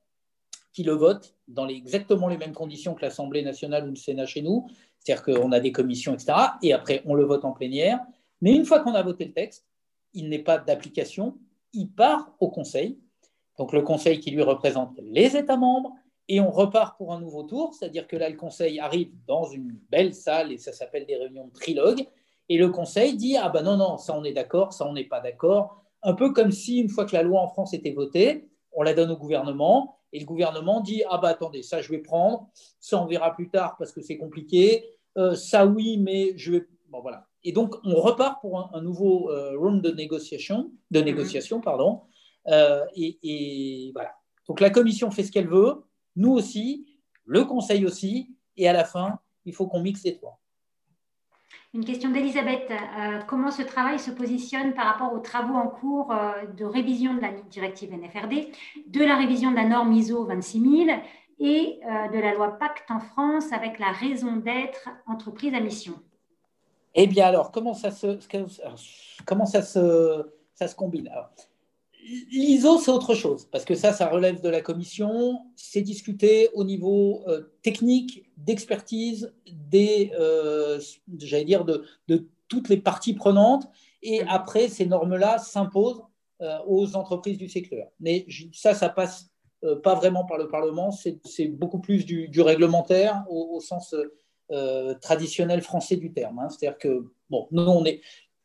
qui 0.73 0.83
le 0.83 0.93
vote 0.93 1.35
dans 1.49 1.69
exactement 1.69 2.29
les 2.29 2.37
mêmes 2.37 2.53
conditions 2.53 2.95
que 2.95 3.03
l'Assemblée 3.03 3.43
nationale 3.43 3.87
ou 3.87 3.91
le 3.91 3.97
Sénat 3.97 4.27
chez 4.27 4.43
nous, 4.43 4.67
c'est-à-dire 4.99 5.25
qu'on 5.25 5.53
a 5.53 5.61
des 5.61 5.73
commissions, 5.73 6.15
etc., 6.15 6.33
et 6.63 6.73
après 6.73 7.03
on 7.07 7.15
le 7.15 7.25
vote 7.25 7.45
en 7.45 7.53
plénière. 7.53 8.01
Mais 8.41 8.53
une 8.53 8.65
fois 8.65 8.81
qu'on 8.81 8.95
a 8.95 9.03
voté 9.03 9.25
le 9.25 9.33
texte, 9.33 9.67
il 10.15 10.29
n'est 10.29 10.41
pas 10.41 10.59
d'application, 10.59 11.39
il 11.73 11.91
part 11.91 12.35
au 12.41 12.51
Conseil, 12.51 12.99
donc 13.59 13.73
le 13.73 13.83
Conseil 13.83 14.21
qui 14.21 14.31
lui 14.31 14.43
représente 14.43 14.99
les 15.03 15.37
États 15.37 15.57
membres, 15.57 15.95
et 16.29 16.41
on 16.41 16.51
repart 16.51 16.97
pour 16.97 17.13
un 17.13 17.21
nouveau 17.21 17.43
tour, 17.43 17.75
c'est-à-dire 17.75 18.07
que 18.07 18.17
là, 18.17 18.29
le 18.29 18.37
Conseil 18.37 18.79
arrive 18.79 19.11
dans 19.27 19.45
une 19.45 19.77
belle 19.91 20.15
salle, 20.15 20.53
et 20.53 20.59
ça 20.59 20.73
s'appelle 20.73 21.07
des 21.07 21.17
réunions 21.17 21.49
de 21.49 21.53
trilogue, 21.53 22.07
et 22.49 22.59
le 22.59 22.69
Conseil 22.71 23.17
dit, 23.17 23.37
ah 23.37 23.49
ben 23.49 23.63
non, 23.63 23.77
non, 23.77 23.97
ça 23.97 24.17
on 24.17 24.25
est 24.25 24.33
d'accord, 24.33 24.73
ça 24.73 24.87
on 24.87 24.93
n'est 24.93 25.05
pas 25.05 25.21
d'accord, 25.21 25.85
un 26.03 26.15
peu 26.15 26.33
comme 26.33 26.51
si, 26.51 26.79
une 26.79 26.89
fois 26.89 27.05
que 27.05 27.15
la 27.15 27.23
loi 27.23 27.41
en 27.41 27.49
France 27.49 27.75
était 27.75 27.93
votée, 27.93 28.50
on 28.73 28.83
la 28.83 28.95
donne 28.95 29.11
au 29.11 29.17
gouvernement, 29.17 29.97
et 30.13 30.21
le 30.21 30.27
gouvernement 30.27 30.81
dit, 30.81 31.03
ah 31.09 31.19
ben 31.19 31.29
attendez, 31.29 31.63
ça 31.63 31.81
je 31.81 31.91
vais 31.91 31.99
prendre, 31.99 32.49
ça 32.81 33.01
on 33.01 33.07
verra 33.07 33.35
plus 33.35 33.49
tard 33.49 33.77
parce 33.79 33.93
que 33.93 34.01
c'est 34.01 34.17
compliqué, 34.17 34.85
euh, 35.19 35.35
ça 35.35 35.67
oui, 35.67 35.99
mais 35.99 36.33
je 36.37 36.53
vais... 36.53 36.67
Bon 36.89 37.01
voilà. 37.01 37.27
Et 37.45 37.53
donc, 37.53 37.77
on 37.85 37.95
repart 37.95 38.41
pour 38.41 38.75
un, 38.75 38.83
nouveau 38.83 39.31
euh, 39.31 39.57
round 39.57 39.83
de 39.83 39.91
négociation, 39.91 40.73
de 40.91 40.99
mhm. 40.99 41.05
négociation 41.07 41.61
pardon. 41.61 42.03
Euh, 42.49 42.85
et, 42.97 43.91
voilà. 43.95 44.15
Donc, 44.47 44.61
la 44.61 44.71
Commission 44.71 45.11
fait 45.11 45.23
ce 45.23 45.33
qu'elle 45.33 45.49
veut, 45.49 45.85
nous 46.17 46.33
aussi, 46.33 46.87
le 47.25 47.45
Conseil 47.45 47.87
aussi, 47.87 48.35
et 48.57 48.69
à 48.69 48.73
la 48.73 48.85
fin, 48.85 49.21
il 49.45 49.55
faut 49.55 49.67
qu'on 49.67 49.81
mixe 49.81 50.03
les 50.05 50.15
trois. 50.17 50.41
Une 51.75 51.85
question 51.85 52.11
d'Elisabeth. 52.11 52.71
Euh, 52.71 53.21
comment 53.27 53.51
ce 53.51 53.63
travail 53.63 53.99
se 53.99 54.11
positionne 54.11 54.75
par 54.75 54.87
rapport 54.87 55.13
aux 55.13 55.21
travaux 55.21 55.55
en 55.55 55.69
cours 55.69 56.13
de 56.57 56.65
révision 56.65 57.15
de 57.15 57.21
la 57.21 57.33
directive 57.51 57.93
NFRD, 57.93 58.49
de 58.87 59.05
la 59.05 59.17
révision 59.17 59.51
de 59.51 59.57
la 59.57 59.65
norme 59.65 59.93
ISO 59.93 60.25
26000 60.25 60.93
et 61.39 61.81
de 62.13 62.19
la 62.19 62.35
loi 62.35 62.59
Pacte 62.59 62.91
en 62.91 63.01
France 63.01 63.53
avec 63.53 63.79
la 63.79 63.93
raison 63.93 64.37
d'être 64.37 64.91
entreprise 65.07 65.55
à 65.55 65.61
mission? 65.61 65.95
Eh 66.95 67.07
bien 67.07 67.27
alors, 67.27 67.51
comment 67.53 67.75
ça 67.75 67.91
se, 67.91 68.19
comment 69.25 69.47
ça 69.47 69.63
se, 69.63 70.27
ça 70.55 70.69
se 70.69 70.75
combine? 70.75 71.11
L'ISO, 72.03 72.79
c'est 72.79 72.91
autre 72.91 73.15
chose, 73.15 73.47
parce 73.51 73.65
que 73.65 73.75
ça, 73.75 73.93
ça 73.93 74.09
relève 74.09 74.41
de 74.41 74.49
la 74.49 74.61
commission. 74.61 75.41
C'est 75.55 75.83
discuté 75.83 76.49
au 76.55 76.65
niveau 76.65 77.23
euh, 77.29 77.53
technique, 77.63 78.31
d'expertise, 78.37 79.33
des, 79.47 80.13
euh, 80.19 80.81
j'allais 81.19 81.45
dire, 81.45 81.65
de, 81.65 81.85
de, 82.09 82.29
toutes 82.49 82.69
les 82.69 82.79
parties 82.79 83.15
prenantes. 83.15 83.69
Et 84.03 84.23
après, 84.23 84.69
ces 84.69 84.87
normes-là 84.87 85.39
s'imposent 85.39 86.03
euh, 86.41 86.59
aux 86.67 86.97
entreprises 86.97 87.39
du 87.39 87.49
secteur. 87.49 87.87
Mais 88.01 88.27
ça, 88.53 88.75
ça 88.75 88.89
passe 88.89 89.31
pas 89.83 89.95
vraiment 89.95 90.25
par 90.25 90.39
le 90.39 90.49
Parlement. 90.49 90.91
C'est 90.91 91.49
beaucoup 91.49 91.81
plus 91.81 92.07
du, 92.07 92.29
du 92.29 92.41
réglementaire 92.41 93.25
au, 93.29 93.57
au 93.57 93.61
sens 93.61 93.95
traditionnel 95.03 95.61
français 95.61 95.97
du 95.97 96.13
terme. 96.13 96.39
Hein. 96.39 96.49
C'est-à-dire 96.49 96.79
que, 96.79 97.05
bon, 97.29 97.47
nous, 97.53 97.63
on 97.63 97.83
n'est 97.83 98.01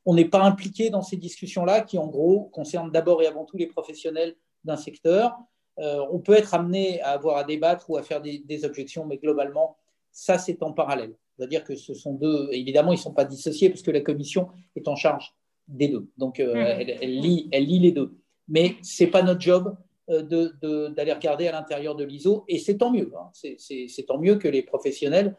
on 0.05 0.13
n'est 0.13 0.25
pas 0.25 0.41
impliqué 0.41 0.89
dans 0.89 1.01
ces 1.01 1.17
discussions-là 1.17 1.81
qui, 1.81 1.97
en 1.97 2.07
gros, 2.07 2.49
concernent 2.53 2.91
d'abord 2.91 3.21
et 3.21 3.27
avant 3.27 3.45
tout 3.45 3.57
les 3.57 3.67
professionnels 3.67 4.35
d'un 4.63 4.77
secteur. 4.77 5.37
Euh, 5.79 6.05
on 6.11 6.19
peut 6.19 6.33
être 6.33 6.53
amené 6.53 7.01
à 7.01 7.11
avoir 7.11 7.37
à 7.37 7.43
débattre 7.43 7.89
ou 7.89 7.97
à 7.97 8.03
faire 8.03 8.21
des, 8.21 8.65
objections, 8.65 9.05
mais 9.05 9.17
globalement, 9.17 9.77
ça, 10.11 10.37
c'est 10.37 10.61
en 10.63 10.71
parallèle. 10.71 11.15
C'est-à-dire 11.37 11.63
que 11.63 11.75
ce 11.75 11.93
sont 11.93 12.13
deux, 12.13 12.47
évidemment, 12.51 12.93
ils 12.93 12.97
ne 12.97 13.01
sont 13.01 13.13
pas 13.13 13.25
dissociés 13.25 13.69
parce 13.69 13.81
que 13.81 13.91
la 13.91 14.01
commission 14.01 14.47
est 14.75 14.87
en 14.87 14.95
charge 14.95 15.33
des 15.67 15.89
deux. 15.89 16.07
Donc, 16.17 16.39
euh, 16.39 16.53
mmh. 16.53 16.89
elle, 17.01 17.19
lit, 17.19 17.49
elle 17.51 17.65
lit 17.65 17.79
les 17.79 17.91
deux. 17.91 18.15
Mais 18.47 18.75
ce 18.83 19.03
n'est 19.03 19.09
pas 19.09 19.23
notre 19.23 19.41
job 19.41 19.75
d'aller 20.07 21.13
regarder 21.13 21.47
à 21.47 21.51
l'intérieur 21.51 21.95
de 21.95 22.03
l'ISO, 22.03 22.45
et 22.47 22.59
c'est 22.59 22.77
tant 22.77 22.91
mieux. 22.91 23.11
Hein. 23.17 23.31
C'est 23.33 24.05
tant 24.07 24.19
mieux 24.19 24.35
que 24.35 24.47
les 24.47 24.61
professionnels 24.61 25.35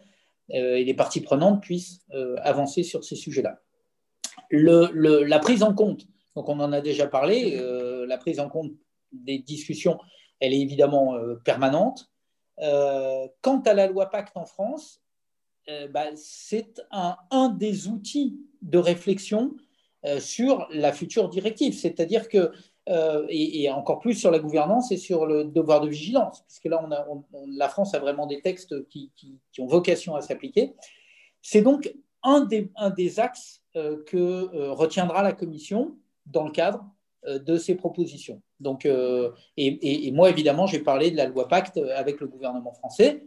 euh, 0.55 0.77
et 0.77 0.85
les 0.85 0.95
parties 0.95 1.21
prenantes 1.21 1.63
puissent 1.63 2.01
euh, 2.15 2.37
avancer 2.43 2.83
sur 2.83 3.05
ces 3.05 3.17
sujets-là. 3.17 3.61
La 4.51 5.39
prise 5.39 5.63
en 5.63 5.75
compte, 5.75 6.07
donc 6.35 6.49
on 6.49 6.61
en 6.61 6.73
a 6.73 6.81
déjà 6.81 7.07
parlé, 7.07 7.57
euh, 7.59 8.07
la 8.07 8.19
prise 8.19 8.41
en 8.41 8.49
compte 8.49 8.73
des 9.13 9.39
discussions, 9.39 9.99
elle 10.41 10.53
est 10.53 10.61
évidemment 10.61 11.17
permanente. 11.45 12.11
quant 12.59 13.63
à 13.65 13.75
la 13.75 13.87
loi 13.87 14.11
Pacte 14.11 14.37
en 14.37 14.45
France, 14.45 15.01
bah, 15.91 16.09
c'est 16.15 16.83
un, 16.91 17.49
des 17.49 17.89
outils 17.89 18.37
de 18.61 18.79
réflexion 18.79 19.57
sur 20.19 20.69
la 20.71 20.93
future 20.93 21.29
directive. 21.31 21.75
C'est-à-dire 21.75 22.29
que 22.29 22.53
euh, 22.89 23.27
et, 23.29 23.69
encore 23.71 23.99
plus 23.99 24.15
sur 24.15 24.31
la 24.31 24.39
gouvernance 24.39 24.93
et 24.93 24.97
sur 24.97 25.27
le 25.27 25.45
devoir 25.45 25.81
de 25.81 25.89
vigilance, 25.89 26.43
puisque 26.43 26.67
là, 26.67 26.87
la 27.49 27.69
France 27.69 27.95
a 27.95 27.99
vraiment 27.99 28.29
des 28.29 28.41
textes 28.41 28.89
qui, 28.89 29.11
ont 29.59 29.67
vocation 29.67 30.15
à 30.15 30.21
s'appliquer. 30.21 30.75
C'est 31.43 31.63
donc 31.63 31.93
un 32.23 32.43
des, 32.43 33.21
axes 33.21 33.63
euh, 33.65 33.66
que 33.77 34.17
euh, 34.17 34.73
retiendra 34.73 35.23
la 35.23 35.33
Commission 35.33 35.97
dans 36.27 36.45
le 36.45 36.51
cadre 36.51 36.85
de 37.27 37.57
ces 37.57 37.75
propositions. 37.75 38.41
Donc, 38.61 38.87
et, 39.57 40.11
moi, 40.13 40.31
évidemment, 40.31 40.69
j'ai 40.69 40.79
parlé 40.79 41.11
de 41.11 41.17
la 41.17 41.27
loi 41.27 41.49
Pacte 41.49 41.77
avec 41.97 42.21
le 42.21 42.29
gouvernement 42.29 42.73
français. 42.73 43.27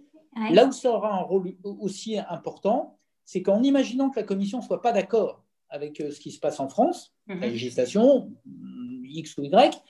Là 0.51 0.67
où 0.67 0.71
ça 0.71 0.89
aura 0.89 1.13
un 1.13 1.21
rôle 1.21 1.53
aussi 1.63 2.17
important, 2.17 2.97
c'est 3.25 3.41
qu'en 3.41 3.61
imaginant 3.61 4.09
que 4.09 4.17
la 4.17 4.25
Commission 4.25 4.59
ne 4.59 4.63
soit 4.63 4.81
pas 4.81 4.93
d'accord 4.93 5.43
avec 5.69 5.97
ce 5.97 6.17
qui 6.17 6.31
se 6.31 6.39
passe 6.39 6.61
en 6.61 6.69
France, 6.69 7.13
la 7.27 7.35
mhm. 7.35 7.41
législation, 7.41 8.31
X 9.03 9.37
ou 9.37 9.43
Y. 9.43 9.83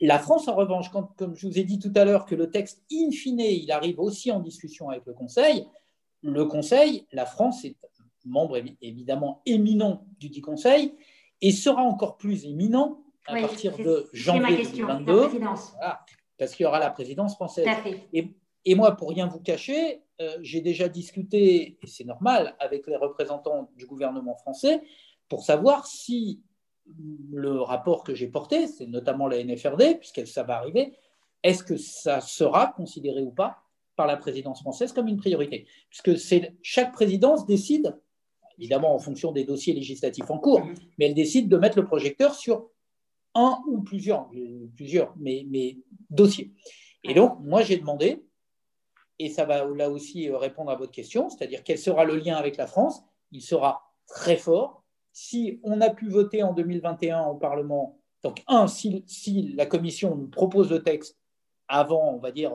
La 0.00 0.18
France, 0.18 0.48
en 0.48 0.54
revanche, 0.54 0.90
comme 0.90 1.34
je 1.34 1.46
vous 1.46 1.58
ai 1.58 1.64
dit 1.64 1.78
tout 1.78 1.92
à 1.94 2.06
l'heure, 2.06 2.24
que 2.26 2.34
le 2.34 2.50
texte, 2.50 2.84
in 2.90 3.10
fine, 3.10 3.40
il 3.40 3.70
arrive 3.70 4.00
aussi 4.00 4.30
en 4.30 4.40
discussion 4.40 4.88
avec 4.88 5.04
le 5.04 5.12
Conseil, 5.12 5.66
le 6.22 6.44
Conseil, 6.44 7.06
la 7.12 7.26
France 7.26 7.64
est 7.64 7.76
membre 8.26 8.60
évidemment 8.80 9.42
éminent 9.46 10.06
du 10.18 10.28
dit 10.28 10.40
Conseil 10.40 10.94
et 11.40 11.52
sera 11.52 11.82
encore 11.82 12.16
plus 12.16 12.44
éminent 12.46 13.02
à 13.26 13.40
partir 13.40 13.76
de 13.76 14.08
janvier 14.12 14.56
2022. 14.56 15.40
parce 16.38 16.54
qu'il 16.54 16.64
y 16.64 16.66
aura 16.66 16.78
la 16.78 16.90
présidence 16.90 17.34
française. 17.34 17.66
Et, 18.12 18.34
et, 18.64 18.74
moi, 18.74 18.92
pour 18.96 19.10
rien 19.10 19.26
vous 19.26 19.40
cacher, 19.40 20.02
euh, 20.20 20.38
j'ai 20.42 20.60
déjà 20.60 20.88
discuté, 20.88 21.78
et 21.82 21.86
c'est 21.86 22.04
normal, 22.04 22.54
avec 22.58 22.86
les 22.86 22.96
représentants 22.96 23.70
du 23.76 23.86
gouvernement 23.86 24.36
français 24.36 24.82
pour 25.28 25.42
savoir 25.42 25.86
si 25.86 26.40
le 27.32 27.60
rapport 27.60 28.04
que 28.04 28.14
j'ai 28.14 28.28
porté, 28.28 28.66
c'est 28.68 28.86
notamment 28.86 29.26
la 29.26 29.42
NFRD, 29.42 29.98
puisque 29.98 30.26
ça 30.26 30.44
va 30.44 30.56
arriver, 30.56 30.96
est-ce 31.42 31.62
que 31.62 31.76
ça 31.76 32.20
sera 32.20 32.68
considéré 32.68 33.22
ou 33.22 33.30
pas 33.30 33.62
par 33.96 34.06
la 34.06 34.16
présidence 34.16 34.60
française 34.60 34.92
comme 34.92 35.08
une 35.08 35.16
priorité? 35.16 35.66
Puisque 35.90 36.16
chaque 36.62 36.92
présidence 36.92 37.46
décide, 37.46 37.98
évidemment 38.58 38.94
en 38.94 38.98
fonction 38.98 39.32
des 39.32 39.44
dossiers 39.44 39.74
législatifs 39.74 40.30
en 40.30 40.38
cours, 40.38 40.62
mais 40.98 41.06
elle 41.06 41.14
décide 41.14 41.48
de 41.48 41.56
mettre 41.56 41.78
le 41.78 41.84
projecteur 41.84 42.34
sur 42.34 42.70
un 43.34 43.60
ou 43.66 43.82
plusieurs, 43.82 44.30
plusieurs 44.74 45.14
mais, 45.16 45.46
mais 45.48 45.76
dossiers. 46.10 46.52
Et 47.04 47.14
donc, 47.14 47.38
moi, 47.40 47.62
j'ai 47.62 47.76
demandé, 47.76 48.24
et 49.18 49.28
ça 49.28 49.44
va 49.44 49.64
là 49.64 49.90
aussi 49.90 50.30
répondre 50.30 50.70
à 50.70 50.76
votre 50.76 50.92
question, 50.92 51.28
c'est-à-dire 51.28 51.62
quel 51.62 51.78
sera 51.78 52.04
le 52.04 52.16
lien 52.16 52.36
avec 52.36 52.56
la 52.56 52.66
France 52.66 53.02
Il 53.30 53.42
sera 53.42 53.92
très 54.06 54.36
fort. 54.36 54.82
Si 55.12 55.60
on 55.62 55.80
a 55.80 55.90
pu 55.90 56.08
voter 56.08 56.42
en 56.42 56.52
2021 56.52 57.26
au 57.26 57.34
Parlement, 57.34 57.98
donc 58.22 58.42
un, 58.48 58.66
si, 58.66 59.04
si 59.06 59.52
la 59.54 59.66
Commission 59.66 60.16
nous 60.16 60.28
propose 60.28 60.70
le 60.70 60.82
texte 60.82 61.18
avant, 61.68 62.12
on 62.12 62.18
va 62.18 62.32
dire, 62.32 62.52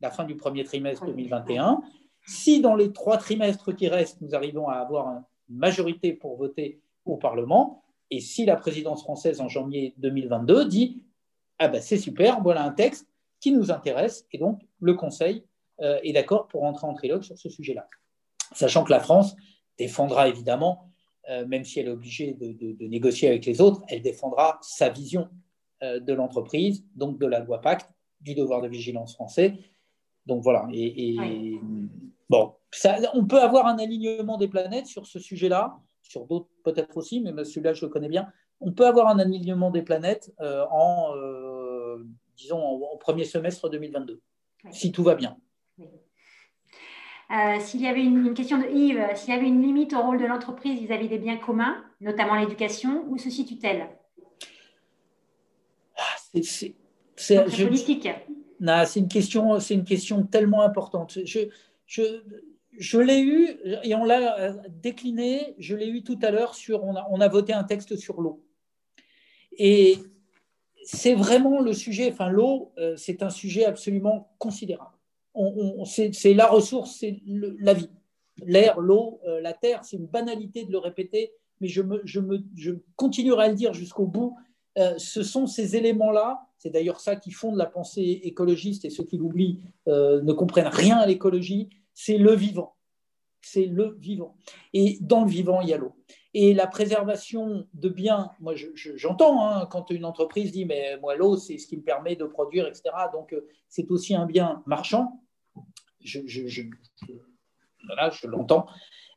la 0.00 0.10
fin 0.10 0.24
du 0.24 0.36
premier 0.36 0.64
trimestre 0.64 1.06
2021, 1.06 1.80
si 2.26 2.60
dans 2.60 2.74
les 2.74 2.92
trois 2.92 3.18
trimestres 3.18 3.74
qui 3.74 3.88
restent, 3.88 4.20
nous 4.20 4.34
arrivons 4.34 4.68
à 4.68 4.74
avoir 4.74 5.08
une 5.08 5.22
majorité 5.48 6.12
pour 6.12 6.36
voter 6.36 6.80
au 7.04 7.16
Parlement, 7.16 7.82
et 8.10 8.20
si 8.20 8.44
la 8.44 8.56
présidence 8.56 9.02
française 9.02 9.40
en 9.40 9.48
janvier 9.48 9.94
2022 9.98 10.66
dit 10.66 11.02
Ah 11.58 11.68
ben 11.68 11.80
c'est 11.80 11.98
super, 11.98 12.42
voilà 12.42 12.64
un 12.64 12.72
texte 12.72 13.08
qui 13.40 13.52
nous 13.52 13.70
intéresse, 13.70 14.26
et 14.32 14.38
donc 14.38 14.62
le 14.80 14.94
Conseil 14.94 15.44
euh, 15.80 15.98
est 16.02 16.12
d'accord 16.12 16.48
pour 16.48 16.62
entrer 16.64 16.86
en 16.86 16.94
trilogue 16.94 17.22
sur 17.22 17.36
ce 17.36 17.48
sujet-là. 17.48 17.88
Sachant 18.52 18.84
que 18.84 18.90
la 18.90 19.00
France 19.00 19.34
défendra 19.76 20.28
évidemment, 20.28 20.88
euh, 21.28 21.46
même 21.46 21.64
si 21.64 21.80
elle 21.80 21.88
est 21.88 21.90
obligée 21.90 22.34
de, 22.34 22.86
négocier 22.86 23.28
avec 23.28 23.44
les 23.44 23.60
autres, 23.60 23.82
elle 23.88 24.02
défendra 24.02 24.58
sa 24.62 24.88
vision 24.88 25.28
euh, 25.82 25.98
de 25.98 26.12
l'entreprise, 26.12 26.84
donc 26.94 27.18
de 27.18 27.26
la 27.26 27.40
loi 27.40 27.60
Pacte, 27.60 27.90
du 28.20 28.34
devoir 28.34 28.62
de 28.62 28.68
vigilance 28.68 29.14
français. 29.14 29.54
Donc 30.26 30.42
voilà. 30.42 30.68
Et, 30.72 31.16
bon, 32.30 32.54
ça, 32.76 32.96
on 33.14 33.24
peut 33.24 33.40
avoir 33.40 33.66
un 33.66 33.78
alignement 33.78 34.36
des 34.36 34.48
planètes 34.48 34.86
sur 34.86 35.06
ce 35.06 35.18
sujet-là 35.18 35.78
sur 36.04 36.26
d'autres 36.26 36.48
peut-être 36.62 36.96
aussi, 36.96 37.20
mais 37.20 37.44
celui-là, 37.44 37.72
je 37.72 37.84
le 37.84 37.90
connais 37.90 38.08
bien. 38.08 38.28
On 38.60 38.72
peut 38.72 38.86
avoir 38.86 39.08
un 39.08 39.18
alignement 39.18 39.70
des 39.70 39.82
planètes 39.82 40.32
euh, 40.40 40.64
en, 40.70 41.16
euh, 41.16 42.06
disons, 42.36 42.62
au 42.62 42.96
premier 42.96 43.24
semestre 43.24 43.68
2022, 43.68 44.20
si 44.70 44.92
tout 44.92 45.02
va 45.02 45.14
bien. 45.14 45.36
Euh, 47.30 47.58
s'il 47.58 47.80
y 47.80 47.86
avait 47.86 48.04
une, 48.04 48.34
question 48.34 48.58
de 48.58 48.66
Yves, 48.66 49.02
s'il 49.14 49.34
y 49.34 49.36
avait 49.36 49.48
une 49.48 49.62
limite 49.62 49.94
au 49.94 50.02
rôle 50.02 50.18
de 50.20 50.26
l'entreprise 50.26 50.78
vis-à-vis 50.78 51.08
des 51.08 51.18
biens 51.18 51.38
communs, 51.38 51.82
notamment 52.00 52.34
l'éducation, 52.34 53.04
où 53.08 53.18
se 53.18 53.30
situe-t-elle? 53.30 53.88
Ah, 55.96 56.02
C'est 57.16 57.44
politique. 57.44 58.08
C'est 58.86 59.00
une 59.00 59.08
question, 59.08 59.58
c'est 59.58 59.74
une 59.74 59.84
question 59.84 60.24
tellement 60.24 60.62
importante. 60.62 61.18
Je, 61.24 61.48
je, 61.86 62.02
je 62.78 62.98
l'ai 62.98 63.20
eu, 63.20 63.48
et 63.82 63.94
on 63.94 64.04
l'a 64.04 64.38
euh, 64.38 64.52
décliné, 64.82 65.54
je 65.58 65.74
l'ai 65.74 65.88
eu 65.88 66.02
tout 66.02 66.18
à 66.22 66.30
l'heure 66.30 66.54
sur, 66.54 66.84
on 66.84 67.20
a, 67.20 67.28
voté 67.28 67.52
un 67.52 67.64
texte 67.64 67.96
sur 67.96 68.20
l'eau. 68.20 68.44
Et 69.56 69.98
c'est 70.84 71.14
vraiment 71.14 71.60
le 71.60 71.72
sujet, 71.72 72.10
enfin 72.12 72.28
l'eau, 72.28 72.72
euh, 72.78 72.96
c'est 72.96 73.22
un 73.22 73.30
sujet 73.30 73.64
absolument 73.64 74.34
considérable. 74.38 74.90
On, 75.36 75.84
c'est 75.84 76.34
la 76.34 76.46
ressource, 76.46 76.96
c'est 77.00 77.20
la 77.26 77.74
vie. 77.74 77.90
L'air, 78.44 78.80
l'eau, 78.80 79.20
euh, 79.26 79.40
la 79.40 79.52
terre, 79.52 79.84
c'est 79.84 79.96
une 79.96 80.06
banalité 80.06 80.64
de 80.64 80.70
le 80.70 80.78
répéter, 80.78 81.32
mais 81.60 81.66
je 81.68 81.82
continuerai 82.94 83.44
à 83.46 83.48
le 83.48 83.54
dire 83.54 83.74
jusqu'au 83.74 84.06
bout. 84.06 84.36
ce 84.76 85.22
sont 85.22 85.46
ces 85.46 85.76
éléments-là, 85.76 86.46
c'est 86.58 86.70
d'ailleurs 86.70 87.00
ça 87.00 87.16
qui 87.16 87.30
fonde 87.30 87.56
la 87.56 87.66
pensée 87.66 88.20
écologiste, 88.24 88.84
et 88.84 88.90
ceux 88.90 89.04
qui 89.04 89.16
l'oublient 89.16 89.60
ne 89.86 90.32
comprennent 90.32 90.68
rien 90.68 90.98
à 90.98 91.06
l'écologie, 91.06 91.68
c'est 91.94 92.18
le 92.18 92.34
vivant. 92.34 92.76
C'est 93.40 93.66
le 93.66 93.96
vivant. 93.98 94.36
Et 94.72 94.98
dans 95.00 95.24
le 95.24 95.30
vivant, 95.30 95.60
il 95.60 95.68
y 95.68 95.74
a 95.74 95.78
l'eau. 95.78 95.96
Et 96.36 96.52
la 96.52 96.66
préservation 96.66 97.68
de 97.74 97.88
biens, 97.88 98.32
moi 98.40 98.54
j'entends 98.74 99.46
hein, 99.46 99.66
quand 99.66 99.90
une 99.90 100.04
entreprise 100.04 100.50
dit 100.50 100.64
mais 100.64 100.98
moi 101.00 101.14
l'eau 101.14 101.36
c'est 101.36 101.58
ce 101.58 101.68
qui 101.68 101.76
me 101.76 101.82
permet 101.82 102.16
de 102.16 102.24
produire, 102.24 102.66
etc. 102.66 102.82
Donc 103.12 103.32
euh, 103.32 103.46
c'est 103.68 103.88
aussi 103.92 104.16
un 104.16 104.26
bien 104.26 104.62
marchand. 104.66 105.22
Je, 106.00 106.20
je, 106.26 106.62
l'entends. 108.24 108.66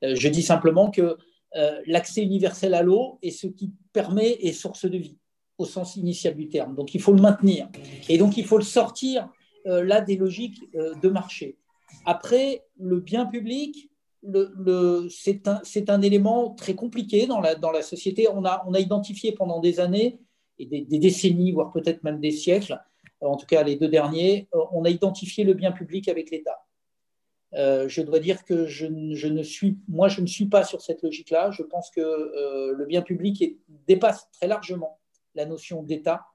Euh, 0.03 0.13
je 0.15 0.27
dis 0.27 0.43
simplement 0.43 0.91
que 0.91 1.17
euh, 1.55 1.81
l'accès 1.87 2.21
universel 2.21 2.75
à 2.75 2.83
l'eau 2.83 3.17
est 3.23 3.31
ce 3.31 3.47
qui 3.47 3.73
permet 3.93 4.37
et 4.39 4.53
source 4.53 4.85
de 4.85 4.97
vie 4.97 5.17
au 5.57 5.65
sens 5.65 5.95
initial 5.95 6.35
du 6.35 6.49
terme. 6.49 6.75
Donc 6.75 6.93
il 6.93 7.01
faut 7.01 7.13
le 7.13 7.21
maintenir. 7.21 7.67
Et 8.09 8.19
donc 8.19 8.37
il 8.37 8.45
faut 8.45 8.59
le 8.59 8.63
sortir 8.63 9.27
là 9.65 9.99
des 10.01 10.15
logiques 10.15 10.61
de 10.73 11.09
marché. 11.09 11.57
Après, 12.05 12.65
le 12.77 12.99
bien 12.99 13.25
public, 13.25 13.89
c'est 15.09 15.89
un, 15.89 16.01
élément 16.01 16.51
très 16.51 16.75
compliqué 16.75 17.27
dans 17.27 17.39
la, 17.39 17.81
société. 17.81 18.27
On 18.29 18.45
a, 18.45 18.79
identifié 18.79 19.31
pendant 19.31 19.59
des 19.59 19.79
années, 19.79 20.19
et 20.59 20.65
des, 20.65 20.99
décennies, 20.99 21.51
voire 21.51 21.71
peut-être 21.71 22.03
même 22.03 22.19
des 22.19 22.31
siècles, 22.31 22.79
en 23.21 23.37
tout 23.37 23.45
cas 23.45 23.63
les 23.63 23.75
deux 23.75 23.87
derniers, 23.87 24.47
on 24.71 24.85
a 24.85 24.89
identifié 24.89 25.43
le 25.43 25.53
bien 25.53 25.71
public 25.71 26.07
avec 26.07 26.29
l'État. 26.29 26.67
Euh, 27.53 27.87
je 27.87 28.01
dois 28.01 28.19
dire 28.19 28.43
que 28.43 28.65
je, 28.65 28.85
ne 28.85 29.43
suis, 29.43 29.77
moi, 29.87 30.07
je 30.09 30.21
ne 30.21 30.27
suis 30.27 30.47
pas 30.47 30.63
sur 30.63 30.81
cette 30.81 31.01
logique-là. 31.01 31.51
Je 31.51 31.63
pense 31.63 31.89
que 31.91 32.01
euh, 32.01 32.73
le 32.73 32.85
bien 32.85 33.01
public 33.01 33.57
dépasse 33.87 34.29
très 34.31 34.47
largement 34.47 34.99
la 35.35 35.45
notion 35.45 35.83
d'État. 35.83 36.25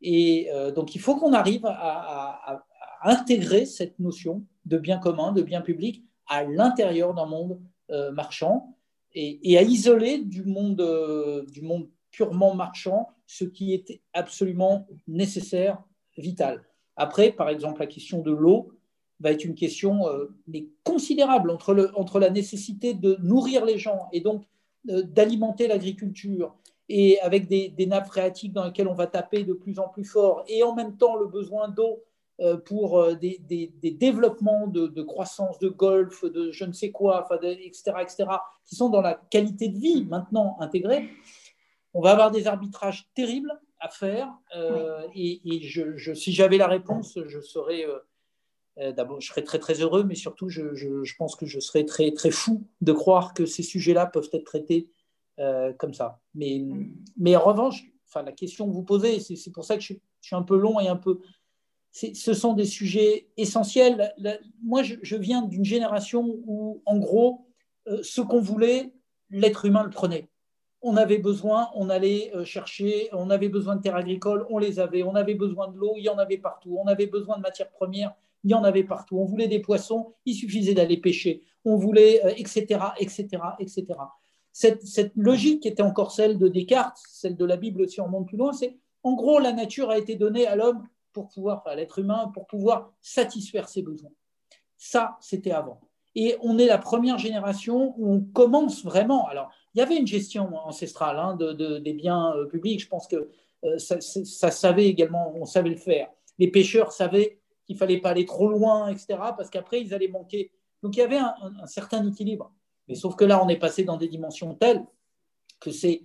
Et 0.00 0.48
euh, 0.52 0.70
donc, 0.70 0.94
il 0.94 1.00
faut 1.00 1.16
qu'on 1.16 1.32
arrive 1.32 1.66
à, 1.66 2.64
intégrer 3.06 3.66
cette 3.66 3.98
notion 3.98 4.46
de 4.64 4.78
bien 4.78 4.98
commun, 4.98 5.32
de 5.32 5.42
bien 5.42 5.60
public 5.60 6.04
à 6.26 6.44
l'intérieur 6.44 7.14
d'un 7.14 7.26
monde 7.26 7.60
euh, 7.90 8.12
marchand 8.12 8.76
et, 9.12 9.56
à 9.56 9.62
isoler 9.62 10.18
du 10.18 10.42
monde, 10.42 10.80
euh, 10.80 11.44
du 11.46 11.62
monde 11.62 11.88
purement 12.10 12.54
marchand 12.54 13.08
ce 13.26 13.44
qui 13.44 13.74
est 13.74 14.00
absolument 14.12 14.86
nécessaire, 15.06 15.82
vital. 16.16 16.64
Après, 16.96 17.30
par 17.30 17.48
exemple, 17.48 17.80
la 17.80 17.86
question 17.86 18.22
de 18.22 18.32
l'eau 18.32 18.72
va 19.20 19.32
être 19.32 19.44
une 19.44 19.54
question 19.54 20.08
euh, 20.08 20.34
mais 20.46 20.66
considérable 20.82 21.50
entre, 21.50 21.74
le, 21.74 21.96
entre 21.96 22.18
la 22.18 22.30
nécessité 22.30 22.94
de 22.94 23.16
nourrir 23.22 23.64
les 23.64 23.78
gens 23.78 24.08
et 24.12 24.20
donc 24.20 24.44
d'alimenter 24.84 25.66
l'agriculture 25.66 26.54
et 26.88 27.18
avec 27.20 27.48
des, 27.48 27.70
des, 27.70 27.86
nappes 27.86 28.08
phréatiques 28.08 28.52
dans 28.52 28.64
lesquelles 28.64 28.88
on 28.88 28.94
va 28.94 29.06
taper 29.06 29.44
de 29.44 29.54
plus 29.54 29.78
en 29.78 29.88
plus 29.88 30.04
fort 30.04 30.44
et 30.46 30.62
en 30.62 30.74
même 30.74 30.98
temps 30.98 31.16
le 31.16 31.26
besoin 31.26 31.68
d'eau 31.68 32.02
pour 32.64 32.98
euh, 32.98 33.14
des, 33.14 33.38
développements 33.82 34.66
de, 34.66 35.02
croissance, 35.02 35.58
de 35.58 35.68
golf, 35.68 36.24
de 36.24 36.50
je 36.50 36.64
ne 36.64 36.72
sais 36.72 36.90
quoi, 36.90 37.28
etc., 37.42 37.92
etc., 38.00 38.24
qui 38.64 38.74
sont 38.74 38.88
dans 38.88 39.00
la 39.00 39.14
qualité 39.14 39.68
de 39.68 39.78
vie 39.78 40.04
maintenant 40.04 40.56
intégrée, 40.60 41.08
on 41.92 42.00
va 42.00 42.10
avoir 42.10 42.30
des 42.30 42.46
arbitrages 42.46 43.08
terribles 43.14 43.52
à 43.78 43.88
faire. 43.88 44.32
Euh, 44.56 45.06
et, 45.14 45.60
je, 45.62 46.14
si 46.14 46.32
j'avais 46.32 46.58
la 46.58 46.66
réponse, 46.66 47.18
je 47.26 47.40
serais 47.40 47.86
d'abord, 48.76 49.20
je 49.20 49.28
serais 49.28 49.44
très 49.44 49.60
très 49.60 49.74
heureux, 49.74 50.02
mais 50.02 50.16
surtout, 50.16 50.48
je, 50.48 51.16
pense 51.16 51.36
que 51.36 51.46
je 51.46 51.60
serais 51.60 51.84
très 51.84 52.10
très 52.10 52.32
fou 52.32 52.66
de 52.80 52.92
croire 52.92 53.32
que 53.32 53.46
ces 53.46 53.62
sujets-là 53.62 54.06
peuvent 54.06 54.30
être 54.32 54.44
traités 54.44 54.90
comme 55.78 55.94
ça. 55.94 56.20
Mais, 56.34 56.64
mais 57.16 57.36
en 57.36 57.44
revanche, 57.44 57.84
enfin, 58.08 58.24
la 58.24 58.32
question 58.32 58.66
que 58.66 58.72
vous 58.72 58.82
posez, 58.82 59.20
c'est 59.20 59.52
pour 59.52 59.64
ça 59.64 59.76
que 59.76 59.82
je, 59.82 59.94
je 60.20 60.26
suis 60.26 60.34
un 60.34 60.42
peu 60.42 60.56
long 60.56 60.80
et 60.80 60.88
un 60.88 60.96
peu 60.96 61.20
ce 61.94 62.34
sont 62.34 62.54
des 62.54 62.64
sujets 62.64 63.28
essentiels. 63.36 64.12
moi, 64.62 64.82
je, 64.82 65.16
viens 65.16 65.42
d'une 65.42 65.64
génération 65.64 66.40
où, 66.44 66.82
en 66.86 66.98
gros, 66.98 67.46
euh, 67.86 68.00
ce 68.02 68.20
qu'on 68.20 68.40
voulait, 68.40 68.92
l'être 69.30 69.64
humain 69.64 69.84
le 69.84 69.90
prenait. 69.90 70.28
On 70.82 70.96
avait 70.96 71.18
besoin, 71.18 71.70
on 71.74 71.88
allait 71.88 72.32
euh, 72.34 72.44
chercher, 72.44 73.08
on 73.12 73.30
avait 73.30 73.48
besoin 73.48 73.76
de 73.76 73.80
terres 73.80 73.96
agricoles, 73.96 74.44
on 74.50 74.58
les 74.58 74.80
avait, 74.80 75.04
on 75.04 75.14
avait 75.14 75.36
besoin 75.36 75.68
de 75.68 75.76
l'eau, 75.76 75.94
il 75.96 76.02
y 76.02 76.08
en 76.08 76.18
avait 76.18 76.36
partout, 76.36 76.76
on 76.82 76.86
avait 76.88 77.06
besoin 77.06 77.36
de 77.36 77.42
matières 77.42 77.70
premières, 77.70 78.12
il 78.42 78.50
y 78.50 78.54
en 78.54 78.64
avait 78.64 78.84
partout, 78.84 79.16
on 79.18 79.24
voulait 79.24 79.48
des 79.48 79.60
poissons, 79.60 80.14
il 80.26 80.34
suffisait 80.34 80.74
d'aller 80.74 80.96
pêcher, 80.96 81.44
on 81.64 81.76
voulait, 81.76 82.20
etc., 82.36 82.80
etc., 82.98 83.28
etc. 83.60 83.86
Cette, 84.52 84.82
cette, 84.82 85.12
logique 85.16 85.62
qui 85.62 85.68
était 85.68 85.82
encore 85.82 86.10
celle 86.10 86.38
de 86.38 86.48
Descartes, 86.48 86.98
celle 87.08 87.36
de 87.36 87.44
la 87.44 87.56
Bible 87.56 87.88
si 87.88 88.00
on 88.00 88.08
monte 88.08 88.28
plus 88.28 88.36
loin, 88.36 88.52
c'est 88.52 88.76
en 89.02 89.14
gros 89.14 89.38
la 89.38 89.52
nature 89.52 89.90
a 89.90 89.98
été 89.98 90.16
donnée 90.16 90.46
à 90.46 90.56
l'homme 90.56 90.86
pour 91.14 91.28
pouvoir, 91.28 91.62
à 91.66 91.74
l'être 91.74 91.98
humain, 91.98 92.30
pour 92.34 92.46
pouvoir 92.46 92.92
satisfaire 93.00 93.68
ses 93.68 93.80
besoins. 93.80 94.12
Ça, 94.76 95.16
c'était 95.20 95.52
avant. 95.52 95.80
Et 96.14 96.36
on 96.42 96.58
est 96.58 96.66
la 96.66 96.78
première 96.78 97.18
génération 97.18 97.94
où 97.96 98.12
on 98.12 98.20
commence 98.20 98.84
vraiment. 98.84 99.26
Alors, 99.26 99.50
il 99.74 99.78
y 99.78 99.82
avait 99.82 99.96
une 99.96 100.06
gestion 100.06 100.54
ancestrale 100.54 101.18
hein, 101.18 101.34
de, 101.36 101.78
des 101.78 101.92
biens 101.94 102.34
euh, 102.36 102.46
publics. 102.46 102.80
Je 102.80 102.88
pense 102.88 103.08
que 103.08 103.30
euh, 103.64 103.78
ça, 103.78 104.50
savait 104.50 104.86
également, 104.86 105.32
on 105.36 105.46
savait 105.46 105.70
le 105.70 105.76
faire. 105.76 106.08
les 106.38 106.50
pêcheurs 106.50 106.92
savaient 106.92 107.40
qu'il 107.66 107.76
fallait 107.76 108.00
pas 108.00 108.10
aller 108.10 108.26
trop 108.26 108.48
loin, 108.48 108.88
etc., 108.88 109.06
parce 109.36 109.48
qu'après, 109.48 109.80
ils 109.80 109.94
allaient 109.94 110.08
manquer. 110.08 110.52
Donc, 110.82 110.96
il 110.96 111.00
y 111.00 111.02
avait 111.02 111.18
un, 111.18 111.66
certain 111.66 112.06
équilibre. 112.06 112.52
Mais 112.88 112.94
sauf 112.94 113.16
que 113.16 113.24
là, 113.24 113.42
on 113.42 113.48
est 113.48 113.58
passé 113.58 113.84
dans 113.84 113.96
des 113.96 114.08
dimensions 114.08 114.54
telles 114.54 114.84
que 115.60 115.70
c'est 115.70 116.02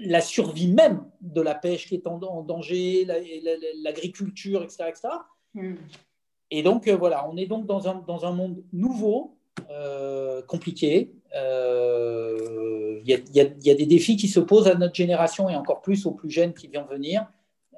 la 0.00 0.20
survie 0.20 0.68
même 0.68 1.04
de 1.20 1.40
la 1.40 1.54
pêche 1.54 1.88
qui 1.88 1.94
est 1.94 2.06
en, 2.06 2.42
danger, 2.42 3.06
l'agriculture, 3.82 4.62
etc., 4.62 4.84
etc. 4.88 5.08
Hmm. 5.54 5.74
Et 6.50 6.62
donc, 6.62 6.86
euh, 6.86 6.96
voilà, 6.96 7.28
on 7.28 7.36
est 7.36 7.46
donc 7.46 7.66
dans 7.66 7.88
un, 7.88 7.96
dans 8.06 8.24
un 8.24 8.32
monde 8.32 8.62
nouveau, 8.72 9.36
euh, 9.70 10.42
compliqué. 10.42 11.12
Il 11.34 13.02
y, 13.04 13.12
y, 13.34 13.70
a 13.70 13.74
des 13.74 13.86
défis 13.86 14.16
qui 14.16 14.28
se 14.28 14.40
posent 14.40 14.68
à 14.68 14.74
notre 14.74 14.94
génération 14.94 15.48
et 15.48 15.56
encore 15.56 15.82
plus 15.82 16.06
aux 16.06 16.12
plus 16.12 16.30
jeunes 16.30 16.54
qui 16.54 16.68
viennent 16.68 16.86
venir. 16.86 17.26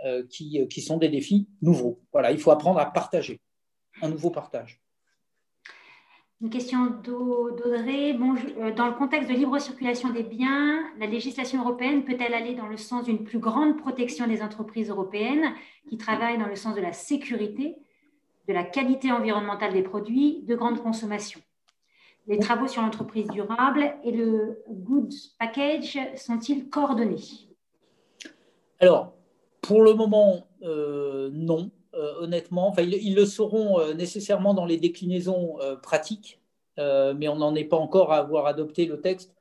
Euh, 0.05 0.25
qui, 0.29 0.65
qui, 0.69 0.81
sont 0.81 0.97
des 0.97 1.09
défis 1.09 1.49
nouveaux. 1.61 2.01
Voilà, 2.13 2.31
il 2.31 2.39
faut 2.39 2.53
apprendre 2.53 2.79
à 2.79 2.87
partager, 2.87 3.41
un 4.01 4.09
nouveau 4.09 4.31
partage. 4.31 4.81
Une 6.41 6.51
question 6.51 6.87
d'Audrey. 6.87 8.13
Euh, 8.15 8.73
dans 8.73 8.87
le 8.87 8.95
contexte 8.95 9.29
de 9.29 9.35
libre 9.35 9.59
circulation 9.59 10.11
des 10.11 10.23
biens, 10.23 10.85
la 10.99 11.07
législation 11.07 11.61
européenne 11.63 12.05
peut-elle 12.05 12.33
aller 12.33 12.55
dans 12.55 12.69
le 12.69 12.77
sens 12.77 13.05
d'une 13.05 13.25
plus 13.25 13.41
grande 13.41 13.77
protection 13.77 14.29
des 14.29 14.41
entreprises 14.41 14.89
européennes 14.89 15.53
qui 15.89 15.99
travaillent 15.99 16.39
dans 16.39 16.47
le 16.47 16.55
sens 16.55 16.77
de 16.77 16.81
la 16.81 16.93
sécurité, 16.93 17.77
de 18.47 18.53
la 18.53 18.63
qualité 18.63 19.11
environnementale 19.11 19.73
des 19.73 19.83
produits 19.83 20.45
de 20.45 20.55
grande 20.55 20.81
consommation? 20.81 21.41
Les 22.29 22.39
travaux 22.39 22.69
sur 22.69 22.83
l'entreprise 22.83 23.27
durable 23.29 23.97
et 24.05 24.13
le 24.13 24.63
Goods 24.69 25.33
Package 25.41 25.99
sont-ils 26.15 26.71
coordonnés? 26.71 27.49
Alors, 28.79 29.13
pour 29.61 29.83
le 29.83 29.93
moment, 29.93 30.47
euh, 30.63 31.31
non, 31.33 31.73
honnêtement. 32.21 32.69
Enfin, 32.69 32.83
ils, 32.83 33.15
le 33.15 33.27
sauront 33.27 33.79
euh, 33.79 33.95
nécessairement 33.95 34.55
dans 34.55 34.65
les 34.65 34.77
déclinaisons 34.77 35.57
pratiques, 35.83 36.41
mais 36.77 37.27
on 37.29 37.37
n'en 37.37 37.55
est 37.57 37.65
pas 37.65 37.77
encore 37.77 38.13
à 38.13 38.19
avoir 38.19 38.47
adopté 38.47 38.87
le 38.87 39.01
texte. 39.01 39.35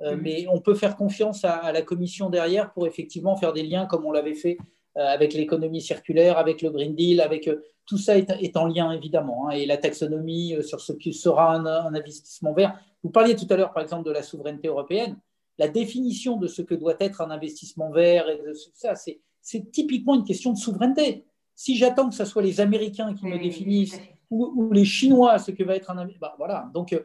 Mm-hmm. 0.00 0.20
Mais 0.20 0.46
on 0.48 0.60
peut 0.60 0.74
faire 0.74 0.96
confiance 0.96 1.44
à, 1.44 1.72
la 1.72 1.80
commission 1.82 2.28
derrière 2.28 2.72
pour 2.72 2.86
effectivement 2.86 3.36
faire 3.36 3.52
des 3.52 3.62
liens 3.62 3.86
comme 3.86 4.04
on 4.04 4.12
l'avait 4.12 4.34
fait 4.34 4.58
avec 4.94 5.32
l'économie 5.32 5.80
circulaire, 5.80 6.36
avec 6.36 6.60
le 6.60 6.68
Green 6.68 6.94
Deal, 6.94 7.22
avec 7.22 7.48
tout 7.86 7.96
ça 7.96 8.18
est, 8.18 8.56
en 8.58 8.66
lien 8.66 8.92
évidemment. 8.92 9.48
Hein, 9.48 9.52
et 9.52 9.64
la 9.64 9.78
taxonomie 9.78 10.56
sur 10.62 10.82
ce 10.82 10.92
qui 10.92 11.14
sera 11.14 11.54
un, 11.54 11.64
un 11.64 11.94
investissement 11.94 12.52
vert. 12.52 12.78
Vous 13.02 13.10
parliez 13.10 13.34
tout 13.34 13.46
à 13.48 13.56
l'heure, 13.56 13.72
par 13.72 13.82
exemple, 13.82 14.04
de 14.04 14.12
la 14.12 14.22
souveraineté 14.22 14.68
européenne. 14.68 15.16
La 15.56 15.68
définition 15.68 16.36
de 16.36 16.46
ce 16.46 16.60
que 16.60 16.74
doit 16.74 16.96
être 17.00 17.22
un 17.22 17.30
investissement 17.30 17.90
vert 17.90 18.28
et 18.28 18.36
de 18.36 18.52
ça, 18.74 18.94
c'est 18.96 19.20
c'est 19.42 19.70
typiquement 19.72 20.14
une 20.14 20.24
question 20.24 20.52
de 20.52 20.58
souveraineté. 20.58 21.26
Si 21.62 21.76
j'attends 21.76 22.08
que 22.08 22.16
ce 22.16 22.24
soit 22.24 22.42
les 22.42 22.60
Américains 22.60 23.14
qui 23.14 23.24
me 23.24 23.38
définissent 23.38 24.00
ou, 24.30 24.72
les 24.72 24.84
Chinois 24.84 25.38
ce 25.38 25.52
que 25.52 25.62
va 25.62 25.76
être 25.76 25.92
un 25.92 26.08
bah, 26.20 26.34
voilà. 26.36 26.68
Donc, 26.74 26.92
euh, 26.92 27.04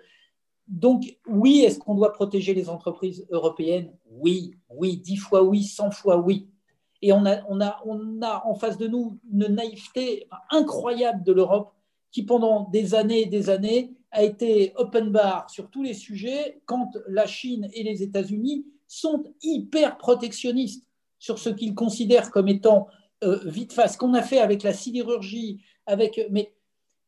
donc 0.68 1.16
oui, 1.28 1.60
est-ce 1.60 1.78
qu'on 1.78 1.94
doit 1.94 2.12
protéger 2.12 2.56
les 2.56 2.68
entreprises 2.68 3.28
européennes? 3.30 3.94
Oui, 4.10 4.56
oui, 4.72 4.98
dix 4.98 5.18
fois 5.18 5.44
oui, 5.44 5.64
cent 5.64 5.92
fois 5.92 6.18
oui. 6.18 6.50
Et 7.04 7.14
on 7.14 7.24
a, 7.28 7.44
on, 7.48 7.62
a, 7.62 7.80
on 7.86 8.20
a 8.24 8.42
en 8.48 8.56
face 8.56 8.80
de 8.80 8.88
nous 8.88 9.20
une 9.32 9.46
naïveté 9.46 10.28
incroyable 10.50 11.24
de 11.24 11.34
l'Europe 11.34 11.72
qui, 12.10 12.24
pendant 12.24 12.68
des 12.72 12.96
années 12.96 13.22
et 13.22 13.28
des 13.28 13.52
années, 13.52 13.94
a 14.10 14.24
été 14.24 14.74
open 14.76 15.12
bar 15.12 15.48
sur 15.52 15.70
tous 15.70 15.84
les 15.84 15.94
sujets 15.94 16.64
quand 16.66 16.98
la 17.08 17.28
Chine 17.28 17.70
et 17.74 17.84
les 17.84 18.02
États-Unis 18.02 18.66
sont 18.88 19.24
hyper 19.44 20.00
protectionnistes 20.00 20.88
sur 21.20 21.38
ce 21.38 21.52
qu'ils 21.52 21.76
considèrent 21.76 22.32
comme 22.32 22.48
étant 22.48 22.88
euh, 23.24 23.40
vite 23.46 23.74
face. 23.74 23.94
Ce 23.94 23.98
qu'on 23.98 24.14
a 24.14 24.22
fait 24.22 24.40
avec 24.40 24.64
la 24.64 24.74
sidérurgie, 24.74 25.62
avec, 25.86 26.28
mais 26.32 26.54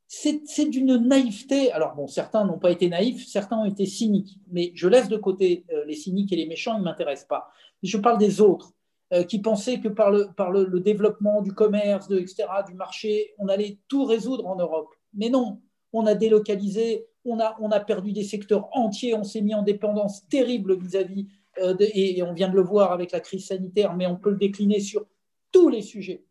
c'est 0.09 0.65
d'une 0.65 0.97
naïveté. 0.97 1.71
Alors 1.71 1.93
bon, 1.95 2.07
certains 2.07 2.43
n'ont 2.43 2.57
pas 2.57 2.71
été 2.71 2.89
naïfs, 2.89 3.27
certains 3.27 3.59
ont 3.59 3.65
été 3.65 3.85
cyniques, 3.85 4.39
mais 4.51 4.71
je 4.73 4.87
laisse 4.87 5.07
de 5.07 5.17
côté 5.17 5.65
euh, 5.71 5.85
les 5.85 5.93
cyniques 5.93 6.33
et 6.33 6.35
les 6.35 6.47
méchants, 6.47 6.75
ils 6.75 6.79
ne 6.79 6.85
m'intéressent 6.85 7.27
pas. 7.27 7.49
Je 7.83 7.97
parle 7.97 8.17
des 8.17 8.41
autres 8.41 8.73
euh, 9.13 9.23
qui 9.23 9.39
pensaient 9.39 9.79
que 9.79 9.87
par, 9.87 10.09
le, 10.09 10.29
par 10.35 10.49
le, 10.49 10.79
développement 10.79 11.43
du 11.43 11.53
commerce, 11.53 12.07
de, 12.07 12.17
etc., 12.17 12.47
du 12.67 12.73
marché, 12.73 13.35
on 13.37 13.47
allait 13.47 13.77
tout 13.87 14.03
résoudre 14.03 14.47
en 14.47 14.55
Europe. 14.55 14.89
Mais 15.13 15.29
non, 15.29 15.61
on 15.93 16.07
a 16.07 16.15
délocalisé, 16.15 17.05
on 17.23 17.39
a, 17.39 17.55
on 17.61 17.69
a 17.69 17.79
perdu 17.79 18.11
des 18.11 18.23
secteurs 18.23 18.67
entiers, 18.71 19.13
on 19.13 19.23
s'est 19.23 19.41
mis 19.41 19.53
en 19.53 19.61
dépendance 19.61 20.27
terrible 20.27 20.75
vis-à-vis 20.75 21.27
euh, 21.59 21.75
et 21.79 22.23
on 22.23 22.33
vient 22.33 22.49
de 22.49 22.55
le 22.55 22.63
voir 22.63 22.91
avec 22.91 23.11
la 23.11 23.19
crise 23.19 23.45
sanitaire, 23.45 23.95
mais 23.95 24.07
on 24.07 24.15
peut 24.15 24.31
le 24.31 24.37
décliner 24.37 24.79
sur 24.79 25.05
tous 25.51 25.69
les 25.69 25.81
sujets. 25.81 26.25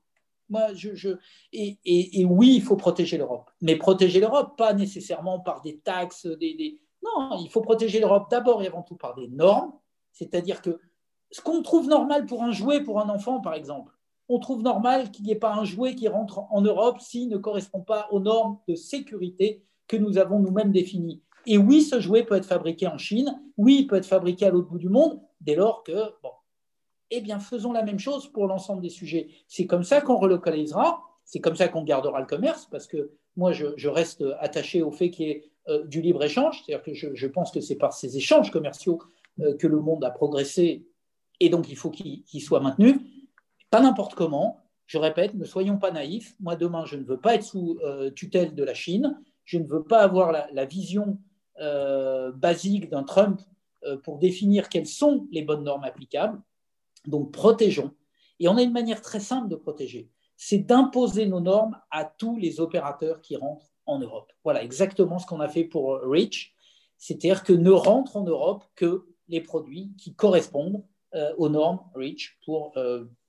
Moi, 0.49 0.73
je, 0.75 1.17
et, 1.53 2.25
oui, 2.25 2.55
il 2.55 2.63
faut 2.63 2.77
protéger 2.77 3.19
l'Europe, 3.19 3.51
mais 3.61 3.77
protéger 3.77 4.19
l'Europe, 4.19 4.57
pas 4.57 4.73
nécessairement 4.73 5.41
par 5.41 5.61
des 5.61 5.79
taxes, 5.81 6.27
des, 6.27 6.81
non, 7.03 7.39
il 7.43 7.51
faut 7.51 7.61
protéger 7.61 8.01
l'Europe 8.01 8.31
d'abord 8.31 8.63
et 8.63 8.67
avant 8.67 8.83
tout 8.83 8.97
par 8.97 9.15
des 9.15 9.29
normes, 9.29 9.73
c'est-à-dire 10.13 10.63
que 10.63 10.81
ce 11.31 11.43
qu'on 11.43 11.63
trouve 11.63 11.89
normal 11.89 12.25
pour 12.25 12.43
un 12.43 12.53
jouet 12.53 12.83
pour 12.83 12.99
un 12.99 13.11
enfant, 13.11 13.41
par 13.41 13.55
exemple, 13.55 13.93
on 14.31 14.39
trouve 14.39 14.63
normal 14.63 15.11
qu'il 15.11 15.25
n'y 15.25 15.33
ait 15.33 15.37
pas 15.37 15.55
un 15.55 15.65
jouet 15.65 15.95
qui 15.95 16.09
rentre 16.09 16.41
en 16.51 16.61
Europe 16.61 17.01
s'il 17.01 17.29
ne 17.29 17.39
correspond 17.39 17.81
pas 17.81 18.09
aux 18.11 18.21
normes 18.21 18.59
de 18.69 18.75
sécurité 18.75 19.65
que 19.87 19.97
nous 19.97 20.19
avons 20.19 20.39
nous-mêmes 20.39 20.73
définies. 20.73 21.23
Et 21.47 21.57
oui, 21.57 21.83
ce 21.83 22.01
jouet 22.01 22.25
peut 22.25 22.35
être 22.35 22.47
fabriqué 22.47 22.87
en 22.87 22.99
Chine, 22.99 23.41
oui, 23.57 23.79
il 23.81 23.87
peut 23.87 23.97
être 23.97 24.07
fabriqué 24.07 24.47
à 24.47 24.51
l'autre 24.51 24.69
bout 24.69 24.79
du 24.79 24.89
monde, 24.89 25.21
dès 25.41 25.55
lors 25.55 25.83
que, 25.83 25.93
eh 27.11 27.21
bien, 27.21 27.39
faisons 27.39 27.73
la 27.73 27.83
même 27.83 27.99
chose 27.99 28.29
pour 28.29 28.47
l'ensemble 28.47 28.83
des 28.83 28.91
sujets. 28.91 29.29
C'est 29.47 29.67
comme 29.67 29.85
ça 29.85 30.01
qu'on 30.01 30.17
relocalisera, 30.17 31.03
c'est 31.25 31.41
comme 31.41 31.57
ça 31.57 31.69
qu'on 31.69 31.85
gardera 31.85 32.21
le 32.21 32.27
commerce, 32.27 32.67
parce 32.71 32.87
que 32.87 33.11
moi, 33.37 33.53
je, 33.53 33.89
reste 33.89 34.25
attaché 34.41 34.83
au 34.83 34.91
fait 34.91 35.11
qu'il 35.11 35.27
y 35.27 35.31
ait 35.31 35.45
euh, 35.69 35.85
du 35.85 36.01
libre-échange, 36.01 36.63
c'est-à-dire 36.65 36.83
que 36.83 36.95
je, 36.95 37.27
pense 37.27 37.51
que 37.51 37.61
c'est 37.61 37.77
par 37.77 37.93
ces 37.93 38.17
échanges 38.17 38.51
commerciaux 38.51 39.01
euh, 39.41 39.57
que 39.57 39.67
le 39.67 39.81
monde 39.81 40.05
a 40.05 40.11
progressé, 40.11 40.87
et 41.41 41.49
donc 41.49 41.69
il 41.69 41.77
faut 41.77 41.91
qu'il 41.91 42.43
soit 42.43 42.61
maintenu, 42.61 42.99
pas 43.71 43.81
n'importe 43.81 44.15
comment. 44.15 44.59
Je 44.87 44.99
répète, 44.99 45.35
ne 45.35 45.45
soyons 45.45 45.77
pas 45.77 45.91
naïfs. 45.91 46.35
Moi, 46.41 46.57
demain, 46.57 46.87
je 46.87 46.97
ne 46.97 47.05
veux 47.05 47.19
pas 47.19 47.35
être 47.35 47.45
sous 47.45 47.79
euh, 47.85 48.11
tutelle 48.11 48.55
de 48.55 48.65
la 48.65 48.75
Chine. 48.75 49.21
Je 49.45 49.59
ne 49.59 49.67
veux 49.67 49.83
pas 49.83 50.01
avoir 50.01 50.33
la 50.33 50.65
vision 50.65 51.19
basique 52.35 52.89
d'un 52.89 53.03
Trump 53.03 53.41
pour 54.05 54.19
définir 54.19 54.69
quelles 54.69 54.87
sont 54.87 55.27
les 55.33 55.43
bonnes 55.43 55.65
normes 55.65 55.85
applicables. 55.85 56.39
Donc 57.09 57.33
protégeons. 57.33 57.93
Et 58.41 58.49
on 58.49 58.57
a 58.57 58.63
une 58.63 58.73
manière 58.73 59.03
très 59.03 59.21
simple 59.21 59.49
de 59.49 59.57
protéger, 59.57 60.11
c'est 60.37 60.59
d'imposer 60.59 61.27
nos 61.27 61.41
normes 61.41 61.77
à 61.91 62.05
tous 62.05 62.37
les 62.37 62.61
opérateurs 62.61 63.21
qui 63.21 63.37
rentrent 63.37 63.73
en 63.87 63.99
Europe. 63.99 64.33
Voilà 64.45 64.63
exactement 64.63 65.19
ce 65.19 65.27
qu'on 65.27 65.41
a 65.41 65.49
fait 65.49 65.65
pour 65.65 65.99
REACH, 66.03 66.55
c'est-à-dire 66.97 67.43
que 67.43 67.53
ne 67.53 67.71
rentrent 67.71 68.17
en 68.17 68.25
Europe 68.25 68.65
que 68.77 69.09
les 69.29 69.41
produits 69.41 69.93
qui 69.99 70.15
correspondent 70.15 70.85
euh, 71.15 71.35
aux 71.39 71.49
normes 71.49 71.81
REACH 71.95 72.39
pour, 72.45 72.73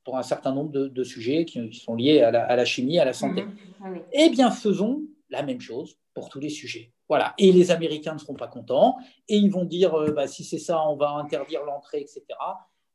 pour 0.03 0.17
un 0.17 0.23
certain 0.23 0.53
nombre 0.53 0.71
de, 0.71 1.03
sujets 1.03 1.45
qui, 1.45 1.73
sont 1.73 1.95
liés 1.95 2.21
à 2.21 2.31
la, 2.31 2.65
chimie, 2.65 2.99
à 2.99 3.05
la 3.05 3.13
santé. 3.13 3.43
Mhm. 3.43 3.57
Ah 3.83 3.87
eh 4.11 4.29
bien, 4.29 4.51
faisons 4.51 5.03
la 5.29 5.43
même 5.43 5.61
chose 5.61 5.97
pour 6.13 6.29
tous 6.29 6.39
les 6.39 6.49
sujets. 6.49 6.93
Voilà. 7.07 7.33
Et 7.37 7.51
les 7.51 7.71
Américains 7.71 8.13
ne 8.13 8.19
seront 8.19 8.35
pas 8.35 8.47
contents 8.47 8.97
et 9.27 9.37
ils 9.37 9.51
vont 9.51 9.65
dire 9.65 9.95
euh, 9.95 10.11
bah, 10.11 10.27
si 10.27 10.43
c'est 10.43 10.59
ça, 10.59 10.87
on 10.87 10.95
va 10.95 11.11
interdire 11.11 11.63
l'entrée, 11.63 12.01
etc. 12.01 12.23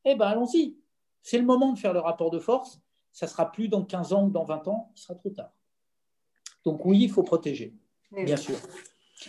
Eh 0.04 0.14
bien, 0.14 0.26
allons-y. 0.26 0.76
C'est 1.22 1.38
le 1.38 1.44
moment 1.44 1.72
de 1.72 1.78
faire 1.78 1.92
le 1.92 2.00
rapport 2.00 2.30
de 2.30 2.38
force. 2.38 2.80
Ça 3.12 3.26
sera 3.26 3.50
plus 3.50 3.68
dans 3.68 3.84
15 3.84 4.12
ans 4.12 4.24
ou 4.26 4.30
dans 4.30 4.44
20 4.44 4.68
ans, 4.68 4.90
il 4.94 5.00
sera 5.00 5.14
trop 5.14 5.30
tard. 5.30 5.52
Donc, 6.64 6.84
oui, 6.84 7.00
il 7.02 7.10
faut 7.10 7.22
protéger, 7.22 7.74
bien 8.10 8.36
sûr. 8.36 8.56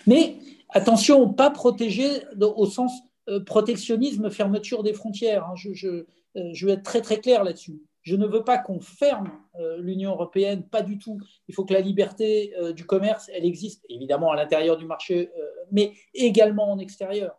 Mais 0.07 0.37
attention, 0.69 1.31
pas 1.33 1.51
protéger 1.51 2.23
au 2.39 2.65
sens 2.65 2.91
euh, 3.27 3.43
protectionnisme, 3.43 4.29
fermeture 4.29 4.83
des 4.83 4.93
frontières. 4.93 5.45
Hein. 5.45 5.55
Je, 5.55 5.73
je, 5.73 5.87
euh, 5.87 6.05
je, 6.53 6.65
vais 6.65 6.73
être 6.73 6.83
très 6.83 7.01
très 7.01 7.19
clair 7.19 7.43
là-dessus. 7.43 7.81
Je 8.03 8.15
ne 8.15 8.27
veux 8.27 8.43
pas 8.43 8.59
qu'on 8.59 8.79
ferme 8.79 9.31
euh, 9.59 9.77
l'Union 9.77 10.11
européenne, 10.11 10.63
pas 10.63 10.83
du 10.83 10.99
tout. 10.99 11.19
Il 11.47 11.55
faut 11.55 11.65
que 11.65 11.73
la 11.73 11.81
liberté 11.81 12.53
du 12.75 12.85
commerce, 12.85 13.29
elle 13.33 13.45
existe 13.45 13.83
évidemment 13.89 14.31
à 14.31 14.35
l'intérieur 14.35 14.77
du 14.77 14.85
marché, 14.85 15.31
mais 15.71 15.93
également 16.13 16.71
en 16.71 16.77
extérieur. 16.77 17.35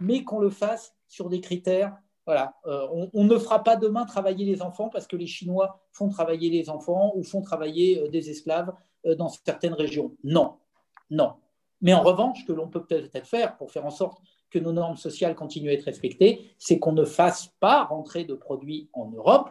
Mais 0.00 0.24
qu'on 0.24 0.38
le 0.38 0.50
fasse 0.50 0.94
sur 1.06 1.28
des 1.28 1.40
critères. 1.40 1.96
Voilà, 2.26 2.56
on, 2.64 3.24
ne 3.24 3.38
fera 3.38 3.62
pas 3.62 3.76
demain 3.76 4.04
travailler 4.04 4.44
les 4.44 4.60
enfants 4.60 4.88
parce 4.88 5.06
que 5.06 5.14
les 5.14 5.28
Chinois 5.28 5.78
font 5.92 6.08
travailler 6.08 6.50
les 6.50 6.68
enfants 6.68 7.12
ou 7.14 7.22
font 7.22 7.40
travailler 7.40 8.08
des 8.08 8.30
esclaves 8.30 8.74
dans 9.16 9.28
certaines 9.28 9.74
régions. 9.74 10.16
Non, 10.24 10.56
non. 11.08 11.34
Mais 11.80 11.94
en 11.94 12.02
revanche, 12.02 12.40
ce 12.40 12.46
que 12.46 12.52
l'on 12.52 12.68
peut 12.68 12.84
peut-être 12.84 13.26
faire 13.26 13.56
pour 13.56 13.70
faire 13.70 13.86
en 13.86 13.90
sorte 13.90 14.20
que 14.50 14.58
nos 14.58 14.72
normes 14.72 14.96
sociales 14.96 15.34
continuent 15.34 15.70
à 15.70 15.74
être 15.74 15.84
respectées, 15.84 16.50
c'est 16.58 16.78
qu'on 16.78 16.92
ne 16.92 17.04
fasse 17.04 17.48
pas 17.60 17.84
rentrer 17.84 18.24
de 18.24 18.34
produits 18.34 18.88
en 18.92 19.10
Europe 19.10 19.50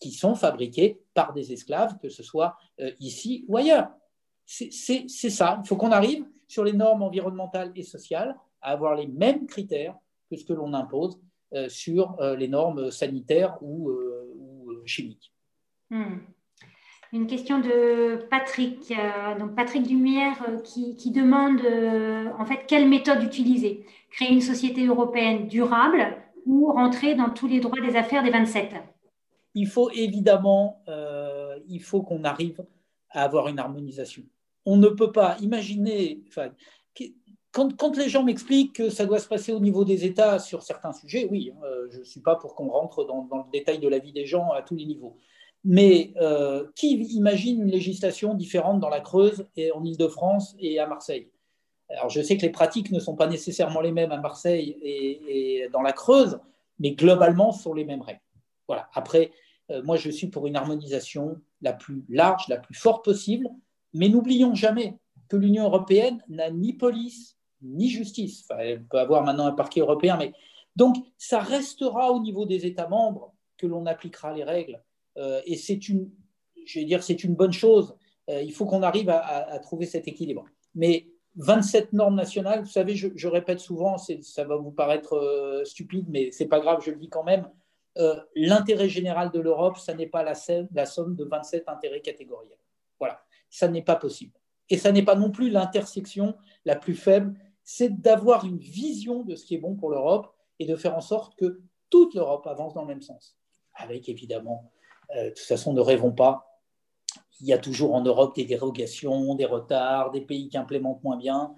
qui 0.00 0.10
sont 0.10 0.34
fabriqués 0.34 1.00
par 1.14 1.32
des 1.32 1.52
esclaves, 1.52 1.98
que 1.98 2.08
ce 2.08 2.22
soit 2.22 2.56
euh, 2.80 2.90
ici 2.98 3.44
ou 3.48 3.56
ailleurs. 3.56 3.88
C'est 4.44 5.06
ça. 5.08 5.60
Il 5.62 5.66
faut 5.66 5.76
qu'on 5.76 5.92
arrive 5.92 6.26
sur 6.48 6.64
les 6.64 6.72
normes 6.72 7.02
environnementales 7.02 7.72
et 7.76 7.84
sociales 7.84 8.36
à 8.60 8.72
avoir 8.72 8.96
les 8.96 9.06
mêmes 9.06 9.46
critères 9.46 9.96
que 10.28 10.36
ce 10.36 10.44
que 10.44 10.52
l'on 10.52 10.74
impose 10.74 11.14
euh, 11.14 11.18
sur 11.68 12.16
euh, 12.20 12.36
les 12.36 12.48
normes 12.48 12.90
sanitaires 12.90 13.58
ou, 13.62 13.90
chimiques. 14.84 15.32
Hmm. 15.90 16.18
Une 17.12 17.26
question 17.26 17.58
de 17.58 18.26
Patrick, 18.30 18.90
euh, 18.90 19.38
donc 19.38 19.54
Patrick 19.54 19.82
Dumière, 19.86 20.42
euh, 20.48 20.60
qui, 20.60 21.10
demande 21.10 21.60
euh, 21.60 22.30
en 22.38 22.46
fait 22.46 22.64
quelle 22.66 22.88
méthode 22.88 23.22
utiliser? 23.22 23.84
Créer 24.10 24.32
une 24.32 24.40
société 24.40 24.86
européenne 24.86 25.46
durable 25.46 26.16
ou 26.46 26.72
rentrer 26.72 27.14
dans 27.14 27.28
tous 27.28 27.46
les 27.46 27.60
droits 27.60 27.80
des 27.82 27.96
affaires 27.96 28.22
des 28.22 28.30
27 28.30 28.74
Il 29.54 29.66
faut 29.68 29.90
évidemment, 29.90 30.82
il 31.68 31.80
faut 31.80 32.02
qu'on 32.02 32.24
arrive 32.24 32.64
à 33.10 33.22
avoir 33.22 33.48
une 33.48 33.58
harmonisation. 33.58 34.22
On 34.66 34.76
ne 34.76 34.88
peut 34.88 35.12
pas 35.12 35.36
imaginer, 35.40 36.20
quand, 37.52 37.96
les 37.98 38.08
gens 38.08 38.24
m'expliquent 38.24 38.72
que 38.72 38.88
ça 38.88 39.04
doit 39.04 39.18
se 39.18 39.28
passer 39.28 39.52
au 39.52 39.60
niveau 39.60 39.84
des 39.84 40.06
États 40.06 40.38
sur 40.38 40.62
certains 40.62 40.92
sujets, 40.92 41.28
oui, 41.30 41.52
hein, 41.54 41.66
je 41.90 41.98
ne 41.98 42.04
suis 42.04 42.20
pas 42.20 42.34
pour 42.36 42.54
qu'on 42.54 42.68
rentre 42.68 43.04
dans, 43.04 43.24
dans, 43.24 43.38
le 43.38 43.50
détail 43.52 43.78
de 43.78 43.88
la 43.88 43.98
vie 43.98 44.12
des 44.12 44.24
gens 44.24 44.50
à 44.52 44.62
tous 44.62 44.74
les 44.74 44.86
niveaux. 44.86 45.18
Mais 45.64 46.12
euh, 46.20 46.66
qui 46.74 46.94
imagine 46.94 47.62
une 47.62 47.70
législation 47.70 48.34
différente 48.34 48.80
dans 48.80 48.88
la 48.88 49.00
Creuse 49.00 49.46
et 49.56 49.70
en 49.70 49.84
Ile-de-France 49.84 50.56
et 50.58 50.78
à 50.80 50.86
Marseille? 50.86 51.30
Alors 51.90 52.08
je 52.08 52.22
sais 52.22 52.38
que 52.38 52.42
les 52.42 52.50
pratiques 52.50 52.90
ne 52.90 52.98
sont 52.98 53.16
pas 53.16 53.26
nécessairement 53.26 53.82
les 53.82 53.92
mêmes 53.92 54.12
à 54.12 54.16
Marseille 54.18 54.78
et, 54.82 55.68
dans 55.72 55.82
la 55.82 55.92
Creuse, 55.92 56.40
mais 56.78 56.92
globalement 56.92 57.52
ce 57.52 57.62
sont 57.62 57.74
les 57.74 57.84
mêmes 57.84 58.00
règles. 58.00 58.22
Voilà. 58.66 58.88
Après, 58.94 59.30
euh, 59.70 59.82
moi 59.84 59.96
je 59.96 60.10
suis 60.10 60.28
pour 60.28 60.46
une 60.46 60.56
harmonisation 60.56 61.36
la 61.60 61.74
plus 61.74 62.02
large, 62.08 62.48
la 62.48 62.56
plus 62.56 62.74
forte 62.74 63.04
possible, 63.04 63.48
mais 63.92 64.08
n'oublions 64.08 64.54
jamais 64.54 64.96
que 65.28 65.36
l'Union 65.36 65.64
européenne 65.64 66.22
n'a 66.28 66.50
ni 66.50 66.72
police 66.72 67.36
ni 67.62 67.88
justice. 67.88 68.44
Enfin, 68.44 68.60
elle 68.60 68.84
peut 68.84 68.98
avoir 68.98 69.22
maintenant 69.22 69.46
un 69.46 69.52
parquet 69.52 69.80
européen, 69.80 70.16
mais 70.16 70.32
donc 70.76 70.96
ça 71.18 71.40
restera 71.40 72.12
au 72.12 72.20
niveau 72.20 72.46
des 72.46 72.66
États 72.66 72.88
membres 72.88 73.34
que 73.56 73.66
l'on 73.66 73.86
appliquera 73.86 74.32
les 74.32 74.44
règles 74.44 74.82
euh, 75.18 75.40
et 75.44 75.56
c'est 75.56 75.88
une, 75.88 76.10
je 76.64 76.80
vais 76.80 76.84
dire, 76.84 77.02
c'est 77.02 77.24
une 77.24 77.34
bonne 77.34 77.52
chose. 77.52 77.94
Euh, 78.30 78.42
il 78.42 78.52
faut 78.52 78.66
qu'on 78.66 78.82
arrive 78.82 79.10
à, 79.10 79.58
trouver 79.60 79.86
cet 79.86 80.08
équilibre. 80.08 80.44
Mais 80.74 81.08
27 81.36 81.92
normes 81.92 82.14
nationales, 82.14 82.60
vous 82.60 82.70
savez, 82.70 82.94
je, 82.94 83.28
répète 83.28 83.60
souvent, 83.60 83.96
ça 83.98 84.44
va 84.44 84.56
vous 84.56 84.70
paraître 84.70 85.14
euh, 85.14 85.64
stupide, 85.64 86.06
mais 86.08 86.30
c'est 86.30 86.46
pas 86.46 86.60
grave, 86.60 86.80
je 86.84 86.90
le 86.90 86.98
dis 86.98 87.08
quand 87.08 87.24
même. 87.24 87.48
L'intérêt 88.34 88.88
général 88.88 89.30
de 89.32 89.38
l'Europe, 89.38 89.76
ça 89.76 89.92
n'est 89.92 90.06
pas 90.06 90.22
la, 90.22 90.32
la 90.72 90.86
somme 90.86 91.14
de 91.14 91.24
27 91.24 91.68
intérêts 91.68 92.00
catégoriels. 92.00 92.56
Voilà, 92.98 93.22
ça 93.50 93.68
n'est 93.68 93.82
pas 93.82 93.96
possible. 93.96 94.32
Et 94.70 94.78
ça 94.78 94.92
n'est 94.92 95.02
pas 95.02 95.14
non 95.14 95.30
plus 95.30 95.50
l'intersection 95.50 96.34
la 96.64 96.74
plus 96.74 96.94
faible, 96.94 97.34
c'est 97.64 98.00
d'avoir 98.00 98.44
une 98.44 98.58
vision 98.58 99.22
de 99.22 99.34
ce 99.34 99.44
qui 99.44 99.54
est 99.54 99.58
bon 99.58 99.74
pour 99.74 99.90
l'Europe 99.90 100.34
et 100.58 100.66
de 100.66 100.76
faire 100.76 100.96
en 100.96 101.00
sorte 101.00 101.34
que 101.36 101.60
toute 101.90 102.14
l'Europe 102.14 102.46
avance 102.46 102.74
dans 102.74 102.82
le 102.82 102.88
même 102.88 103.02
sens, 103.02 103.36
avec 103.74 104.08
évidemment 104.08 104.70
euh, 105.16 105.24
de 105.24 105.28
toute 105.30 105.40
façon, 105.40 105.72
ne 105.72 105.80
rêvons 105.80 106.12
pas. 106.12 106.60
Il 107.40 107.46
y 107.46 107.52
a 107.52 107.58
toujours 107.58 107.94
en 107.94 108.02
Europe 108.02 108.34
des 108.36 108.44
dérogations, 108.44 109.34
des 109.34 109.44
retards, 109.44 110.10
des 110.10 110.20
pays 110.20 110.48
qui 110.48 110.56
implémentent 110.56 111.02
moins 111.02 111.16
bien. 111.16 111.54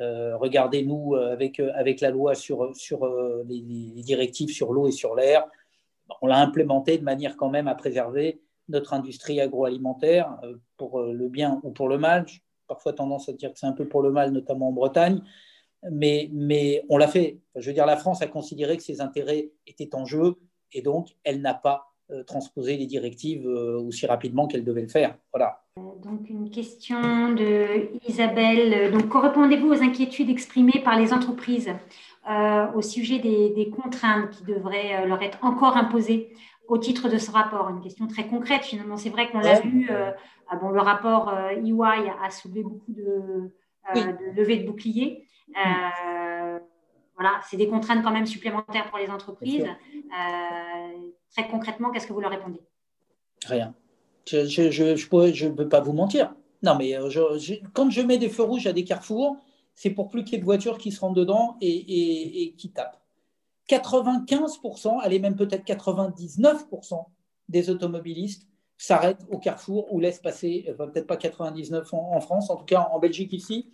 Euh, 0.00 0.36
regardez-nous 0.36 1.14
euh, 1.14 1.32
avec, 1.32 1.60
avec 1.60 2.00
la 2.00 2.10
loi 2.10 2.34
sur, 2.34 2.74
sur 2.74 3.06
les, 3.46 3.60
directives 4.02 4.50
sur 4.50 4.72
l'eau 4.72 4.86
et 4.86 4.92
sur 4.92 5.14
l'air. 5.14 5.46
On 6.22 6.26
l'a 6.26 6.38
implémenté 6.38 6.98
de 6.98 7.04
manière 7.04 7.36
quand 7.36 7.50
même 7.50 7.68
à 7.68 7.74
préserver 7.74 8.40
notre 8.68 8.92
industrie 8.92 9.40
agroalimentaire 9.40 10.38
pour 10.76 11.00
le 11.02 11.28
bien 11.28 11.60
ou 11.62 11.70
pour 11.70 11.88
le 11.88 11.98
mal. 11.98 12.26
Parfois 12.70 12.92
tendance 12.92 13.28
à 13.28 13.32
dire 13.32 13.52
que 13.52 13.58
c'est 13.58 13.66
un 13.66 13.72
peu 13.72 13.86
pour 13.86 14.00
le 14.00 14.12
mal, 14.12 14.30
notamment 14.30 14.68
en 14.68 14.72
Bretagne. 14.72 15.20
Mais, 15.90 16.30
mais 16.32 16.84
on 16.88 16.98
l'a 16.98 17.08
fait. 17.08 17.40
Je 17.56 17.66
veux 17.66 17.74
dire, 17.74 17.84
la 17.84 17.96
France 17.96 18.22
a 18.22 18.28
considéré 18.28 18.76
que 18.76 18.82
ses 18.82 19.00
intérêts 19.00 19.50
étaient 19.66 19.94
en 19.94 20.04
jeu 20.04 20.36
et 20.72 20.82
donc 20.82 21.08
elle 21.24 21.40
n'a 21.40 21.54
pas 21.54 21.90
euh, 22.12 22.22
transposer 22.22 22.76
les 22.76 22.86
directives 22.86 23.46
euh, 23.46 23.80
aussi 23.80 24.06
rapidement 24.06 24.46
qu'elle 24.46 24.64
devait 24.64 24.82
le 24.82 24.88
faire. 24.88 25.16
Voilà. 25.32 25.62
Donc 25.76 26.28
une 26.28 26.50
question 26.50 27.32
de 27.32 27.88
Isabelle. 28.08 28.92
Donc, 28.92 29.12
répondez-vous 29.12 29.68
aux 29.68 29.82
inquiétudes 29.82 30.30
exprimées 30.30 30.80
par 30.84 30.98
les 30.98 31.12
entreprises 31.12 31.70
euh, 32.30 32.66
au 32.74 32.82
sujet 32.82 33.18
des, 33.18 33.70
contraintes 33.70 34.30
qui 34.30 34.44
devraient 34.44 35.06
leur 35.06 35.22
être 35.22 35.38
encore 35.42 35.76
imposées 35.76 36.30
au 36.70 36.78
titre 36.78 37.08
de 37.08 37.18
ce 37.18 37.30
rapport 37.30 37.68
Une 37.68 37.80
question 37.80 38.06
très 38.06 38.26
concrète 38.26 38.62
finalement. 38.62 38.96
C'est 38.96 39.10
vrai 39.10 39.30
qu'on 39.30 39.40
l'a 39.40 39.60
vu. 39.60 39.90
Ah 40.48 40.56
bon, 40.56 40.70
le 40.70 40.80
rapport 40.80 41.32
EY 41.32 42.10
a 42.22 42.30
soulevé 42.30 42.62
beaucoup 42.62 42.92
de, 42.92 43.52
de 43.94 44.36
levées 44.36 44.58
de 44.58 44.66
boucliers. 44.66 45.26
voilà, 47.14 47.40
c'est 47.48 47.56
des 47.56 47.68
contraintes 47.68 48.02
quand 48.02 48.12
même 48.12 48.26
supplémentaires 48.26 48.88
pour 48.88 48.98
les 48.98 49.10
entreprises. 49.10 49.68
Très 51.32 51.46
concrètement, 51.48 51.90
qu'est-ce 51.90 52.06
que 52.06 52.12
vous 52.12 52.20
leur 52.20 52.30
répondez? 52.30 52.60
Rien. 53.46 53.74
Je 54.26 55.46
ne 55.46 55.52
peux 55.52 55.68
pas 55.68 55.80
vous 55.80 55.92
mentir. 55.92 56.34
Non, 56.62 56.76
mais 56.76 56.94
euh, 56.96 57.08
quand 57.72 57.90
je 57.90 58.02
mets 58.02 58.18
des 58.18 58.28
feux 58.28 58.42
rouges 58.42 58.66
à 58.66 58.72
des 58.72 58.84
carrefours, 58.84 59.36
c'est 59.74 59.90
pour 59.90 60.08
plus 60.08 60.24
qu'il 60.24 60.34
y 60.34 60.36
ait 60.36 60.40
de 60.40 60.44
voitures 60.44 60.78
qui 60.78 60.92
se 60.92 61.00
rentrent 61.00 61.14
dedans 61.14 61.56
et, 61.60 62.54
qui 62.58 62.70
tapent. 62.70 62.99
95%, 63.70 65.00
allez 65.00 65.20
même 65.20 65.36
peut-être 65.36 65.64
99% 65.64 67.04
des 67.48 67.70
automobilistes 67.70 68.48
s'arrêtent 68.76 69.26
au 69.30 69.38
carrefour 69.38 69.92
ou 69.92 70.00
laissent 70.00 70.20
passer, 70.20 70.74
peut-être 70.78 71.06
pas 71.06 71.16
99 71.16 71.92
en, 71.92 72.20
France, 72.20 72.50
en 72.50 72.56
tout 72.56 72.64
cas 72.64 72.88
en 72.90 72.98
Belgique 72.98 73.32
ici, 73.32 73.70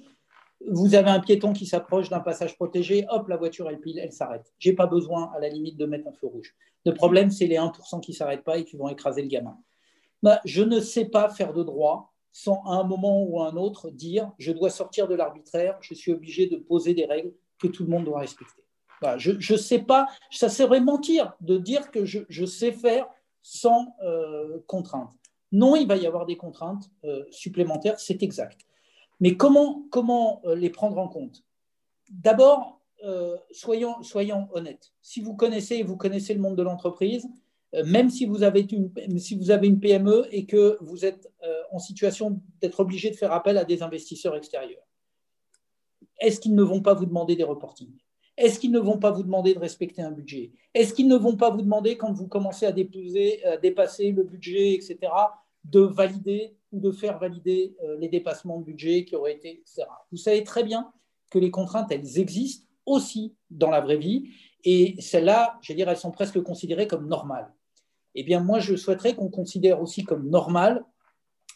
vous 0.68 0.94
avez 0.94 1.10
un 1.10 1.20
piéton 1.20 1.52
qui 1.52 1.66
s'approche 1.66 2.08
d'un 2.08 2.20
passage 2.20 2.56
protégé, 2.56 3.06
hop, 3.10 3.28
la 3.28 3.36
voiture, 3.36 3.68
elle 3.68 3.78
pile, 3.78 3.98
elle 3.98 4.12
s'arrête. 4.12 4.52
J'ai 4.58 4.72
pas 4.72 4.86
besoin, 4.86 5.30
à 5.36 5.38
la 5.38 5.48
limite, 5.48 5.76
de 5.76 5.86
mettre 5.86 6.08
un 6.08 6.12
feu 6.12 6.26
rouge. 6.26 6.54
Le 6.84 6.92
problème, 6.94 7.30
c'est 7.30 7.46
les 7.46 7.56
1% 7.56 8.00
qui 8.00 8.14
s'arrêtent 8.14 8.42
pas 8.42 8.58
et 8.58 8.64
qui 8.64 8.76
vont 8.76 8.88
écraser 8.88 9.22
le 9.22 9.28
gamin. 9.28 9.58
Bah, 10.22 10.40
je 10.44 10.62
ne 10.62 10.80
sais 10.80 11.04
pas 11.04 11.28
faire 11.28 11.52
de 11.52 11.62
droit 11.62 12.12
sans, 12.32 12.62
à 12.64 12.74
un 12.74 12.84
moment 12.84 13.22
ou 13.22 13.40
à 13.40 13.48
un 13.48 13.56
autre, 13.56 13.90
dire 13.90 14.32
je 14.38 14.50
dois 14.50 14.70
sortir 14.70 15.08
de 15.08 15.14
l'arbitraire, 15.14 15.78
je 15.80 15.94
suis 15.94 16.12
obligé 16.12 16.46
de 16.48 16.56
poser 16.56 16.94
des 16.94 17.04
règles 17.04 17.32
que 17.60 17.66
tout 17.66 17.84
le 17.84 17.90
monde 17.90 18.04
doit 18.04 18.20
respecter. 18.20 18.65
Je 19.16 19.52
ne 19.52 19.58
sais 19.58 19.80
pas, 19.80 20.06
ça 20.30 20.48
serait 20.48 20.80
mentir 20.80 21.34
de 21.40 21.58
dire 21.58 21.90
que 21.90 22.04
je, 22.04 22.44
sais 22.46 22.72
faire 22.72 23.06
sans 23.42 23.94
euh, 24.02 24.58
contrainte. 24.66 25.10
Non, 25.52 25.76
il 25.76 25.86
va 25.86 25.96
y 25.96 26.06
avoir 26.06 26.26
des 26.26 26.36
contraintes 26.36 26.90
euh, 27.04 27.24
supplémentaires, 27.30 28.00
c'est 28.00 28.22
exact. 28.22 28.60
Mais 29.20 29.36
comment, 29.36 30.42
euh, 30.44 30.54
les 30.54 30.70
prendre 30.70 30.98
en 30.98 31.08
compte? 31.08 31.44
D'abord, 32.10 32.80
euh, 33.04 33.36
soyons, 33.50 33.96
honnêtes. 34.52 34.92
Si 35.02 35.20
vous 35.20 35.34
connaissez, 35.34 35.82
vous 35.82 35.96
connaissez 35.96 36.34
le 36.34 36.40
monde 36.40 36.56
de 36.56 36.62
l'entreprise, 36.62 37.28
même 37.84 38.10
si 38.10 38.26
vous, 38.26 38.42
avez 38.42 38.60
une, 38.60 38.90
si 39.18 39.36
vous 39.36 39.50
avez 39.50 39.66
une 39.66 39.80
PME 39.80 40.26
et 40.30 40.46
que 40.46 40.78
vous 40.80 41.04
êtes 41.04 41.30
en 41.72 41.78
situation 41.78 42.40
d'être 42.60 42.80
obligé 42.80 43.10
de 43.10 43.16
faire 43.16 43.32
appel 43.32 43.58
à 43.58 43.64
des 43.64 43.82
investisseurs 43.82 44.34
extérieurs, 44.34 44.86
est-ce 46.20 46.40
qu'ils 46.40 46.54
ne 46.54 46.62
vont 46.62 46.80
pas 46.80 46.94
vous 46.94 47.04
demander 47.04 47.36
des 47.36 47.44
reportings? 47.44 47.98
Est-ce 48.36 48.58
qu'ils 48.58 48.70
ne 48.70 48.78
vont 48.78 48.98
pas 48.98 49.10
vous 49.10 49.22
demander 49.22 49.54
de 49.54 49.58
respecter 49.58 50.02
un 50.02 50.10
budget? 50.10 50.52
Est-ce 50.74 50.92
qu'ils 50.92 51.08
ne 51.08 51.16
vont 51.16 51.36
pas 51.36 51.50
vous 51.50 51.62
demander, 51.62 51.96
quand 51.96 52.12
vous 52.12 52.26
commencez 52.26 52.66
à, 52.66 52.70
à 52.70 53.56
dépasser 53.56 54.12
le 54.12 54.22
budget, 54.22 54.74
etc., 54.74 54.98
de 55.64 55.80
valider 55.80 56.56
ou 56.72 56.80
de 56.80 56.92
faire 56.92 57.18
valider 57.18 57.74
euh, 57.82 57.96
les 57.98 58.08
dépassements 58.08 58.60
de 58.60 58.64
budget 58.64 59.04
qui 59.04 59.16
auraient 59.16 59.34
été. 59.34 59.64
Vous 60.10 60.18
savez 60.18 60.44
très 60.44 60.62
bien 60.62 60.92
que 61.30 61.38
les 61.38 61.50
contraintes, 61.50 61.90
elles 61.90 62.18
existent 62.18 62.66
aussi 62.84 63.34
dans 63.50 63.70
la 63.70 63.80
vraie 63.80 63.96
vie, 63.96 64.30
et 64.64 64.96
celles-là, 65.00 65.58
je 65.60 65.72
veux 65.72 65.76
dire, 65.76 65.88
elles 65.88 65.96
sont 65.96 66.12
presque 66.12 66.40
considérées 66.40 66.86
comme 66.86 67.08
normales. 67.08 67.52
Eh 68.14 68.22
bien, 68.22 68.40
moi, 68.40 68.60
je 68.60 68.76
souhaiterais 68.76 69.14
qu'on 69.14 69.28
considère 69.28 69.80
aussi 69.80 70.04
comme 70.04 70.28
normal 70.28 70.84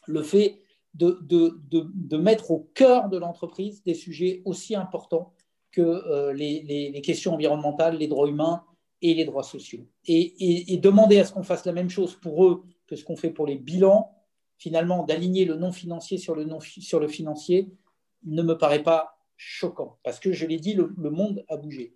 le 0.07 0.23
fait 0.23 0.59
de, 0.95 2.17
mettre 2.17 2.51
au 2.51 2.71
cœur 2.75 3.09
de 3.09 3.17
l'entreprise 3.17 3.83
des 3.85 3.95
sujets 3.95 4.43
aussi 4.45 4.75
importants 4.75 5.33
que 5.71 5.81
euh, 5.81 6.33
les, 6.33 7.01
questions 7.03 7.35
environnementales, 7.35 7.97
les 7.97 8.09
droits 8.09 8.29
humains 8.29 8.65
et 9.03 9.15
les 9.15 9.25
droits 9.25 9.43
sociaux. 9.43 9.87
Et, 10.07 10.73
et 10.75 10.77
demander 10.77 11.19
à 11.19 11.25
ce 11.25 11.33
qu'on 11.33 11.43
fasse 11.43 11.65
la 11.65 11.73
même 11.73 11.91
chose 11.91 12.17
pour 12.17 12.45
eux 12.45 12.63
que 12.87 12.97
ce 12.97 13.05
qu'on 13.05 13.17
fait 13.17 13.31
pour 13.31 13.47
les 13.47 13.57
bilans, 13.57 14.13
finalement, 14.59 15.05
d'aligner 15.05 15.47
le 15.47 15.57
non 15.57 15.73
financier 15.73 16.19
sur 16.19 16.35
le, 16.35 16.45
non, 16.45 16.61
sur 16.61 17.01
le 17.01 17.09
financier, 17.09 17.71
ne 18.25 18.43
me 18.43 18.59
paraît 18.59 18.83
pas 18.83 19.17
choquant. 19.37 19.99
Parce 20.03 20.21
que, 20.21 20.33
je 20.33 20.47
l'ai 20.47 20.59
dit, 20.59 20.75
le, 20.75 21.11
monde 21.11 21.45
a 21.49 21.57
bougé. 21.57 21.95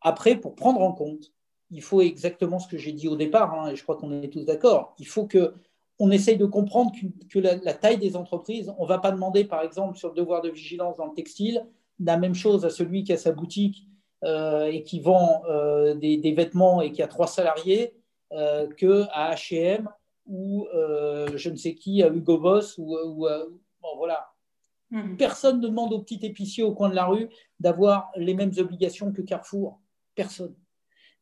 Après, 0.00 0.34
pour 0.34 0.56
prendre 0.56 0.80
en 0.80 0.92
compte, 0.92 1.32
il 1.70 1.82
faut 1.82 2.00
exactement 2.00 2.58
ce 2.58 2.66
que 2.66 2.76
j'ai 2.76 2.92
dit 2.92 3.06
au 3.06 3.14
départ, 3.14 3.54
hein, 3.54 3.70
et 3.70 3.76
je 3.76 3.82
crois 3.84 3.96
qu'on 3.96 4.22
est 4.22 4.28
tous 4.28 4.44
d'accord, 4.44 4.96
il 4.98 5.06
faut 5.06 5.26
que 5.26 5.54
on 6.00 6.10
essaye 6.10 6.38
de 6.38 6.46
comprendre 6.46 6.92
que, 7.28 7.38
la, 7.38 7.74
taille 7.74 7.98
des 7.98 8.16
entreprises, 8.16 8.72
on 8.78 8.84
ne 8.84 8.88
va 8.88 8.98
pas 8.98 9.12
demander, 9.12 9.44
par 9.44 9.62
exemple, 9.62 9.98
sur 9.98 10.08
le 10.08 10.14
devoir 10.14 10.40
de 10.40 10.48
vigilance 10.48 10.96
dans 10.96 11.06
le 11.06 11.14
textile, 11.14 11.66
la 12.02 12.16
même 12.16 12.34
chose 12.34 12.64
à 12.64 12.70
celui 12.70 13.04
qui 13.04 13.12
a 13.12 13.16
sa 13.16 13.32
boutique 13.32 13.86
euh, 14.24 14.66
et 14.66 14.82
qui 14.82 15.00
vend 15.00 15.42
euh, 15.48 15.94
des, 15.94 16.32
vêtements 16.32 16.80
et 16.80 16.92
qui 16.92 17.02
a 17.02 17.06
trois 17.06 17.26
salariés 17.26 17.94
euh, 18.32 18.68
qu'à 18.68 19.34
H&M 19.34 19.88
ou 20.26 20.66
euh, 20.74 21.36
je 21.36 21.50
ne 21.50 21.56
sais 21.56 21.74
qui, 21.74 22.02
à 22.02 22.08
Hugo 22.08 22.38
Boss, 22.38 22.78
ou, 22.78 22.96
bon, 23.16 23.96
voilà. 23.96 24.30
Mhm. 24.90 25.16
Personne 25.16 25.60
ne 25.60 25.68
demande 25.68 25.92
au 25.92 26.00
petit 26.00 26.24
épicier 26.24 26.64
au 26.64 26.72
coin 26.72 26.88
de 26.88 26.94
la 26.94 27.06
rue 27.06 27.28
d'avoir 27.58 28.10
les 28.16 28.34
mêmes 28.34 28.52
obligations 28.58 29.12
que 29.12 29.22
Carrefour. 29.22 29.80
Personne. 30.14 30.54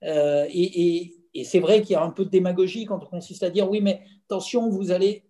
Euh, 0.04 0.46
et, 0.48 1.14
c'est 1.44 1.60
vrai 1.60 1.82
qu'il 1.82 1.92
y 1.92 1.94
a 1.94 2.02
un 2.02 2.10
peu 2.10 2.24
de 2.24 2.30
démagogie 2.30 2.84
quand 2.84 3.00
on 3.04 3.06
consiste 3.06 3.44
à 3.44 3.50
dire 3.50 3.70
oui, 3.70 3.80
mais 3.80 4.02
attention, 4.26 4.68
vous 4.68 4.90
allez. 4.90 5.24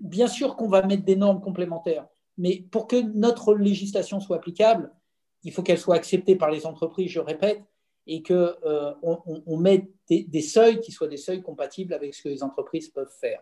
bien 0.00 0.26
sûr 0.26 0.56
qu'on 0.56 0.68
va 0.68 0.82
mettre 0.82 1.04
des 1.04 1.14
normes 1.14 1.40
complémentaires, 1.40 2.08
mais 2.40 2.64
pour 2.70 2.88
que 2.88 2.96
notre 2.96 3.54
législation 3.54 4.18
soit 4.18 4.36
applicable, 4.36 4.90
il 5.44 5.52
faut 5.52 5.62
qu'elle 5.62 5.78
soit 5.78 5.94
acceptée 5.94 6.36
par 6.36 6.50
les 6.50 6.64
entreprises, 6.64 7.10
je 7.10 7.20
répète, 7.20 7.62
et 8.06 8.22
qu'on 8.22 8.32
euh, 8.34 8.94
on, 9.02 9.56
mette 9.58 9.90
des, 10.08 10.40
seuils 10.40 10.80
qui 10.80 10.90
soient 10.90 11.06
des 11.06 11.18
seuils 11.18 11.42
compatibles 11.42 11.92
avec 11.92 12.14
ce 12.14 12.22
que 12.22 12.28
les 12.30 12.42
entreprises 12.42 12.88
peuvent 12.88 13.12
faire. 13.20 13.40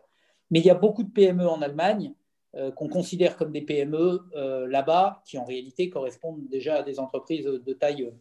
Mais 0.50 0.58
il 0.58 0.66
y 0.66 0.70
a 0.70 0.74
beaucoup 0.74 1.04
de 1.04 1.10
PME 1.10 1.46
en 1.48 1.62
Allemagne 1.62 2.12
euh, 2.56 2.72
qu'on 2.72 2.88
considère 2.88 3.36
comme 3.36 3.52
des 3.52 3.62
PME 3.62 4.20
euh, 4.34 4.66
là-bas, 4.66 5.22
qui 5.24 5.38
en 5.38 5.44
réalité 5.44 5.88
correspondent 5.90 6.48
déjà 6.48 6.78
à 6.78 6.82
des 6.82 6.98
entreprises 6.98 7.44
de 7.44 7.72
taille 7.72 8.12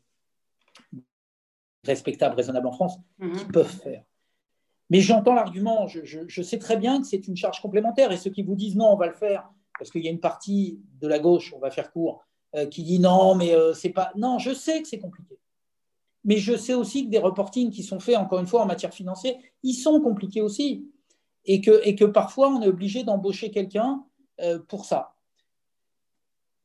respectable, 1.84 2.36
raisonnable 2.36 2.68
en 2.68 2.72
France, 2.72 2.98
mhm. 3.18 3.36
qui 3.36 3.46
peuvent 3.46 3.82
faire. 3.82 4.04
Mais 4.92 5.02
j'entends 5.02 5.34
l'argument, 5.34 5.88
je, 5.88 6.42
sais 6.44 6.60
très 6.60 6.78
bien 6.78 7.02
que 7.02 7.08
c'est 7.08 7.28
une 7.28 7.36
charge 7.36 7.62
complémentaire, 7.62 8.12
et 8.12 8.18
ceux 8.18 8.30
qui 8.30 8.44
vous 8.44 8.56
disent 8.56 8.76
non, 8.76 8.92
on 8.92 8.96
va 8.96 9.08
le 9.08 9.14
faire, 9.14 9.50
parce 9.78 9.92
qu'il 9.92 10.04
y 10.04 10.08
a 10.08 10.12
une 10.12 10.20
partie 10.20 10.80
de 11.02 11.08
la 11.08 11.20
gauche, 11.20 11.54
on 11.56 11.60
va 11.60 11.72
faire 11.72 11.92
court, 11.92 12.26
qui 12.72 12.84
dit 12.84 13.00
non, 13.00 13.36
mais 13.36 13.54
c'est 13.76 13.90
pas. 13.90 14.12
Non, 14.16 14.40
je 14.40 14.54
sais 14.54 14.82
que 14.82 14.88
c'est 14.88 15.00
compliqué. 15.00 15.38
Mais 16.28 16.38
je 16.38 16.58
sais 16.58 16.74
aussi 16.74 17.06
que 17.06 17.10
des 17.10 17.20
reportings 17.20 17.72
qui 17.72 17.84
sont 17.84 18.02
faits, 18.02 18.18
encore 18.18 18.40
une 18.40 18.48
fois, 18.48 18.62
en 18.62 18.66
matière 18.66 18.94
financière, 18.94 19.36
ils 19.64 19.74
sont 19.74 20.02
compliqués 20.02 20.42
aussi. 20.42 20.86
Et 21.46 21.62
que, 21.62 21.80
et 21.86 21.96
que 21.96 22.04
parfois, 22.04 22.50
on 22.50 22.62
est 22.62 22.68
obligé 22.68 23.04
d'embaucher 23.04 23.50
quelqu'un 23.50 24.04
euh, 24.42 24.60
pour 24.60 24.84
ça. 24.84 25.16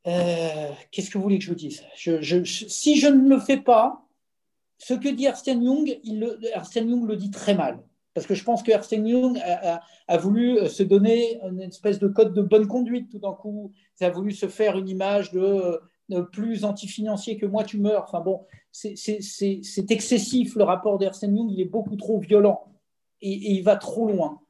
Euh, 0.08 0.70
qu'est-ce 0.90 1.08
que 1.10 1.16
vous 1.16 1.22
voulez 1.22 1.38
que 1.38 1.44
je 1.44 1.50
vous 1.50 1.56
dise? 1.56 1.84
Si 1.94 2.98
je 2.98 3.06
ne 3.06 3.28
le 3.28 3.38
fais 3.38 3.58
pas, 3.58 4.04
ce 4.78 4.94
que 4.94 5.08
dit 5.08 5.26
Ernst 5.26 5.46
Young, 5.46 5.96
il 6.02 6.18
Young 6.74 7.06
le 7.06 7.16
dit 7.16 7.30
très 7.30 7.54
mal. 7.54 7.80
Parce 8.14 8.26
que 8.26 8.34
je 8.34 8.44
pense 8.44 8.62
que 8.62 8.70
Ernst 8.70 8.92
Young 8.92 9.38
a, 10.08 10.16
voulu 10.18 10.58
euh, 10.58 10.68
se 10.68 10.82
donner 10.82 11.40
une 11.42 11.62
espèce 11.62 11.98
de 11.98 12.08
code 12.08 12.34
de 12.34 12.42
bonne 12.42 12.66
conduite 12.66 13.10
tout 13.10 13.18
d'un 13.18 13.32
coup. 13.32 13.72
Il 14.00 14.04
a 14.04 14.10
voulu 14.10 14.32
se 14.32 14.48
faire 14.48 14.76
une 14.76 14.88
image 14.88 15.32
de 15.32 15.80
plus 16.32 16.64
anti-financier 16.64 17.38
que 17.38 17.46
moi, 17.46 17.64
tu 17.64 17.78
meurs. 17.78 18.04
Enfin 18.04 18.20
bon, 18.20 18.44
c'est 18.72 19.90
excessif 19.90 20.56
le 20.56 20.64
rapport 20.64 20.98
d'Ersen 20.98 21.36
Young, 21.36 21.50
il 21.50 21.60
est 21.60 21.66
beaucoup 21.66 21.96
trop 21.96 22.18
violent 22.18 22.72
et, 23.20 23.52
il 23.52 23.62
va 23.62 23.76
trop 23.76 24.06
loin. 24.08 24.40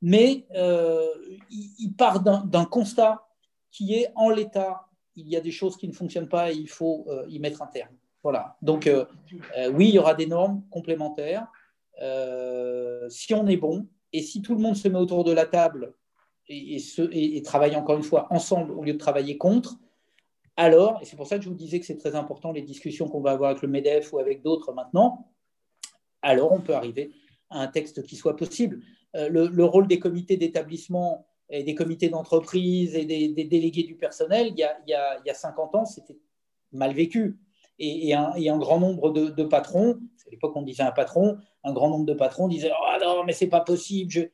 Mais 0.00 0.46
euh, 0.54 1.06
il, 1.50 1.92
part 1.96 2.20
d'un 2.20 2.64
constat 2.64 3.26
qui 3.70 3.94
est 3.94 4.08
en 4.16 4.30
l'état, 4.30 4.88
il 5.14 5.28
y 5.28 5.36
a 5.36 5.40
des 5.40 5.52
choses 5.52 5.76
qui 5.76 5.88
ne 5.88 5.92
fonctionnent 5.92 6.28
pas 6.28 6.50
et 6.52 6.56
il 6.56 6.68
faut 6.68 7.06
euh, 7.08 7.24
y 7.28 7.38
mettre 7.38 7.62
un 7.62 7.66
terme. 7.66 7.94
Voilà. 8.22 8.56
Donc 8.62 8.86
euh, 8.86 9.04
oui, 9.72 9.88
il 9.88 9.94
y 9.94 9.98
aura 9.98 10.14
des 10.14 10.26
normes 10.26 10.62
complémentaires. 10.70 11.46
Si 11.98 13.34
on 13.34 13.46
est 13.46 13.56
bon 13.56 13.86
et 14.12 14.22
si 14.22 14.42
tout 14.42 14.54
le 14.54 14.60
monde 14.60 14.76
se 14.76 14.88
met 14.88 14.98
autour 14.98 15.24
de 15.24 15.32
la 15.32 15.46
table 15.46 15.94
et, 16.48 16.78
et 17.00 17.42
travaille 17.42 17.76
encore 17.76 17.96
une 17.96 18.02
fois 18.02 18.26
ensemble 18.30 18.72
au 18.72 18.82
lieu 18.82 18.92
de 18.92 18.98
travailler 18.98 19.38
contre, 19.38 19.78
alors, 20.56 20.98
et 21.00 21.06
c'est 21.06 21.16
pour 21.16 21.26
ça 21.26 21.38
que 21.38 21.44
je 21.44 21.48
vous 21.48 21.54
disais 21.54 21.80
que 21.80 21.86
c'est 21.86 21.96
très 21.96 22.14
important 22.14 22.52
les 22.52 22.62
discussions 22.62 23.08
qu'on 23.08 23.20
va 23.20 23.32
avoir 23.32 23.50
avec 23.50 23.62
le 23.62 23.68
MEDEF 23.68 24.12
ou 24.12 24.18
avec 24.18 24.42
d'autres 24.42 24.72
maintenant, 24.72 25.32
alors 26.20 26.52
on 26.52 26.60
peut 26.60 26.74
arriver 26.74 27.12
à 27.50 27.60
un 27.60 27.68
texte 27.68 28.02
qui 28.04 28.16
soit 28.16 28.36
possible. 28.36 28.80
Euh, 29.14 29.28
le, 29.28 29.64
rôle 29.64 29.86
des 29.86 29.98
comités 29.98 30.36
d'établissement 30.36 31.26
et 31.48 31.62
des 31.62 31.74
comités 31.74 32.08
d'entreprise 32.08 32.94
et 32.94 33.04
des, 33.04 33.28
délégués 33.44 33.82
du 33.82 33.96
personnel, 33.96 34.48
il 34.48 34.58
y, 34.58 34.62
a, 34.62 34.78
il, 34.86 34.90
y 35.26 35.30
a, 35.30 35.34
50 35.34 35.74
ans, 35.74 35.84
c'était 35.84 36.18
mal 36.70 36.94
vécu. 36.94 37.38
Et, 37.84 38.14
un, 38.14 38.58
grand 38.58 38.78
nombre 38.78 39.10
de, 39.10 39.42
patrons, 39.42 39.98
à 40.24 40.30
l'époque 40.30 40.52
on 40.54 40.62
disait 40.62 40.84
un 40.84 40.92
patron, 40.92 41.36
un 41.64 41.72
grand 41.72 41.90
nombre 41.90 42.06
de 42.06 42.14
patrons 42.14 42.46
disaient 42.46 42.70
Oh 42.70 42.96
non, 43.00 43.24
mais 43.24 43.32
c'est 43.32 43.48
pas 43.48 43.60
possible. 43.60 44.30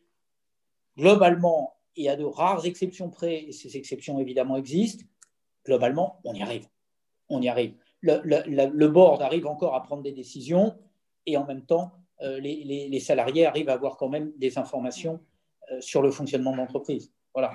Globalement, 0.98 1.74
il 1.96 2.04
y 2.04 2.08
a 2.10 2.16
de 2.16 2.24
rares 2.24 2.66
exceptions 2.66 3.08
près, 3.08 3.44
et 3.44 3.52
ces 3.52 3.78
exceptions 3.78 4.20
évidemment 4.20 4.58
existent, 4.58 5.06
globalement, 5.64 6.20
on 6.24 6.34
y 6.34 6.42
arrive. 6.42 6.66
On 7.30 7.40
y 7.40 7.48
arrive. 7.48 7.74
Le, 8.02 8.86
board 8.86 9.22
arrive 9.22 9.46
encore 9.46 9.74
à 9.74 9.82
prendre 9.82 10.02
des 10.02 10.12
décisions 10.12 10.76
et 11.24 11.38
en 11.38 11.46
même 11.46 11.64
temps, 11.64 11.92
euh, 12.20 12.38
les, 12.40 13.00
salariés 13.00 13.46
arrivent 13.46 13.70
à 13.70 13.74
avoir 13.74 13.96
quand 13.96 14.10
même 14.10 14.30
des 14.36 14.58
informations 14.58 15.20
euh, 15.72 15.80
sur 15.80 16.02
le 16.02 16.10
fonctionnement 16.10 16.52
de 16.52 16.58
l'entreprise. 16.58 17.14
Voilà. 17.32 17.54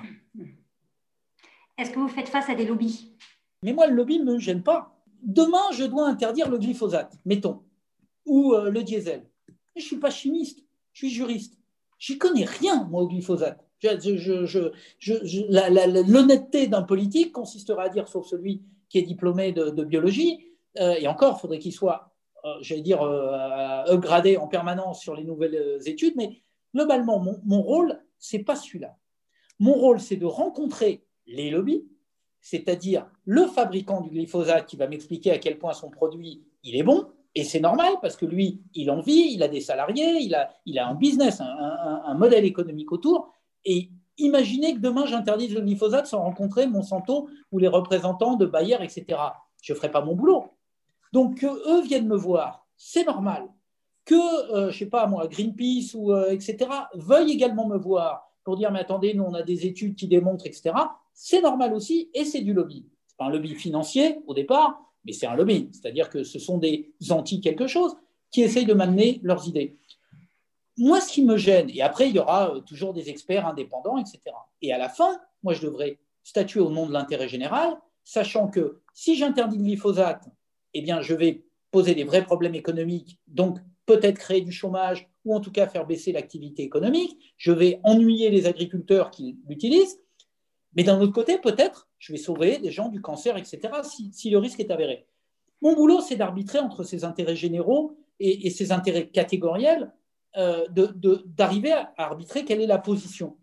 Est-ce 1.78 1.92
que 1.92 2.00
vous 2.00 2.08
faites 2.08 2.28
face 2.28 2.50
à 2.50 2.56
des 2.56 2.66
lobbies? 2.66 3.16
Mais 3.62 3.72
moi, 3.72 3.86
le 3.86 3.94
lobby 3.94 4.18
ne 4.18 4.24
me 4.24 4.38
gêne 4.40 4.62
pas. 4.62 4.93
Demain, 5.24 5.72
je 5.72 5.84
dois 5.84 6.06
interdire 6.06 6.50
le 6.50 6.58
glyphosate, 6.58 7.18
mettons, 7.24 7.62
ou 8.26 8.52
euh, 8.52 8.68
le 8.68 8.82
diesel. 8.82 9.26
Je 9.74 9.80
ne 9.80 9.86
suis 9.86 9.96
pas 9.96 10.10
chimiste, 10.10 10.62
je 10.92 11.06
suis 11.06 11.14
juriste. 11.14 11.58
Je 11.98 12.12
n'y 12.12 12.18
connais 12.18 12.44
rien, 12.44 12.84
moi, 12.84 13.02
au 13.02 13.08
glyphosate. 13.08 13.66
L'honnêteté 16.06 16.66
d'un 16.66 16.82
politique 16.82 17.32
consistera 17.32 17.84
à 17.84 17.88
dire, 17.88 18.06
sauf 18.06 18.26
celui 18.26 18.62
qui 18.90 18.98
est 18.98 19.02
diplômé 19.02 19.52
de, 19.52 19.84
biologie, 19.84 20.44
euh, 20.78 20.94
et 20.98 21.08
encore, 21.08 21.36
il 21.38 21.40
faudrait 21.40 21.58
qu'il 21.58 21.72
soit, 21.72 22.12
euh, 22.44 22.56
j'allais 22.60 22.82
dire, 22.82 23.02
upgradé 23.02 24.36
en 24.36 24.46
permanence 24.46 25.00
sur 25.00 25.14
les 25.14 25.24
nouvelles 25.24 25.78
études, 25.86 26.16
mais 26.16 26.42
globalement, 26.74 27.18
mon, 27.18 27.40
mon 27.44 27.62
rôle, 27.62 27.98
c'est 28.18 28.40
pas 28.40 28.56
celui-là. 28.56 28.94
Mon 29.58 29.72
rôle, 29.72 30.00
c'est 30.00 30.16
de 30.16 30.26
rencontrer 30.26 31.06
les 31.26 31.50
lobbies, 31.50 31.86
c'est-à-dire 32.44 33.06
le 33.24 33.46
fabricant 33.46 34.02
du 34.02 34.10
glyphosate 34.10 34.66
qui 34.66 34.76
va 34.76 34.86
m'expliquer 34.86 35.32
à 35.32 35.38
quel 35.38 35.58
point 35.58 35.72
son 35.72 35.88
produit 35.88 36.44
il 36.62 36.76
est 36.76 36.82
bon, 36.82 37.06
et 37.34 37.42
c'est 37.42 37.58
normal 37.58 37.94
parce 38.02 38.16
que 38.16 38.26
lui, 38.26 38.60
il 38.74 38.90
en 38.90 39.00
vit, 39.00 39.32
il 39.32 39.42
a 39.42 39.48
des 39.48 39.62
salariés, 39.62 40.18
il 40.20 40.34
a, 40.34 40.50
il 40.66 40.78
a 40.78 40.86
un 40.86 40.94
business, 40.94 41.40
un, 41.40 42.14
modèle 42.14 42.44
économique 42.44 42.92
autour, 42.92 43.32
et 43.64 43.88
imaginez 44.18 44.74
que 44.74 44.78
demain 44.78 45.06
j'interdise 45.06 45.54
le 45.54 45.62
glyphosate 45.62 46.06
sans 46.06 46.20
rencontrer 46.20 46.66
Monsanto 46.66 47.28
ou 47.50 47.58
les 47.58 47.66
représentants 47.66 48.36
de 48.36 48.44
Bayer, 48.44 48.76
etc. 48.82 49.18
Je 49.62 49.72
ne 49.72 49.76
ferai 49.78 49.90
pas 49.90 50.02
mon 50.02 50.14
boulot. 50.14 50.44
Donc 51.14 51.38
que 51.38 51.46
eux 51.46 51.82
viennent 51.82 52.06
me 52.06 52.16
voir, 52.16 52.66
c'est 52.76 53.06
normal. 53.06 53.48
Que, 54.04 54.52
euh, 54.54 54.70
je 54.70 54.80
sais 54.80 54.86
pas 54.86 55.06
moi, 55.06 55.28
Greenpeace 55.28 55.94
ou 55.94 56.12
euh, 56.12 56.30
etc. 56.30 56.68
veuillent 56.92 57.32
également 57.32 57.66
me 57.66 57.78
voir 57.78 58.30
pour 58.44 58.58
dire 58.58 58.70
mais 58.70 58.80
attendez, 58.80 59.14
nous 59.14 59.24
on 59.24 59.32
a 59.32 59.42
des 59.42 59.64
études 59.64 59.96
qui 59.96 60.08
démontrent, 60.08 60.46
etc. 60.46 60.74
C'est 61.14 61.40
normal 61.40 61.72
aussi 61.72 62.10
et 62.12 62.24
c'est 62.24 62.42
du 62.42 62.52
lobby. 62.52 62.84
C'est 63.06 63.16
pas 63.16 63.26
un 63.26 63.30
lobby 63.30 63.54
financier 63.54 64.18
au 64.26 64.34
départ, 64.34 64.78
mais 65.04 65.12
c'est 65.12 65.26
un 65.26 65.36
lobby. 65.36 65.70
C'est-à-dire 65.72 66.10
que 66.10 66.24
ce 66.24 66.38
sont 66.38 66.58
des 66.58 66.92
anti 67.10 67.40
quelque 67.40 67.66
chose 67.66 67.96
qui 68.30 68.42
essayent 68.42 68.66
de 68.66 68.74
m'amener 68.74 69.20
leurs 69.22 69.48
idées 69.48 69.78
moi, 70.76 71.00
ce 71.00 71.12
qui 71.12 71.24
me 71.24 71.36
gêne, 71.36 71.70
et 71.70 71.82
après, 71.82 72.08
il 72.08 72.16
y 72.16 72.18
aura 72.18 72.54
euh, 72.54 72.60
toujours 72.60 72.94
des 72.94 73.08
experts 73.08 73.46
indépendants, 73.46 73.98
etc. 73.98 74.20
Et 74.62 74.72
à 74.72 74.78
la 74.78 74.88
fin, 74.88 75.20
moi, 75.42 75.54
je 75.54 75.62
devrais 75.62 75.98
statuer 76.24 76.60
au 76.60 76.70
nom 76.70 76.86
de 76.86 76.92
l'intérêt 76.92 77.28
général, 77.28 77.76
sachant 78.02 78.48
que 78.48 78.80
si 78.92 79.16
j'interdis 79.16 79.58
le 79.58 79.64
glyphosate, 79.64 80.24
eh 80.74 80.82
bien, 80.82 81.00
je 81.00 81.14
vais 81.14 81.44
poser 81.70 81.94
des 81.94 82.04
vrais 82.04 82.24
problèmes 82.24 82.54
économiques, 82.54 83.18
donc 83.26 83.58
peut-être 83.86 84.18
créer 84.18 84.40
du 84.40 84.52
chômage 84.52 85.08
ou 85.24 85.34
en 85.34 85.40
tout 85.40 85.52
cas 85.52 85.66
faire 85.66 85.86
baisser 85.86 86.12
l'activité 86.12 86.62
économique. 86.62 87.18
Je 87.36 87.52
vais 87.52 87.80
ennuyer 87.84 88.30
les 88.30 88.46
agriculteurs 88.46 89.10
qui 89.10 89.38
l'utilisent, 89.46 90.00
mais 90.76 90.84
d'un 90.84 91.00
autre 91.00 91.12
côté, 91.12 91.38
peut-être, 91.38 91.88
je 91.98 92.12
vais 92.12 92.18
sauver 92.18 92.58
des 92.58 92.70
gens 92.70 92.88
du 92.88 93.00
cancer, 93.00 93.36
etc., 93.36 93.60
si, 94.12 94.30
le 94.30 94.38
risque 94.38 94.60
est 94.60 94.70
avéré. 94.70 95.06
Mon 95.62 95.74
boulot, 95.74 96.00
c'est 96.00 96.16
d'arbitrer 96.16 96.58
entre 96.58 96.82
ces 96.82 97.04
intérêts 97.04 97.36
généraux 97.36 97.96
et 98.20 98.50
ces 98.50 98.70
intérêts 98.70 99.08
catégoriels 99.08 99.92
euh, 100.36 100.66
d'arriver 101.26 101.70
à 101.70 101.92
arbitrer 101.96 102.44
quelle 102.44 102.60
est 102.60 102.66
la 102.66 102.78
position. 102.78 103.36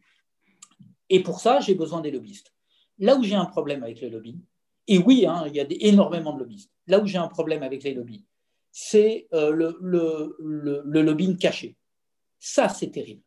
Et 1.09 1.23
pour 1.23 1.39
ça, 1.39 1.61
j'ai 1.61 1.73
besoin 1.73 2.01
des 2.01 2.11
lobbyistes. 2.11 2.53
Là 2.99 3.15
où 3.15 3.23
j'ai 3.23 3.35
un 3.35 3.45
problème 3.45 3.81
avec 3.83 4.01
les 4.01 4.09
lobbies, 4.09 4.41
et 4.89 4.97
oui, 4.97 5.25
hein, 5.25 5.45
il 5.47 5.55
y 5.55 5.61
a 5.61 5.65
énormément 5.69 6.33
de 6.33 6.39
lobbyistes, 6.39 6.69
là 6.87 6.99
où 6.99 7.07
j'ai 7.07 7.17
un 7.17 7.29
problème 7.29 7.63
avec 7.63 7.83
les 7.83 7.93
lobbies, 7.93 8.25
c'est 8.73 9.29
euh, 9.31 9.73
le, 9.79 11.01
lobbying 11.01 11.37
caché. 11.37 11.77
Ça, 12.39 12.67
c'est 12.67 12.91
terrible. 12.91 13.21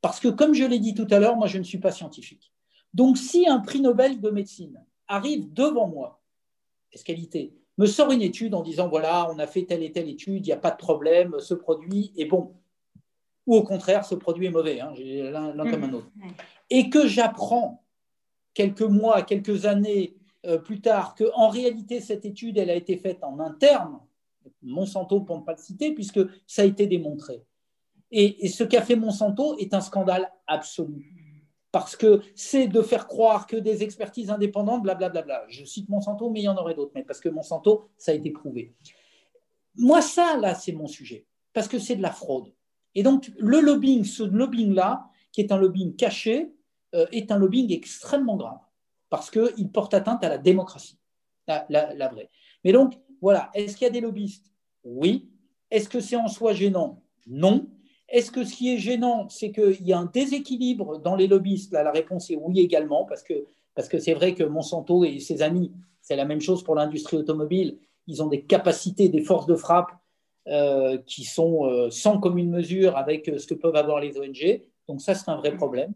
Parce 0.00 0.20
que, 0.20 0.28
comme 0.28 0.54
je 0.54 0.64
l'ai 0.64 0.78
dit 0.78 0.94
tout 0.94 1.08
à 1.10 1.18
l'heure, 1.18 1.34
moi, 1.34 1.48
je 1.48 1.58
ne 1.58 1.64
suis 1.64 1.78
pas 1.78 1.90
scientifique. 1.90 2.52
Donc, 2.94 3.18
si 3.18 3.48
un 3.48 3.60
prix 3.60 3.80
Nobel 3.80 4.20
de 4.20 4.30
médecine 4.30 4.84
arrive 5.06 5.52
devant 5.52 5.88
moi, 5.88 6.20
qualité, 7.04 7.54
me 7.76 7.86
sort 7.86 8.10
une 8.10 8.22
étude 8.22 8.54
en 8.54 8.62
disant, 8.62 8.88
voilà, 8.88 9.30
on 9.30 9.38
a 9.38 9.46
fait 9.46 9.64
telle 9.64 9.84
et 9.84 9.92
telle 9.92 10.08
étude, 10.08 10.44
il 10.44 10.48
n'y 10.48 10.52
a 10.52 10.56
pas 10.56 10.72
de 10.72 10.76
problème, 10.76 11.36
ce 11.38 11.54
produit 11.54 12.12
est 12.16 12.24
bon 12.24 12.54
ou 13.48 13.56
au 13.56 13.62
contraire, 13.62 14.04
ce 14.04 14.14
produit 14.14 14.46
est 14.46 14.50
mauvais, 14.50 14.78
hein, 14.80 14.92
l'un 14.98 15.70
comme 15.70 15.84
un 15.84 15.92
autre. 15.94 16.10
Et 16.68 16.90
que 16.90 17.06
j'apprends 17.06 17.82
quelques 18.52 18.82
mois, 18.82 19.22
quelques 19.22 19.64
années 19.64 20.18
euh, 20.44 20.58
plus 20.58 20.82
tard 20.82 21.14
qu'en 21.14 21.48
réalité, 21.48 22.02
cette 22.02 22.26
étude, 22.26 22.58
elle 22.58 22.68
a 22.68 22.74
été 22.74 22.98
faite 22.98 23.24
en 23.24 23.40
interne, 23.40 24.00
Monsanto 24.62 25.20
pour 25.20 25.38
ne 25.38 25.44
pas 25.44 25.52
le 25.52 25.62
citer, 25.62 25.94
puisque 25.94 26.20
ça 26.46 26.60
a 26.60 26.64
été 26.66 26.86
démontré. 26.86 27.42
Et, 28.10 28.48
ce 28.48 28.64
qu'a 28.64 28.82
fait 28.82 28.96
Monsanto 28.96 29.56
est 29.56 29.72
un 29.72 29.80
scandale 29.80 30.30
absolu. 30.46 31.17
Parce 31.78 31.94
que 31.94 32.22
c'est 32.34 32.66
de 32.66 32.82
faire 32.82 33.06
croire 33.06 33.46
que 33.46 33.56
des 33.56 33.84
expertises 33.84 34.30
indépendantes, 34.30 34.82
blablabla. 34.82 35.22
Bla, 35.22 35.22
bla, 35.22 35.40
bla. 35.42 35.48
Je 35.48 35.64
cite 35.64 35.88
Monsanto, 35.88 36.28
mais 36.28 36.40
il 36.40 36.44
y 36.44 36.48
en 36.48 36.56
aurait 36.56 36.74
d'autres, 36.74 36.90
mais 36.94 37.04
parce 37.04 37.20
que 37.20 37.28
Monsanto, 37.28 37.88
ça 37.96 38.10
a 38.10 38.14
été 38.14 38.32
prouvé. 38.32 38.74
Moi, 39.76 40.02
ça, 40.02 40.36
là, 40.36 40.56
c'est 40.56 40.72
mon 40.72 40.88
sujet. 40.88 41.26
Parce 41.52 41.68
que 41.68 41.78
c'est 41.78 41.94
de 41.94 42.02
la 42.02 42.10
fraude. 42.10 42.52
Et 42.96 43.04
donc, 43.04 43.30
le 43.38 43.60
lobbying, 43.60 44.04
ce 44.04 44.24
lobbying-là, 44.24 45.08
qui 45.30 45.40
est 45.40 45.52
un 45.52 45.56
lobbying 45.56 45.94
caché, 45.94 46.52
est 46.92 47.30
un 47.30 47.38
lobbying 47.38 47.72
extrêmement 47.72 48.36
grave, 48.36 48.58
parce 49.08 49.30
qu'il 49.30 49.70
porte 49.70 49.94
atteinte 49.94 50.24
à 50.24 50.28
la 50.28 50.38
démocratie, 50.38 50.98
la 51.46 52.08
vraie. 52.08 52.28
Mais 52.64 52.72
donc, 52.72 52.98
voilà, 53.20 53.50
est-ce 53.54 53.76
qu'il 53.76 53.84
y 53.84 53.88
a 53.88 53.92
des 53.92 54.00
lobbyistes? 54.00 54.52
Oui. 54.82 55.30
Est-ce 55.70 55.88
que 55.88 56.00
c'est 56.00 56.16
en 56.16 56.28
soi 56.28 56.54
gênant? 56.54 57.02
Non. 57.26 57.70
Est-ce 58.08 58.30
que 58.30 58.44
ce 58.44 58.54
qui 58.54 58.72
est 58.72 58.78
gênant, 58.78 59.28
c'est 59.28 59.50
qu'il 59.50 59.86
y 59.86 59.92
a 59.92 59.98
un 59.98 60.06
déséquilibre 60.06 60.98
dans 60.98 61.14
les 61.14 61.26
lobbyistes? 61.26 61.72
La 61.72 61.90
réponse 61.90 62.30
est 62.30 62.36
oui 62.36 62.60
également, 62.60 63.04
parce 63.04 63.22
que 63.22 63.98
c'est 63.98 64.14
vrai 64.14 64.34
que 64.34 64.44
Monsanto 64.44 65.04
et 65.04 65.20
ses 65.20 65.42
amis, 65.42 65.72
c'est 66.00 66.16
la 66.16 66.24
même 66.24 66.40
chose 66.40 66.64
pour 66.64 66.74
l'industrie 66.74 67.18
automobile, 67.18 67.78
ils 68.06 68.22
ont 68.22 68.26
des 68.26 68.42
capacités, 68.42 69.10
des 69.10 69.20
forces 69.22 69.46
de 69.46 69.54
frappe 69.54 69.92
euh, 70.48 70.96
qui 71.06 71.24
sont 71.24 71.66
euh, 71.66 71.90
sans 71.90 72.18
commune 72.18 72.50
mesure 72.50 72.96
avec 72.96 73.28
euh, 73.28 73.36
ce 73.36 73.46
que 73.46 73.52
peuvent 73.52 73.76
avoir 73.76 74.00
les 74.00 74.18
ONG. 74.18 74.62
Donc 74.88 75.02
ça, 75.02 75.14
c'est 75.14 75.30
un 75.30 75.36
vrai 75.36 75.54
problème. 75.54 75.92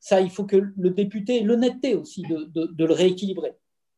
Ça, 0.00 0.20
il 0.20 0.30
faut 0.30 0.44
que 0.44 0.56
le 0.76 0.90
député 0.90 1.38
ait 1.38 1.44
l'honnêteté 1.44 1.94
aussi 1.94 2.22
de, 2.22 2.74
le 2.76 2.92
rééquilibrer. 2.92 3.52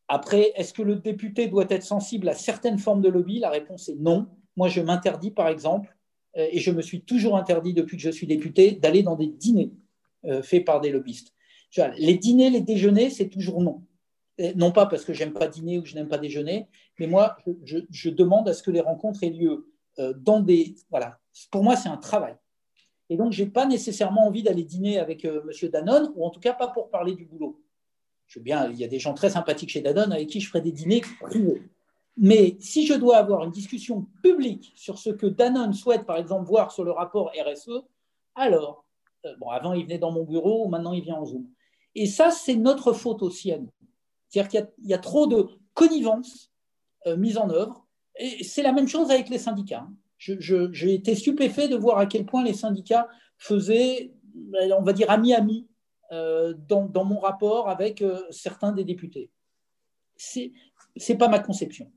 Après, 0.08 0.52
est-ce 0.54 0.74
que 0.74 0.82
le 0.82 0.96
député 0.96 1.48
doit 1.48 1.64
être 1.70 1.82
sensible 1.82 2.28
à 2.28 2.34
certaines 2.34 2.78
formes 2.78 3.00
de 3.00 3.08
lobby? 3.08 3.38
La 3.38 3.48
réponse 3.48 3.88
est 3.88 3.96
non. 3.96 4.26
Moi, 4.56 4.68
je 4.68 4.82
m'interdis, 4.82 5.30
par 5.30 5.48
exemple, 5.48 5.95
et 6.36 6.60
je 6.60 6.70
me 6.70 6.82
suis 6.82 7.00
toujours 7.00 7.36
interdit 7.36 7.72
depuis 7.72 7.96
que 7.96 8.02
je 8.02 8.10
suis 8.10 8.26
député, 8.26 8.72
d'aller 8.72 9.02
dans 9.02 9.16
des 9.16 9.26
dîners 9.26 9.72
faits 10.42 10.64
par 10.64 10.80
des 10.80 10.90
lobbyistes. 10.90 11.32
Les 11.98 12.16
dîners, 12.16 12.50
les 12.50 12.60
déjeuners, 12.60 13.10
c'est 13.10 13.28
toujours 13.28 13.62
non. 13.62 13.82
Non 14.54 14.70
pas 14.70 14.86
parce 14.86 15.04
que 15.04 15.14
j'aime 15.14 15.32
pas 15.32 15.48
dîner 15.48 15.78
ou 15.78 15.82
que 15.82 15.88
je 15.88 15.94
n'aime 15.94 16.08
pas 16.08 16.18
déjeuner, 16.18 16.66
mais 16.98 17.06
moi, 17.06 17.36
je, 17.64 18.10
demande 18.10 18.48
à 18.48 18.54
ce 18.54 18.62
que 18.62 18.70
les 18.70 18.80
rencontres 18.80 19.22
aient 19.22 19.30
lieu 19.30 19.72
euh, 19.98 20.12
dans 20.14 20.40
des. 20.40 20.74
Voilà. 20.90 21.18
Pour 21.50 21.62
moi, 21.62 21.74
c'est 21.76 21.88
un 21.88 21.96
travail. 21.96 22.36
Et 23.08 23.16
donc, 23.16 23.32
je 23.32 23.44
n'ai 23.44 23.50
pas 23.50 23.66
nécessairement 23.66 24.26
envie 24.26 24.42
d'aller 24.42 24.64
dîner 24.64 24.98
avec 24.98 25.24
euh, 25.24 25.42
M. 25.42 25.70
Danone, 25.70 26.12
ou 26.16 26.24
en 26.24 26.30
tout 26.30 26.40
cas 26.40 26.52
pas 26.52 26.68
pour 26.68 26.90
parler 26.90 27.14
du 27.14 27.24
boulot. 27.24 27.62
Je 28.26 28.38
veux 28.38 28.42
bien, 28.42 28.68
il 28.70 28.76
y 28.76 28.84
a 28.84 28.88
des 28.88 28.98
gens 28.98 29.14
très 29.14 29.30
sympathiques 29.30 29.70
chez 29.70 29.80
Danone 29.80 30.12
avec 30.12 30.28
qui 30.28 30.40
je 30.40 30.48
ferai 30.48 30.60
des 30.60 30.72
dîners 30.72 31.02
privés. 31.20 31.62
Mais 32.16 32.56
si 32.60 32.86
je 32.86 32.94
dois 32.94 33.18
avoir 33.18 33.44
une 33.44 33.50
discussion 33.50 34.06
publique 34.22 34.72
sur 34.74 34.98
ce 34.98 35.10
que 35.10 35.26
Danone 35.26 35.74
souhaite, 35.74 36.06
par 36.06 36.16
exemple, 36.16 36.46
voir 36.46 36.72
sur 36.72 36.84
le 36.84 36.92
rapport 36.92 37.30
RSE, 37.30 37.82
alors, 38.34 38.86
euh, 39.24 39.34
bon, 39.38 39.48
avant, 39.50 39.74
il 39.74 39.84
venait 39.84 39.98
dans 39.98 40.12
mon 40.12 40.24
bureau, 40.24 40.68
maintenant, 40.68 40.92
il 40.92 41.02
vient 41.02 41.16
en 41.16 41.26
Zoom. 41.26 41.46
Et 41.94 42.06
ça, 42.06 42.30
c'est 42.30 42.56
notre 42.56 42.92
faute 42.92 43.22
aussi 43.22 43.52
à 43.52 43.58
nous. 43.58 43.72
C'est-à-dire 44.28 44.50
qu'il 44.50 44.88
y, 44.88 44.94
a 44.94 44.98
trop 44.98 45.26
de 45.26 45.48
connivence 45.74 46.50
euh, 47.06 47.16
mise 47.16 47.38
en 47.38 47.50
œuvre. 47.50 47.86
Et 48.18 48.44
c'est 48.44 48.62
la 48.62 48.72
même 48.72 48.88
chose 48.88 49.10
avec 49.10 49.28
les 49.28 49.38
syndicats. 49.38 49.86
J'ai 50.18 50.94
été 50.94 51.14
stupéfait 51.14 51.68
de 51.68 51.76
voir 51.76 51.98
à 51.98 52.06
quel 52.06 52.24
point 52.24 52.42
les 52.42 52.54
syndicats 52.54 53.08
faisaient, 53.36 54.14
on 54.72 54.82
va 54.82 54.92
dire, 54.94 55.10
ami-ami 55.10 55.68
euh, 56.12 56.54
dans, 56.68 57.04
mon 57.04 57.18
rapport 57.18 57.68
avec 57.68 58.00
euh, 58.00 58.22
certains 58.30 58.72
des 58.72 58.84
députés. 58.84 59.30
C'est 60.16 61.18
pas 61.18 61.28
ma 61.28 61.40
conception. 61.40 61.90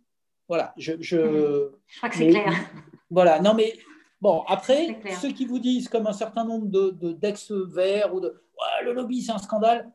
Voilà. 0.50 0.74
Je, 0.78 0.93
je, 1.00 1.70
crois 1.97 2.10
que 2.10 2.18
c'est 2.18 2.30
clair. 2.30 2.52
Voilà. 3.12 3.39
Non, 3.39 3.54
mais 3.56 3.74
bon, 4.22 4.43
après, 4.47 5.00
ceux 5.20 5.32
qui 5.32 5.45
vous 5.45 5.60
disent, 5.60 5.88
comme 5.89 6.06
un 6.06 6.14
certain 6.14 6.43
nombre 6.43 6.68
d'ex-verts 7.14 8.14
ou 8.14 8.20
de 8.20 8.43
le 8.84 8.93
lobby, 8.93 9.22
c'est 9.22 9.32
un 9.32 9.38
scandale. 9.39 9.89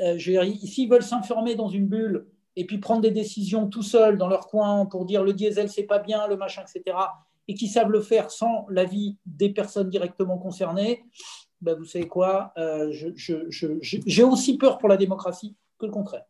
Euh, 0.00 0.18
S'ils 0.18 0.88
veulent 0.88 1.02
s'informer 1.02 1.54
dans 1.54 1.68
une 1.68 1.86
bulle 1.86 2.26
et 2.56 2.66
puis 2.66 2.78
prendre 2.78 3.02
des 3.02 3.10
décisions 3.10 3.68
tout 3.68 3.82
seuls 3.82 4.16
dans 4.18 4.28
leur 4.28 4.46
coin 4.48 4.86
pour 4.86 5.04
dire 5.04 5.22
le 5.22 5.32
diesel, 5.32 5.68
c'est 5.68 5.84
pas 5.84 5.98
bien, 5.98 6.26
le 6.26 6.36
machin, 6.36 6.62
etc., 6.62 6.96
et 7.46 7.54
qui 7.54 7.68
savent 7.68 7.90
le 7.90 8.00
faire 8.00 8.30
sans 8.30 8.66
l'avis 8.70 9.18
des 9.26 9.50
personnes 9.50 9.90
directement 9.90 10.38
concernées, 10.38 11.04
ben, 11.60 11.76
vous 11.76 11.84
savez 11.84 12.08
quoi 12.08 12.52
euh, 12.56 12.90
J'ai 12.90 14.22
aussi 14.22 14.56
peur 14.56 14.78
pour 14.78 14.88
la 14.88 14.96
démocratie 14.96 15.54
que 15.78 15.86
le 15.86 15.92
contraire. 15.92 16.24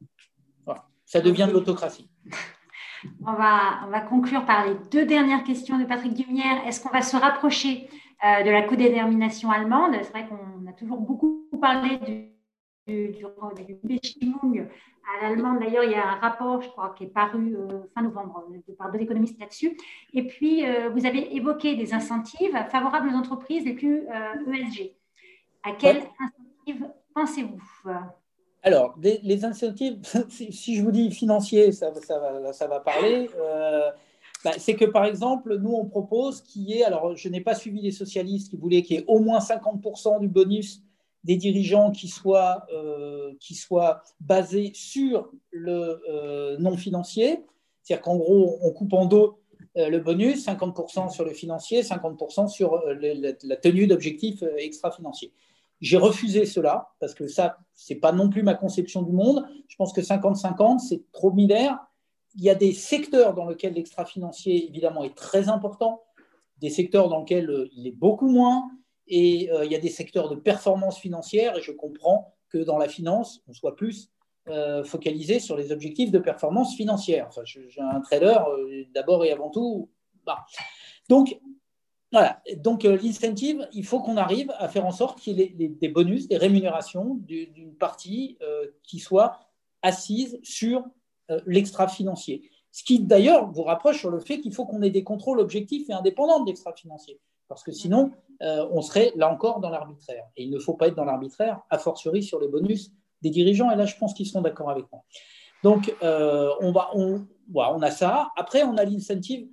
Ça 1.06 1.20
devient 1.20 1.46
de 1.46 1.52
l'autocratie. 1.52 2.08
On 3.26 3.32
va, 3.32 3.84
on 3.86 3.90
va 3.90 4.00
conclure 4.00 4.44
par 4.44 4.66
les 4.66 4.74
deux 4.90 5.06
dernières 5.06 5.44
questions 5.44 5.78
de 5.78 5.84
Patrick 5.84 6.14
Dumière. 6.14 6.66
Est-ce 6.66 6.82
qu'on 6.82 6.90
va 6.90 7.02
se 7.02 7.16
rapprocher 7.16 7.88
euh, 8.24 8.42
de 8.42 8.50
la 8.50 8.62
codétermination 8.62 9.50
allemande? 9.50 9.94
C'est 10.02 10.10
vrai 10.10 10.26
qu'on 10.26 10.66
a 10.68 10.72
toujours 10.72 10.98
beaucoup 10.98 11.48
parlé 11.60 11.98
du, 12.86 13.08
du, 13.08 13.12
du, 13.12 13.24
à 13.26 15.22
l'allemande. 15.22 15.60
D'ailleurs, 15.60 15.84
il 15.84 15.92
y 15.92 15.94
a 15.94 16.06
un 16.06 16.16
rapport, 16.16 16.60
je 16.62 16.68
crois, 16.68 16.94
qui 16.96 17.04
est 17.04 17.08
paru 17.08 17.56
euh, 17.56 17.82
fin 17.94 18.02
novembre 18.02 18.44
euh, 18.50 18.74
par 18.78 18.90
deux 18.90 18.98
économistes 18.98 19.38
là-dessus. 19.38 19.76
Et 20.12 20.26
puis, 20.26 20.64
vous 20.92 21.06
avez 21.06 21.34
évoqué 21.36 21.76
des 21.76 21.94
incentives 21.94 22.56
favorables 22.70 23.08
aux 23.08 23.16
entreprises 23.16 23.64
les 23.64 23.74
plus 23.74 24.06
ESG. 24.52 24.80
E 24.80 24.90
à 25.62 25.72
quelles 25.72 26.02
incentives 26.20 26.90
pensez-vous? 27.14 27.60
Alors, 28.64 28.98
les, 29.00 29.44
incentives, 29.44 29.98
si 30.28 30.74
je 30.74 30.82
vous 30.82 30.90
dis 30.90 31.10
financiers, 31.10 31.70
ça, 31.70 31.90
va, 31.90 32.80
parler. 32.80 33.28
Bah, 34.44 34.52
c'est 34.58 34.74
que 34.74 34.84
par 34.84 35.06
exemple, 35.06 35.56
nous, 35.56 35.72
on 35.72 35.86
propose 35.86 36.42
qu'il 36.42 36.62
y 36.62 36.74
ait, 36.74 36.84
alors 36.84 37.16
je 37.16 37.28
n'ai 37.30 37.40
pas 37.40 37.54
suivi 37.54 37.80
les 37.80 37.92
socialistes 37.92 38.50
qui 38.50 38.56
voulaient 38.56 38.82
qu'il 38.82 38.96
y 38.96 38.98
ait 38.98 39.04
au 39.06 39.18
moins 39.18 39.38
50% 39.38 40.20
du 40.20 40.28
bonus 40.28 40.82
des 41.24 41.36
dirigeants 41.36 41.90
qui 41.90 42.08
soit, 42.08 42.66
euh, 42.72 43.32
qui 43.40 43.54
soit 43.54 44.02
basé 44.20 44.72
sur 44.74 45.30
le 45.50 46.02
euh, 46.10 46.58
non 46.58 46.76
financier. 46.76 47.42
C'est-à-dire 47.82 48.02
qu'en 48.02 48.16
gros, 48.16 48.58
on 48.62 48.70
coupe 48.72 48.92
en 48.92 49.06
deux 49.06 49.28
euh, 49.76 49.88
le 49.88 49.98
bonus, 50.00 50.46
50% 50.46 51.10
sur 51.10 51.24
le 51.24 51.32
financier, 51.32 51.80
50% 51.80 52.48
sur 52.48 52.84
la, 52.86 53.56
tenue 53.56 53.86
d'objectifs 53.86 54.44
extra-financiers. 54.58 55.32
J'ai 55.80 55.96
refusé 55.96 56.44
cela 56.44 56.90
parce 57.00 57.14
que 57.14 57.26
ça, 57.26 57.58
ce 57.74 57.92
n'est 57.92 58.00
pas 58.00 58.12
non 58.12 58.28
plus 58.28 58.42
ma 58.42 58.54
conception 58.54 59.02
du 59.02 59.12
monde. 59.12 59.46
Je 59.68 59.76
pense 59.76 59.92
que 59.92 60.00
50-50, 60.00 60.78
c'est 60.78 61.10
trop 61.12 61.32
milaire 61.32 61.78
il 62.34 62.42
y 62.42 62.50
a 62.50 62.54
des 62.54 62.72
secteurs 62.72 63.34
dans 63.34 63.48
lesquels 63.48 63.74
l'extra-financier, 63.74 64.68
évidemment, 64.68 65.04
est 65.04 65.14
très 65.14 65.48
important, 65.48 66.02
des 66.58 66.70
secteurs 66.70 67.08
dans 67.08 67.20
lesquels 67.20 67.50
euh, 67.50 67.68
il 67.76 67.86
est 67.86 67.92
beaucoup 67.92 68.28
moins, 68.28 68.70
et 69.06 69.50
euh, 69.52 69.64
il 69.64 69.70
y 69.72 69.76
a 69.76 69.78
des 69.78 69.90
secteurs 69.90 70.28
de 70.28 70.34
performance 70.34 70.98
financière, 70.98 71.56
et 71.56 71.62
je 71.62 71.72
comprends 71.72 72.34
que 72.48 72.58
dans 72.58 72.78
la 72.78 72.88
finance, 72.88 73.42
on 73.48 73.52
soit 73.52 73.76
plus 73.76 74.10
euh, 74.48 74.84
focalisé 74.84 75.38
sur 75.38 75.56
les 75.56 75.72
objectifs 75.72 76.10
de 76.10 76.18
performance 76.18 76.74
financière. 76.76 77.26
Enfin, 77.28 77.42
j'ai 77.44 77.80
un 77.80 78.00
trader, 78.00 78.38
d'abord 78.92 79.24
et 79.24 79.32
avant 79.32 79.50
tout. 79.50 79.90
Bah. 80.26 80.44
Donc, 81.08 81.38
voilà. 82.14 82.40
Donc, 82.56 82.84
l'incentive, 82.84 83.68
il 83.72 83.84
faut 83.84 84.00
qu'on 84.00 84.16
arrive 84.16 84.52
à 84.58 84.68
faire 84.68 84.86
en 84.86 84.92
sorte 84.92 85.20
qu'il 85.20 85.38
y 85.38 85.42
ait 85.42 85.68
des 85.68 85.88
bonus, 85.88 86.28
des 86.28 86.36
rémunérations 86.36 87.16
d'une 87.26 87.74
partie 87.74 88.38
qui 88.82 88.98
soit 88.98 89.38
assise 89.84 90.40
sur 90.42 90.84
euh, 91.30 91.40
l'extra-financier. 91.46 92.50
Ce 92.72 92.82
qui 92.82 92.98
d'ailleurs 92.98 93.50
vous 93.52 93.62
rapproche 93.62 94.00
sur 94.00 94.10
le 94.10 94.18
fait 94.18 94.40
qu'il 94.40 94.52
faut 94.52 94.66
qu'on 94.66 94.82
ait 94.82 94.90
des 94.90 95.04
contrôles 95.04 95.38
objectifs 95.38 95.88
et 95.88 95.92
indépendants 95.92 96.40
de 96.40 96.46
l'extra-financier. 96.46 97.20
Parce 97.48 97.62
que 97.62 97.70
sinon, 97.70 98.10
euh, 98.42 98.66
on 98.72 98.82
serait 98.82 99.12
là 99.14 99.30
encore 99.30 99.60
dans 99.60 99.70
l'arbitraire. 99.70 100.24
Et 100.36 100.44
il 100.44 100.50
ne 100.50 100.58
faut 100.58 100.74
pas 100.74 100.88
être 100.88 100.96
dans 100.96 101.04
l'arbitraire, 101.04 101.60
a 101.70 101.78
fortiori 101.78 102.22
sur 102.22 102.40
les 102.40 102.48
bonus 102.48 102.90
des 103.22 103.30
dirigeants. 103.30 103.70
Et 103.70 103.76
là, 103.76 103.86
je 103.86 103.96
pense 103.96 104.12
qu'ils 104.12 104.26
seront 104.26 104.40
d'accord 104.40 104.70
avec 104.70 104.84
moi. 104.90 105.02
Donc, 105.62 105.94
euh, 106.02 106.50
on, 106.60 106.74
on 107.54 107.82
a 107.82 107.90
ça. 107.90 108.30
Après, 108.36 108.64
on 108.64 108.76
a 108.76 108.84
l'incentive 108.84 109.48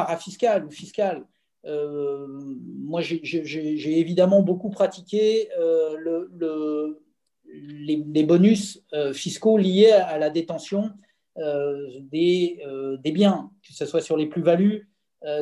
parafiscal 0.00 0.64
ou 0.66 0.70
fiscal. 0.70 1.24
moi, 1.64 3.00
j'ai 3.02 3.98
évidemment 3.98 4.42
beaucoup 4.42 4.70
pratiqué 4.70 5.48
le, 5.58 6.28
les, 7.52 8.24
bonus 8.24 8.82
euh, 8.92 9.12
fiscaux 9.12 9.58
liés 9.58 9.92
à 9.92 10.18
la 10.18 10.30
détention 10.30 10.90
euh, 11.38 11.88
des, 12.00 12.60
euh, 12.66 12.96
biens, 13.04 13.50
que 13.66 13.72
ce 13.72 13.86
soit 13.86 14.00
sur 14.00 14.16
les 14.16 14.26
plus-values, 14.26 14.86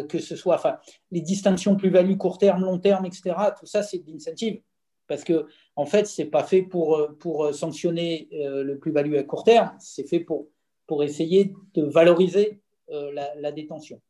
que 0.09 0.19
ce 0.19 0.35
soit 0.35 0.57
enfin, 0.57 0.79
les 1.13 1.21
distinctions 1.21 1.77
plus-value 1.77 2.17
court 2.17 2.39
terme, 2.39 2.63
long 2.63 2.81
terme, 2.81 3.07
etc. 3.07 3.37
Tout 3.57 3.67
ça, 3.67 3.85
c'est 3.85 3.99
de 3.99 4.11
l'incentive. 4.11 4.61
Parce 5.07 5.23
que, 5.23 5.47
en 5.77 5.87
fait, 5.87 6.09
ce 6.09 6.21
n'est 6.21 6.29
pas 6.29 6.43
fait 6.43 6.63
pour, 6.63 7.09
sanctionner 7.53 8.29
le 8.33 8.75
plus-value 8.75 9.15
à 9.15 9.23
court 9.23 9.45
terme, 9.45 9.71
c'est 9.79 10.09
fait 10.09 10.19
pour, 10.19 10.49
pour 10.89 11.05
essayer 11.05 11.55
de 11.75 11.85
valoriser 11.85 12.61
la, 12.89 13.53
détention. 13.53 14.01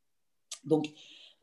Donc, 0.65 0.89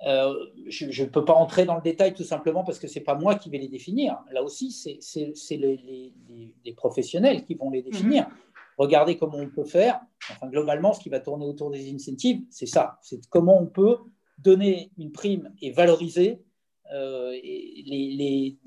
euh, 0.05 0.34
je 0.68 1.03
ne 1.03 1.07
peux 1.07 1.24
pas 1.24 1.34
entrer 1.34 1.66
dans 1.66 1.76
le 1.76 1.82
détail 1.82 2.13
tout 2.13 2.24
simplement 2.24 2.63
parce 2.63 2.80
que 2.80 2.88
ce 2.88 2.99
n'est 2.99 3.05
pas 3.05 3.16
moi 3.16 3.36
qui 3.36 3.49
vais 3.49 3.57
les 3.57 3.70
définir. 3.70 4.20
Là 4.32 4.43
aussi, 4.43 4.72
c'est 4.72 5.57
les, 5.57 6.13
les, 6.63 6.74
professionnels 6.74 7.45
qui 7.45 7.55
vont 7.55 7.70
les 7.70 7.82
définir. 7.82 8.28
Mhm. 8.28 8.36
Regardez 8.78 9.18
comment 9.18 9.38
on 9.38 9.49
peut 9.49 9.63
faire. 9.63 10.01
Enfin, 10.32 10.47
globalement, 10.47 10.93
ce 10.93 10.99
qui 10.99 11.09
va 11.09 11.22
tourner 11.22 11.45
autour 11.45 11.72
des 11.72 11.93
incentives, 11.93 12.41
c'est 12.49 12.66
ça. 12.66 12.99
C'est 13.01 13.26
comment 13.30 13.57
on 13.59 13.68
peut 13.68 13.97
donner 14.38 14.91
une 14.97 15.13
prime 15.13 15.53
et 15.61 15.72
valoriser 15.72 16.41
euh, 16.93 17.32
les, 17.32 18.57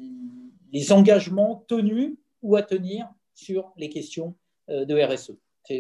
les, 0.73 0.93
engagements 0.93 1.65
tenus 1.69 2.17
ou 2.43 2.57
à 2.57 2.63
tenir 2.63 3.07
sur 3.35 3.73
les 3.77 3.91
questions 3.91 4.35
euh, 4.71 4.87
de 4.87 4.99
RSE. 5.01 5.33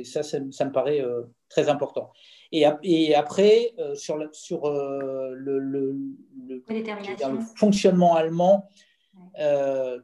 Ça, 0.04 0.22
ça, 0.22 0.38
me 0.40 0.70
paraît 0.70 1.02
très 1.48 1.70
important. 1.70 2.12
Et, 2.50 2.64
et 2.82 3.14
après, 3.14 3.74
euh, 3.78 3.94
sur, 3.94 4.18
sur 4.32 4.64
euh, 4.64 5.32
le, 5.34 5.58
le, 5.58 5.96
le, 6.46 6.62
fonctionnement 7.56 8.14
allemand, 8.14 8.68
euh, 9.38 9.98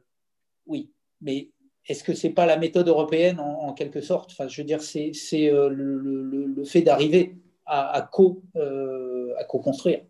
oui, 0.66 0.90
mais 1.22 1.50
est-ce 1.88 2.04
que 2.04 2.14
c'est 2.14 2.30
pas 2.30 2.44
la 2.46 2.58
méthode 2.58 2.88
européenne 2.88 3.40
en, 3.40 3.72
quelque 3.72 4.00
sorte? 4.00 4.32
Enfin, 4.32 4.48
je 4.48 4.60
veux 4.60 4.66
dire, 4.66 4.82
c'est 4.82 5.12
le, 5.34 6.64
fait 6.64 6.82
d'arriver 6.82 7.36
à, 7.66 8.08
co, 8.10 8.42
à 8.54 9.44
co-construire. 9.44 10.02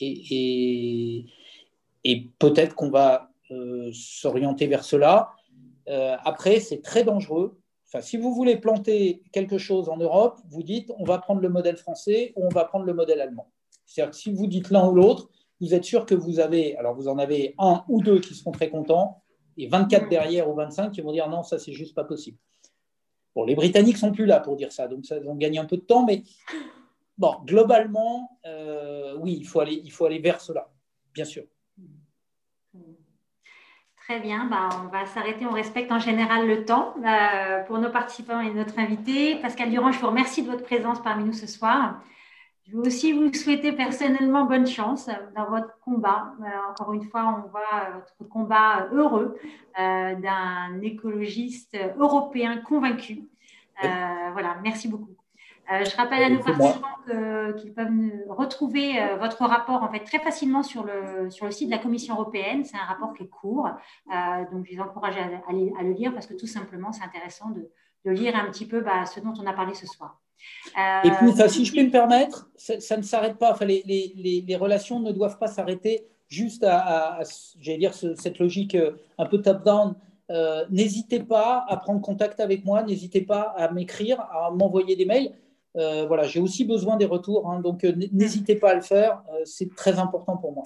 Et, 0.00 1.26
et, 2.04 2.28
peut-être 2.38 2.74
qu'on 2.74 2.90
va 2.90 3.30
s'orienter 3.92 4.66
vers 4.66 4.84
cela. 4.84 5.30
après, 5.86 6.60
c'est 6.60 6.80
très 6.80 7.04
dangereux. 7.04 7.58
Enfin, 7.88 8.02
si 8.02 8.18
vous 8.18 8.34
voulez 8.34 8.56
planter 8.56 9.22
quelque 9.32 9.56
chose 9.56 9.88
en 9.88 9.96
Europe, 9.96 10.38
vous 10.50 10.62
dites 10.62 10.92
on 10.98 11.04
va 11.04 11.18
prendre 11.18 11.40
le 11.40 11.48
modèle 11.48 11.78
français 11.78 12.32
ou 12.36 12.44
on 12.44 12.50
va 12.50 12.64
prendre 12.64 12.84
le 12.84 12.92
modèle 12.92 13.20
allemand. 13.20 13.50
C'est-à-dire 13.86 14.10
que 14.10 14.16
si 14.16 14.30
vous 14.30 14.46
dites 14.46 14.70
l'un 14.70 14.86
ou 14.88 14.94
l'autre, 14.94 15.30
vous 15.60 15.74
êtes 15.74 15.84
sûr 15.84 16.04
que 16.04 16.14
vous 16.14 16.38
avez, 16.38 16.76
alors 16.76 16.94
vous 16.94 17.08
en 17.08 17.18
avez 17.18 17.54
un 17.58 17.84
ou 17.88 18.02
deux 18.02 18.20
qui 18.20 18.34
seront 18.34 18.52
très 18.52 18.68
contents, 18.68 19.22
et 19.56 19.66
24 19.66 20.04
mm. 20.04 20.08
derrière 20.10 20.50
ou 20.50 20.54
25 20.54 20.90
qui 20.90 21.00
vont 21.00 21.12
dire 21.12 21.28
non, 21.28 21.42
ça 21.42 21.58
c'est 21.58 21.72
juste 21.72 21.94
pas 21.94 22.04
possible. 22.04 22.38
Bon, 23.34 23.44
les 23.44 23.54
Britanniques 23.54 23.96
sont 23.96 24.12
plus 24.12 24.26
là 24.26 24.40
pour 24.40 24.56
dire 24.56 24.72
ça, 24.72 24.86
donc 24.86 25.06
ça, 25.06 25.16
ils 25.16 25.28
ont 25.28 25.34
gagné 25.34 25.58
un 25.58 25.64
peu 25.64 25.76
de 25.76 25.82
temps, 25.82 26.04
mais 26.04 26.24
bon, 27.16 27.36
globalement, 27.44 28.38
euh, 28.46 29.16
oui, 29.18 29.36
il 29.38 29.46
faut, 29.46 29.60
aller, 29.60 29.80
il 29.82 29.90
faut 29.90 30.04
aller 30.04 30.18
vers 30.18 30.40
cela, 30.40 30.70
bien 31.14 31.24
sûr. 31.24 31.44
Très 34.08 34.20
bien, 34.20 34.46
bah, 34.46 34.70
on 34.82 34.88
va 34.88 35.04
s'arrêter. 35.04 35.44
On 35.44 35.52
respecte 35.52 35.92
en 35.92 35.98
général 35.98 36.48
le 36.48 36.64
temps 36.64 36.94
euh, 37.04 37.62
pour 37.64 37.76
nos 37.76 37.90
participants 37.90 38.40
et 38.40 38.50
notre 38.54 38.78
invité. 38.78 39.36
Pascal 39.36 39.68
Durand, 39.68 39.92
je 39.92 40.00
vous 40.00 40.06
remercie 40.06 40.42
de 40.42 40.50
votre 40.50 40.62
présence 40.62 41.02
parmi 41.02 41.24
nous 41.24 41.34
ce 41.34 41.46
soir. 41.46 42.00
Je 42.66 42.74
veux 42.74 42.86
aussi 42.86 43.12
vous 43.12 43.30
souhaiter 43.34 43.70
personnellement 43.72 44.46
bonne 44.46 44.66
chance 44.66 45.10
dans 45.36 45.50
votre 45.50 45.78
combat. 45.80 46.32
Euh, 46.40 46.70
encore 46.70 46.94
une 46.94 47.04
fois, 47.04 47.44
on 47.44 47.50
voit 47.50 47.90
votre 47.96 48.30
combat 48.30 48.88
heureux 48.92 49.36
euh, 49.78 50.14
d'un 50.14 50.80
écologiste 50.80 51.76
européen 51.98 52.62
convaincu. 52.62 53.28
Euh, 53.84 53.88
voilà, 54.32 54.56
merci 54.62 54.88
beaucoup. 54.88 55.17
Je 55.70 55.96
rappelle 55.96 56.22
à 56.22 56.30
nos 56.30 56.38
participants 56.38 57.54
qu'ils 57.58 57.74
peuvent 57.74 57.88
retrouver 58.28 58.94
votre 59.18 59.44
rapport 59.44 59.82
en 59.82 59.90
fait 59.90 60.00
très 60.00 60.18
facilement 60.18 60.62
sur 60.62 60.84
le, 60.84 61.30
sur 61.30 61.46
le 61.46 61.52
site 61.52 61.68
de 61.68 61.74
la 61.74 61.78
Commission 61.78 62.14
européenne. 62.14 62.64
C'est 62.64 62.76
un 62.76 62.84
rapport 62.84 63.12
qui 63.14 63.24
est 63.24 63.28
court, 63.28 63.68
donc 64.52 64.64
je 64.66 64.72
les 64.72 64.80
encourage 64.80 65.16
à, 65.16 65.24
à, 65.48 65.52
le 65.82 65.92
lire 65.92 66.12
parce 66.14 66.26
que 66.26 66.34
tout 66.34 66.46
simplement 66.46 66.92
c'est 66.92 67.04
intéressant 67.04 67.50
de, 67.50 67.70
de, 68.04 68.10
lire 68.10 68.34
un 68.36 68.50
petit 68.50 68.66
peu 68.66 68.80
bah, 68.80 69.04
ce 69.06 69.20
dont 69.20 69.34
on 69.38 69.46
a 69.46 69.52
parlé 69.52 69.74
ce 69.74 69.86
soir. 69.86 70.20
Euh, 70.78 71.02
et 71.04 71.10
puis, 71.10 71.48
si 71.48 71.64
je 71.64 71.74
peux 71.74 71.82
me 71.82 71.90
permettre, 71.90 72.48
ça, 72.56 72.96
ne 72.96 73.02
s'arrête 73.02 73.38
pas. 73.38 73.52
Enfin, 73.52 73.64
les, 73.64 73.82
les, 73.86 74.44
les, 74.46 74.56
relations 74.56 75.00
ne 75.00 75.12
doivent 75.12 75.38
pas 75.38 75.48
s'arrêter 75.48 76.06
juste 76.28 76.64
à, 76.64 77.20
j'allais 77.60 77.78
dire, 77.78 77.94
cette 77.94 78.38
logique 78.38 78.74
euh, 78.74 78.92
un 79.18 79.26
peu 79.26 79.40
top-down. 79.40 79.94
Euh, 80.30 80.66
n'hésitez 80.70 81.20
pas 81.20 81.64
à 81.68 81.76
prendre 81.78 82.02
contact 82.02 82.38
avec 82.38 82.64
moi, 82.64 82.82
n'hésitez 82.82 83.22
pas 83.22 83.54
à 83.56 83.70
m'écrire, 83.72 84.20
à 84.20 84.50
m'envoyer 84.50 84.94
des 84.94 85.06
mails. 85.06 85.32
Voilà, 85.74 86.24
j'ai 86.24 86.40
aussi 86.40 86.64
besoin 86.64 86.96
des 86.96 87.06
retours, 87.06 87.50
hein, 87.50 87.60
donc 87.60 87.84
n'hésitez 88.12 88.56
pas 88.56 88.70
à 88.70 88.74
le 88.74 88.80
faire, 88.80 89.22
c'est 89.44 89.74
très 89.74 89.98
important 89.98 90.36
pour 90.36 90.52
moi. 90.52 90.64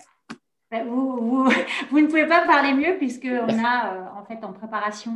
Vous, 0.87 1.17
vous, 1.21 1.51
vous, 1.91 2.01
ne 2.01 2.07
pouvez 2.07 2.27
pas 2.27 2.47
parler 2.47 2.73
mieux 2.73 2.97
puisqu'on 2.97 3.65
a 3.65 4.13
en 4.19 4.25
fait 4.25 4.43
en 4.43 4.53
préparation 4.53 5.13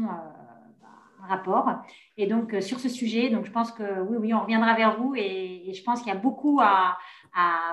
rapport. 1.26 1.70
Et 2.16 2.26
donc, 2.26 2.55
euh, 2.55 2.61
sur 2.61 2.80
ce 2.80 2.89
sujet, 2.89 3.28
donc 3.30 3.45
je 3.45 3.51
pense 3.51 3.72
que 3.72 3.82
oui, 4.09 4.16
oui, 4.18 4.34
on 4.34 4.41
reviendra 4.41 4.74
vers 4.74 4.97
vous 4.99 5.14
et, 5.16 5.72
je 5.74 5.82
pense 5.82 6.01
qu'il 6.01 6.12
y 6.12 6.16
a 6.16 6.18
beaucoup 6.18 6.61
à, 6.62 6.97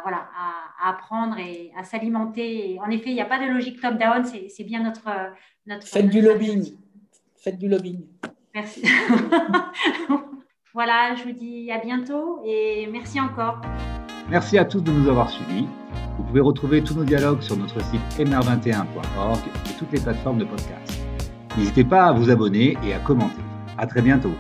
voilà, 0.02 0.28
à, 0.36 0.90
apprendre 0.90 1.38
et 1.38 1.72
à 1.78 1.84
s'alimenter. 1.84 2.80
En 2.84 2.90
effet, 2.90 3.10
il 3.10 3.14
n'y 3.14 3.22
a 3.22 3.26
pas 3.26 3.40
de 3.40 3.46
logique 3.46 3.80
top-down, 3.80 4.26
c'est 4.26 4.64
bien 4.64 4.84
notre, 4.84 5.10
notre. 5.68 5.88
Faites 5.88 6.10
du 6.10 6.22
lobbying. 6.22 6.76
Faites 7.38 7.60
du 7.60 7.70
lobbying. 7.70 8.06
Merci. 8.54 8.84
voilà, 10.74 11.14
je 11.16 11.24
vous 11.24 11.32
dis 11.34 11.72
à 11.72 11.78
bientôt 11.78 12.42
et 12.46 12.88
merci 12.92 13.20
encore. 13.20 13.62
Merci 14.30 14.58
à 14.58 14.66
tous 14.66 14.82
de 14.82 14.92
nous 14.92 15.08
avoir 15.08 15.30
suivis. 15.30 15.68
Vous 16.18 16.24
pouvez 16.24 16.42
retrouver 16.42 16.84
tous 16.84 16.96
nos 16.96 17.04
dialogues 17.04 17.42
sur 17.42 17.56
notre 17.58 17.80
site 17.84 18.02
mr21.org 18.18 19.40
et 19.70 19.78
toutes 19.78 19.92
les 19.92 20.00
plateformes 20.00 20.40
de 20.40 20.46
podcast. 20.46 21.00
N'hésitez 21.58 21.84
pas 21.84 22.06
à 22.06 22.12
vous 22.12 22.32
abonner 22.32 22.76
et 22.84 22.94
à 22.94 23.00
commenter. 23.00 23.42
À 23.78 23.86
très 23.86 24.02
bientôt. 24.02 24.32